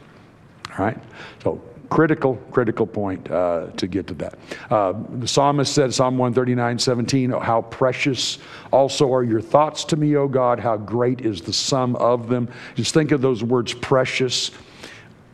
All 0.70 0.84
right? 0.84 0.98
So 1.42 1.62
critical, 1.92 2.36
critical 2.50 2.86
point 2.86 3.30
uh, 3.30 3.66
to 3.76 3.86
get 3.86 4.06
to 4.06 4.14
that. 4.14 4.38
Uh, 4.70 4.94
the 5.18 5.28
psalmist 5.28 5.74
said, 5.74 5.92
Psalm 5.92 6.16
139, 6.16 6.78
17, 6.78 7.30
how 7.32 7.62
precious 7.62 8.38
also 8.70 9.12
are 9.12 9.22
your 9.22 9.42
thoughts 9.42 9.84
to 9.84 9.96
me, 9.96 10.16
O 10.16 10.26
God, 10.26 10.58
how 10.58 10.78
great 10.78 11.20
is 11.20 11.42
the 11.42 11.52
sum 11.52 11.94
of 11.96 12.28
them. 12.28 12.48
Just 12.76 12.94
think 12.94 13.12
of 13.12 13.20
those 13.20 13.44
words, 13.44 13.74
precious. 13.74 14.52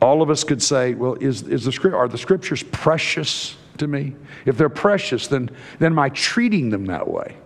All 0.03 0.21
of 0.21 0.31
us 0.31 0.43
could 0.43 0.61
say, 0.61 0.95
well, 0.95 1.15
is, 1.15 1.43
is 1.43 1.65
the, 1.65 1.93
are 1.95 2.09
the 2.09 2.19
scriptures 2.19 2.65
precious 2.65 3.57
to 3.77 3.87
me? 3.87 4.17
If 4.45 4.57
they're 4.57 4.69
precious, 4.69 5.29
then, 5.29 5.51
then 5.79 5.93
am 5.93 5.99
I 6.01 6.09
treating 6.09 6.71
them 6.71 6.87
that 6.87 7.09
way? 7.09 7.37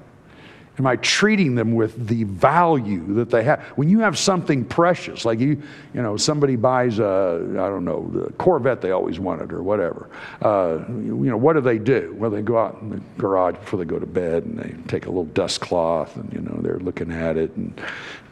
Am 0.82 0.86
I 0.88 0.96
treating 0.96 1.54
them 1.54 1.76
with 1.76 2.08
the 2.08 2.24
value 2.24 3.14
that 3.14 3.30
they 3.30 3.44
have? 3.44 3.62
When 3.76 3.88
you 3.88 4.00
have 4.00 4.18
something 4.18 4.64
precious, 4.64 5.24
like 5.24 5.38
you, 5.38 5.62
you 5.94 6.02
know, 6.02 6.16
somebody 6.16 6.56
buys 6.56 6.98
a, 6.98 7.40
I 7.52 7.68
don't 7.68 7.84
know, 7.84 8.10
the 8.12 8.32
Corvette 8.32 8.80
they 8.80 8.90
always 8.90 9.20
wanted 9.20 9.52
or 9.52 9.62
whatever. 9.62 10.10
Uh, 10.40 10.80
you 10.88 11.30
know, 11.30 11.36
what 11.36 11.52
do 11.52 11.60
they 11.60 11.78
do? 11.78 12.16
Well, 12.18 12.30
they 12.32 12.42
go 12.42 12.58
out 12.58 12.80
in 12.82 12.90
the 12.90 13.00
garage 13.16 13.54
before 13.58 13.78
they 13.78 13.84
go 13.84 14.00
to 14.00 14.06
bed 14.06 14.42
and 14.42 14.58
they 14.58 14.74
take 14.88 15.06
a 15.06 15.08
little 15.08 15.26
dust 15.26 15.60
cloth 15.60 16.16
and, 16.16 16.32
you 16.32 16.40
know, 16.40 16.58
they're 16.60 16.80
looking 16.80 17.12
at 17.12 17.36
it 17.36 17.54
and 17.54 17.80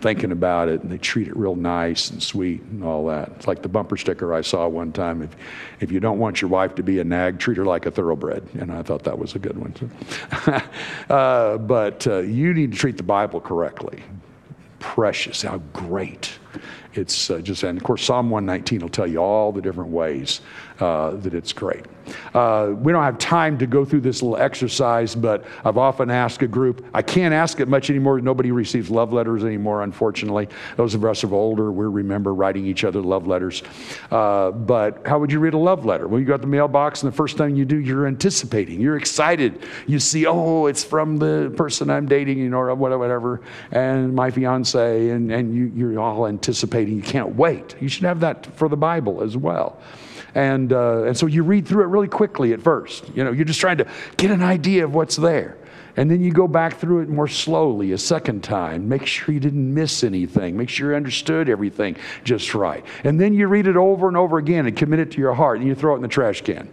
thinking 0.00 0.32
about 0.32 0.68
it 0.68 0.82
and 0.82 0.90
they 0.90 0.98
treat 0.98 1.28
it 1.28 1.36
real 1.36 1.54
nice 1.54 2.10
and 2.10 2.22
sweet 2.22 2.62
and 2.62 2.82
all 2.82 3.06
that. 3.06 3.28
It's 3.36 3.46
like 3.46 3.62
the 3.62 3.68
bumper 3.68 3.96
sticker 3.96 4.32
I 4.32 4.40
saw 4.40 4.66
one 4.66 4.92
time. 4.92 5.22
If, 5.22 5.36
if 5.80 5.92
you 5.92 6.00
don't 6.00 6.18
want 6.18 6.40
your 6.40 6.50
wife 6.50 6.74
to 6.76 6.82
be 6.82 7.00
a 7.00 7.04
nag, 7.04 7.38
treat 7.38 7.56
her 7.58 7.64
like 7.64 7.86
a 7.86 7.90
thoroughbred. 7.90 8.46
And 8.54 8.72
I 8.72 8.82
thought 8.82 9.04
that 9.04 9.18
was 9.18 9.34
a 9.34 9.38
good 9.38 9.58
one. 9.58 9.74
uh, 11.10 11.58
but 11.58 12.06
uh, 12.06 12.18
you 12.18 12.54
need 12.54 12.72
to 12.72 12.78
treat 12.78 12.96
the 12.96 13.02
Bible 13.02 13.40
correctly. 13.40 14.02
Precious, 14.78 15.42
how 15.42 15.58
great. 15.72 16.38
It's 16.94 17.30
uh, 17.30 17.38
just, 17.38 17.62
and 17.62 17.78
of 17.78 17.84
course, 17.84 18.02
Psalm 18.02 18.30
119 18.30 18.80
will 18.80 18.88
tell 18.88 19.06
you 19.06 19.18
all 19.18 19.52
the 19.52 19.60
different 19.60 19.90
ways 19.90 20.40
uh, 20.80 21.10
that 21.16 21.34
it's 21.34 21.52
great. 21.52 21.84
Uh, 22.34 22.74
we 22.76 22.92
don't 22.92 23.04
have 23.04 23.18
time 23.18 23.58
to 23.58 23.66
go 23.66 23.84
through 23.84 24.00
this 24.00 24.22
little 24.22 24.36
exercise, 24.36 25.14
but 25.14 25.44
I've 25.64 25.78
often 25.78 26.10
asked 26.10 26.42
a 26.42 26.48
group, 26.48 26.84
I 26.94 27.02
can't 27.02 27.34
ask 27.34 27.60
it 27.60 27.68
much 27.68 27.90
anymore. 27.90 28.20
Nobody 28.20 28.50
receives 28.50 28.90
love 28.90 29.12
letters 29.12 29.44
anymore, 29.44 29.82
unfortunately. 29.82 30.48
Those 30.76 30.94
of 30.94 31.04
us 31.04 31.20
who 31.20 31.30
are 31.30 31.34
older, 31.34 31.70
we 31.70 31.86
remember 31.86 32.34
writing 32.34 32.66
each 32.66 32.84
other 32.84 33.00
love 33.00 33.26
letters. 33.26 33.62
Uh, 34.10 34.50
but 34.50 35.06
how 35.06 35.18
would 35.18 35.30
you 35.30 35.38
read 35.38 35.54
a 35.54 35.58
love 35.58 35.84
letter? 35.84 36.08
Well, 36.08 36.20
you 36.20 36.26
got 36.26 36.40
the 36.40 36.46
mailbox, 36.46 37.02
and 37.02 37.12
the 37.12 37.16
first 37.16 37.36
thing 37.36 37.56
you 37.56 37.64
do, 37.64 37.78
you're 37.78 38.06
anticipating, 38.06 38.80
you're 38.80 38.96
excited. 38.96 39.62
You 39.86 40.00
see, 40.00 40.26
oh, 40.26 40.66
it's 40.66 40.82
from 40.82 41.18
the 41.18 41.52
person 41.56 41.90
I'm 41.90 42.06
dating, 42.06 42.38
you 42.38 42.48
know, 42.48 42.58
or 42.58 42.74
whatever, 42.74 43.40
and 43.70 44.14
my 44.14 44.30
fiance, 44.30 45.10
and, 45.10 45.30
and 45.30 45.54
you, 45.54 45.70
you're 45.74 46.00
all 46.00 46.26
anticipating. 46.26 46.96
You 46.96 47.02
can't 47.02 47.36
wait. 47.36 47.76
You 47.80 47.88
should 47.88 48.04
have 48.04 48.20
that 48.20 48.46
for 48.56 48.68
the 48.68 48.76
Bible 48.76 49.22
as 49.22 49.36
well. 49.36 49.78
And, 50.34 50.72
uh, 50.72 51.04
and 51.04 51.16
so 51.16 51.26
you 51.26 51.42
read 51.42 51.66
through 51.66 51.84
it 51.84 51.88
really 51.88 52.08
quickly 52.08 52.52
at 52.52 52.60
first. 52.60 53.08
You 53.14 53.24
know, 53.24 53.32
you're 53.32 53.44
just 53.44 53.60
trying 53.60 53.78
to 53.78 53.86
get 54.16 54.30
an 54.30 54.42
idea 54.42 54.84
of 54.84 54.94
what's 54.94 55.16
there. 55.16 55.56
And 55.96 56.10
then 56.10 56.22
you 56.22 56.32
go 56.32 56.46
back 56.46 56.78
through 56.78 57.00
it 57.00 57.08
more 57.08 57.28
slowly 57.28 57.92
a 57.92 57.98
second 57.98 58.44
time. 58.44 58.88
Make 58.88 59.06
sure 59.06 59.34
you 59.34 59.40
didn't 59.40 59.74
miss 59.74 60.04
anything. 60.04 60.56
Make 60.56 60.68
sure 60.68 60.90
you 60.90 60.96
understood 60.96 61.48
everything 61.48 61.96
just 62.24 62.54
right. 62.54 62.84
And 63.04 63.20
then 63.20 63.34
you 63.34 63.48
read 63.48 63.66
it 63.66 63.76
over 63.76 64.08
and 64.08 64.16
over 64.16 64.38
again 64.38 64.66
and 64.66 64.76
commit 64.76 65.00
it 65.00 65.10
to 65.12 65.18
your 65.18 65.34
heart 65.34 65.58
and 65.58 65.66
you 65.66 65.74
throw 65.74 65.94
it 65.94 65.96
in 65.96 66.02
the 66.02 66.08
trash 66.08 66.42
can. 66.42 66.70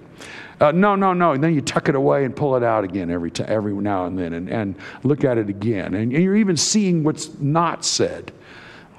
Uh, 0.59 0.71
no, 0.71 0.95
no, 0.95 1.13
no. 1.13 1.33
And 1.33 1.43
then 1.43 1.53
you 1.53 1.61
tuck 1.61 1.89
it 1.89 1.95
away 1.95 2.25
and 2.25 2.35
pull 2.35 2.55
it 2.55 2.63
out 2.63 2.83
again 2.83 3.11
every, 3.11 3.29
t- 3.29 3.43
every 3.43 3.73
now 3.73 4.05
and 4.05 4.17
then 4.17 4.33
and, 4.33 4.49
and 4.49 4.75
look 5.03 5.23
at 5.23 5.37
it 5.37 5.49
again. 5.49 5.93
And, 5.93 6.11
and 6.13 6.23
you're 6.23 6.35
even 6.35 6.57
seeing 6.57 7.03
what's 7.03 7.37
not 7.39 7.85
said. 7.85 8.31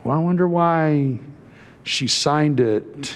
Well, 0.04 0.16
I 0.16 0.20
wonder 0.20 0.46
why 0.46 1.18
she 1.82 2.06
signed 2.06 2.60
it 2.60 3.14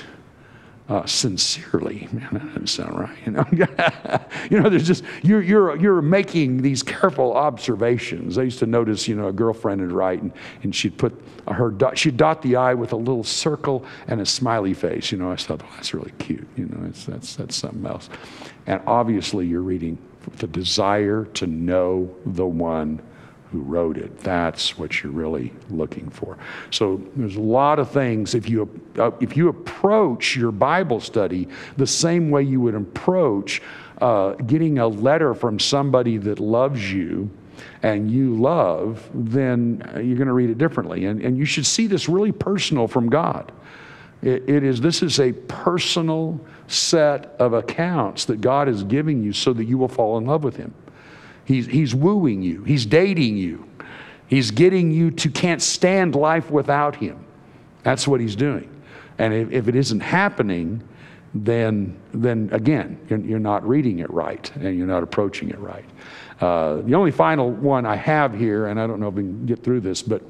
uh, 0.93 1.07
sincerely. 1.07 2.07
Man, 2.13 2.29
that 2.33 2.47
doesn't 2.49 2.67
sound 2.67 2.99
right. 2.99 3.17
You 3.25 3.33
know, 3.33 3.47
you 4.51 4.61
know, 4.61 4.69
there's 4.69 4.87
just 4.87 5.03
you're 5.23 5.41
you're 5.41 5.75
you're 5.77 6.03
making 6.03 6.61
these 6.61 6.83
careful 6.83 7.33
observations. 7.33 8.37
I 8.37 8.43
used 8.43 8.59
to 8.59 8.67
notice, 8.67 9.09
you 9.09 9.15
know, 9.15 9.29
a 9.29 9.33
girlfriend 9.33 9.81
would 9.81 9.93
write, 9.93 10.21
and, 10.21 10.33
and 10.63 10.75
she'd 10.75 10.99
put 10.99 11.19
her 11.49 11.71
dot, 11.71 11.97
she'd 11.97 12.19
dot 12.19 12.43
the 12.43 12.57
I 12.57 12.75
with 12.75 12.93
a 12.93 12.97
little 12.97 13.25
circle 13.25 13.87
and 14.07 14.21
a 14.21 14.27
smiley 14.27 14.75
face. 14.75 15.11
You 15.11 15.19
know, 15.19 15.33
I 15.33 15.37
thought, 15.37 15.63
that's 15.75 15.95
really 15.95 16.13
cute. 16.19 16.47
You 16.57 16.67
know, 16.67 16.87
it's, 16.87 17.07
that's 17.07 17.37
that's 17.37 17.57
something 17.57 17.87
else. 17.87 18.11
And 18.67 18.83
obviously, 18.87 19.47
you're 19.47 19.63
reading 19.63 19.97
the 20.37 20.47
desire 20.47 21.25
to 21.25 21.47
know 21.47 22.15
the 22.27 22.47
one 22.47 23.01
who 23.53 23.61
wrote 23.61 23.99
it. 23.99 24.19
That's 24.21 24.79
what 24.79 25.03
you're 25.03 25.13
really 25.13 25.53
looking 25.71 26.09
for. 26.09 26.39
So 26.71 27.03
there's 27.15 27.37
a 27.37 27.41
lot 27.41 27.79
of 27.79 27.91
things. 27.91 28.35
If 28.35 28.49
you 28.49 28.69
uh, 28.99 29.11
if 29.21 29.37
you 29.37 29.49
approach 29.49 30.35
your 30.37 30.53
Bible 30.53 31.01
study 31.01 31.49
the 31.77 31.87
same 31.87 32.31
way 32.31 32.43
you 32.43 32.61
would 32.63 32.75
approach 32.75 33.61
uh, 34.01 34.33
getting 34.33 34.79
a 34.79 34.89
letter 34.89 35.35
from 35.35 35.59
somebody 35.59 36.17
that 36.17 36.41
loves 36.41 36.93
you 36.93 37.31
and 37.83 38.11
you 38.11 38.35
love, 38.35 39.09
then 39.15 39.83
you're 39.97 40.17
going 40.17 40.27
to 40.27 40.33
read 40.33 40.51
it 40.51 40.59
differently. 40.59 41.05
And, 41.05 41.21
and 41.21 41.37
you 41.37 41.45
should 41.45 41.67
see 41.67 41.87
this 41.87 42.09
really 42.09 42.33
personal 42.33 42.89
from 42.89 43.09
God. 43.09 43.53
It, 44.23 44.49
it 44.49 44.65
is 44.65 44.81
this 44.81 45.03
is 45.03 45.21
a 45.21 45.33
personal 45.33 46.41
set 46.69 47.37
of 47.39 47.53
accounts 47.53 48.25
that 48.27 48.41
God 48.41 48.69
is 48.69 48.83
giving 48.83 49.23
you 49.23 49.33
so 49.33 49.53
that 49.53 49.65
you 49.65 49.77
will 49.79 49.89
fall 49.89 50.17
in 50.19 50.25
love 50.25 50.43
with 50.43 50.57
Him. 50.57 50.73
He's, 51.45 51.67
he's 51.67 51.95
wooing 51.95 52.43
you, 52.43 52.65
he's 52.65 52.87
dating 52.87 53.37
you, 53.37 53.69
he's 54.29 54.51
getting 54.51 54.93
you 54.93 55.11
to 55.11 55.31
can't 55.31 55.61
stand 55.61 56.15
life 56.15 56.51
without 56.51 56.97
him. 56.97 57.25
That's 57.83 58.07
what 58.07 58.21
he's 58.21 58.37
doing. 58.37 58.69
And 59.19 59.35
if, 59.35 59.51
if 59.51 59.69
it 59.69 59.77
isn't 59.77 60.01
happening, 60.01 60.87
then, 61.35 61.99
then 62.13 62.49
again, 62.53 62.99
you're, 63.09 63.21
you're, 63.21 63.39
not 63.39 63.67
reading 63.67 64.01
it 64.01 64.11
right 64.11 64.51
and 64.57 64.77
you're 64.77 64.87
not 64.87 65.03
approaching 65.03 65.51
it 65.51 65.59
right. 65.59 65.85
Uh, 66.41 66.83
the 66.83 66.95
only 66.95 67.11
final 67.11 67.51
one 67.51 67.87
I 67.87 67.97
have 67.97 68.35
here, 68.35 68.67
and 68.67 68.81
I 68.81 68.87
don't 68.87 69.01
know 69.01 69.09
if 69.09 69.15
we 69.15 69.23
can 69.23 69.47
get 69.47 69.63
through 69.63 69.81
this, 69.81 70.03
but 70.03 70.23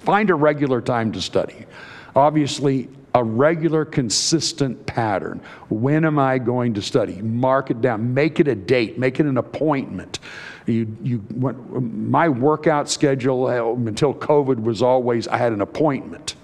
find 0.00 0.30
a 0.30 0.34
regular 0.34 0.80
time 0.80 1.12
to 1.12 1.20
study. 1.20 1.66
Obviously, 2.14 2.88
a 3.14 3.24
regular, 3.24 3.84
consistent 3.84 4.86
pattern. 4.86 5.40
When 5.68 6.04
am 6.04 6.18
I 6.18 6.38
going 6.38 6.74
to 6.74 6.82
study? 6.82 7.20
Mark 7.22 7.70
it 7.70 7.80
down. 7.80 8.14
Make 8.14 8.40
it 8.40 8.48
a 8.48 8.54
date. 8.54 8.98
Make 8.98 9.18
it 9.18 9.26
an 9.26 9.36
appointment. 9.36 10.20
You, 10.66 10.96
you, 11.02 11.24
my 11.34 12.28
workout 12.28 12.88
schedule 12.88 13.46
uh, 13.46 13.74
until 13.88 14.14
COVID 14.14 14.62
was 14.62 14.82
always 14.82 15.26
I 15.26 15.36
had 15.36 15.52
an 15.52 15.60
appointment. 15.60 16.36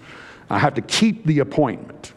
I 0.51 0.59
have 0.59 0.75
to 0.75 0.83
keep 0.83 1.25
the 1.27 1.41
appointment, 1.41 2.13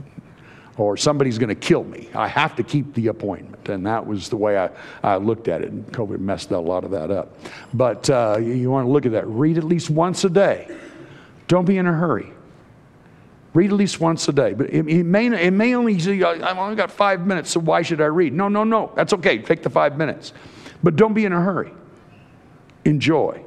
or 0.78 0.98
somebody's 0.98 1.38
going 1.38 1.50
to 1.50 1.56
kill 1.56 1.84
me. 1.84 2.10
I 2.16 2.28
have 2.28 2.56
to 2.56 2.64
keep 2.64 2.94
the 2.94 3.08
appointment, 3.08 3.70
and 3.70 3.86
that 3.86 4.06
was 4.06 4.30
the 4.30 4.38
way 4.38 4.58
I, 4.58 4.70
I 5.04 5.18
looked 5.18 5.48
at 5.48 5.62
it. 5.62 5.72
And 5.72 5.86
COVID 5.92 6.20
messed 6.20 6.52
a 6.52 6.60
lot 6.60 6.84
of 6.84 6.92
that 6.92 7.12
up. 7.12 7.38
But 7.74 8.10
uh, 8.10 8.38
you 8.40 8.72
want 8.72 8.88
to 8.88 8.92
look 8.92 9.06
at 9.06 9.12
that. 9.12 9.28
Read 9.28 9.58
at 9.58 9.64
least 9.64 9.90
once 9.90 10.24
a 10.24 10.30
day. 10.30 10.76
Don't 11.48 11.66
be 11.66 11.78
in 11.78 11.86
a 11.86 11.94
hurry. 11.94 12.32
Read 13.54 13.72
at 13.72 13.78
least 13.78 14.00
once 14.00 14.28
a 14.28 14.34
day. 14.34 14.54
But 14.54 14.70
it, 14.70 14.88
it, 14.88 15.04
may, 15.04 15.28
it 15.28 15.52
may 15.52 15.76
only 15.76 15.98
say, 16.00 16.22
I've 16.22 16.58
only 16.58 16.76
got 16.76 16.92
five 16.92 17.26
minutes, 17.26 17.52
so 17.52 17.60
why 17.60 17.82
should 17.82 18.02
I 18.02 18.06
read? 18.06 18.34
No, 18.34 18.48
no, 18.48 18.64
no. 18.64 18.92
That's 18.96 19.14
okay. 19.14 19.40
Take 19.40 19.64
the 19.64 19.70
five 19.70 19.98
minutes. 19.98 20.34
But 20.84 20.96
don't 20.96 21.14
be 21.14 21.26
in 21.26 21.34
a 21.34 21.42
hurry. 21.42 21.74
Enjoy. 22.86 23.44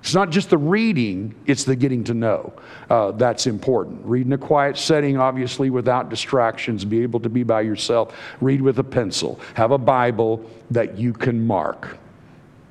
It's 0.00 0.14
not 0.14 0.28
just 0.28 0.50
the 0.50 0.58
reading, 0.58 1.34
it's 1.46 1.64
the 1.64 1.74
getting 1.74 2.04
to 2.04 2.14
know. 2.14 2.52
Uh, 2.90 3.12
that's 3.12 3.46
important. 3.46 4.04
Read 4.04 4.26
in 4.26 4.34
a 4.34 4.38
quiet 4.38 4.76
setting, 4.76 5.16
obviously, 5.16 5.70
without 5.70 6.10
distractions. 6.10 6.84
Be 6.84 7.02
able 7.02 7.20
to 7.20 7.30
be 7.30 7.42
by 7.42 7.62
yourself. 7.62 8.14
Read 8.42 8.60
with 8.60 8.78
a 8.78 8.84
pencil. 8.84 9.40
Have 9.54 9.70
a 9.70 9.78
Bible 9.78 10.44
that 10.70 10.98
you 10.98 11.14
can 11.14 11.46
mark. 11.46 11.96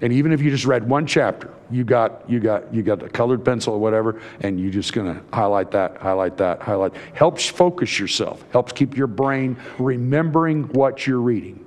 And 0.04 0.12
even 0.12 0.34
if 0.34 0.42
you 0.42 0.52
just 0.52 0.66
read 0.66 0.88
one 0.88 1.08
chapter, 1.08 1.50
you 1.72 1.86
got 1.86 2.30
you 2.30 2.42
got 2.42 2.74
you 2.74 2.84
got 2.84 3.02
a 3.02 3.08
colored 3.08 3.46
pencil 3.46 3.74
or 3.74 3.80
whatever, 3.80 4.22
and 4.42 4.60
you're 4.60 4.70
just 4.70 4.92
gonna 4.92 5.24
highlight 5.32 5.72
that, 5.72 5.96
highlight 5.96 6.36
that, 6.38 6.62
highlight. 6.62 6.94
Helps 7.14 7.48
focus 7.48 7.98
yourself. 7.98 8.44
Helps 8.52 8.74
keep 8.74 8.98
your 8.98 9.08
brain 9.08 9.56
remembering 9.80 10.64
what 10.74 11.08
you're 11.08 11.22
reading. 11.22 11.64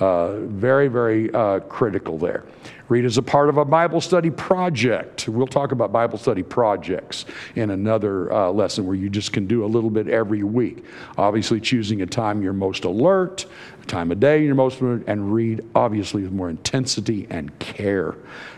Uh, 0.00 0.38
very, 0.46 0.88
very 0.88 1.30
uh, 1.34 1.60
critical 1.60 2.16
there. 2.16 2.44
Read 2.88 3.04
as 3.04 3.18
a 3.18 3.22
part 3.22 3.48
of 3.48 3.56
a 3.56 3.64
Bible 3.64 4.00
study 4.00 4.30
project. 4.30 5.28
We'll 5.28 5.48
talk 5.48 5.72
about 5.72 5.92
Bible 5.92 6.18
study 6.18 6.42
projects 6.44 7.24
in 7.56 7.70
another 7.70 8.32
uh, 8.32 8.50
lesson 8.50 8.86
where 8.86 8.94
you 8.94 9.10
just 9.10 9.32
can 9.32 9.46
do 9.46 9.64
a 9.64 9.66
little 9.66 9.90
bit 9.90 10.08
every 10.08 10.44
week. 10.44 10.84
Obviously, 11.18 11.60
choosing 11.60 12.02
a 12.02 12.06
time 12.06 12.42
you're 12.42 12.52
most 12.52 12.84
alert, 12.84 13.46
a 13.82 13.86
time 13.86 14.12
of 14.12 14.20
day 14.20 14.44
you're 14.44 14.54
most 14.54 14.80
alert, 14.80 15.02
and 15.08 15.32
read 15.32 15.64
obviously 15.74 16.22
with 16.22 16.32
more 16.32 16.48
intensity 16.48 17.26
and 17.28 17.58
care. 17.58 18.14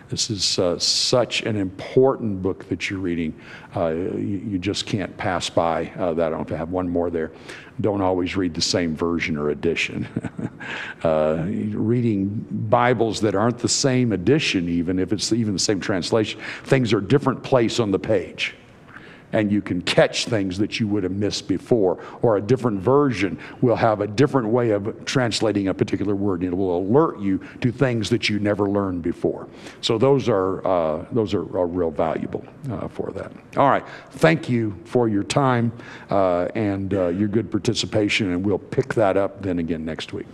This 0.09 0.31
is 0.31 0.59
uh, 0.59 0.79
such 0.79 1.43
an 1.43 1.57
important 1.57 2.43
book 2.43 2.67
that 2.71 2.89
you're 2.89 2.99
reading. 2.99 3.39
Uh, 3.77 3.89
you, 3.89 4.43
you 4.47 4.59
just 4.59 4.87
can't 4.87 5.15
pass 5.19 5.51
by 5.51 5.93
uh, 5.99 6.15
that. 6.15 6.33
I 6.33 6.37
don't 6.37 6.49
have 6.49 6.71
one 6.71 6.89
more 6.89 7.11
there. 7.11 7.31
Don't 7.83 8.01
always 8.01 8.35
read 8.35 8.55
the 8.55 8.63
same 8.63 8.97
version 8.97 9.37
or 9.37 9.51
edition. 9.51 10.09
uh, 11.05 11.45
reading 11.47 12.47
Bibles 12.71 13.21
that 13.21 13.35
aren't 13.35 13.59
the 13.59 13.69
same 13.69 14.13
edition, 14.13 14.69
even 14.69 14.99
if 14.99 15.13
it's 15.13 15.33
even 15.33 15.53
the 15.53 15.59
same 15.59 15.79
translation, 15.79 16.41
things 16.65 16.93
are 16.95 17.01
different 17.01 17.43
place 17.43 17.79
on 17.79 17.91
the 17.91 17.99
page 17.99 18.55
and 19.33 19.51
you 19.53 19.61
can 19.61 19.83
catch 19.83 20.27
things 20.27 20.59
that 20.59 20.81
you 20.81 20.89
would 20.89 21.03
have 21.03 21.13
missed 21.13 21.49
before. 21.49 22.03
Or 22.23 22.37
a 22.37 22.41
different 22.41 22.81
version 22.81 23.39
will 23.61 23.77
have 23.77 24.01
a 24.01 24.07
different 24.07 24.49
way 24.49 24.71
of 24.71 25.05
translating 25.05 25.69
a 25.69 25.75
particular 25.75 26.15
word. 26.15 26.43
and 26.43 26.53
It 26.53 26.57
will 26.57 26.79
alert 26.79 27.19
you 27.21 27.41
to 27.61 27.73
things 27.73 28.11
that 28.11 28.29
you 28.29 28.39
never 28.39 28.69
learned 28.69 29.03
before. 29.03 29.49
So 29.81 29.99
those 29.99 30.29
are 30.29 30.67
uh, 30.67 31.07
those 31.13 31.35
are, 31.35 31.43
are 31.59 31.67
real 31.67 31.91
valuable 31.91 32.45
uh, 32.71 32.89
for 32.89 33.11
that. 33.13 33.33
All 33.57 33.69
right, 33.69 33.85
thank 34.13 34.49
you 34.49 34.77
for 34.85 35.09
your 35.09 35.25
time 35.25 35.73
uh, 36.11 36.49
and 36.55 36.95
uh, 36.95 37.09
your 37.09 37.29
good 37.29 37.51
participation, 37.51 38.33
and 38.33 38.45
we'll 38.45 38.59
pick 38.59 38.95
that 38.95 39.17
up 39.17 39.43
then 39.43 39.59
again 39.59 39.85
next 39.85 40.13
week. 40.13 40.29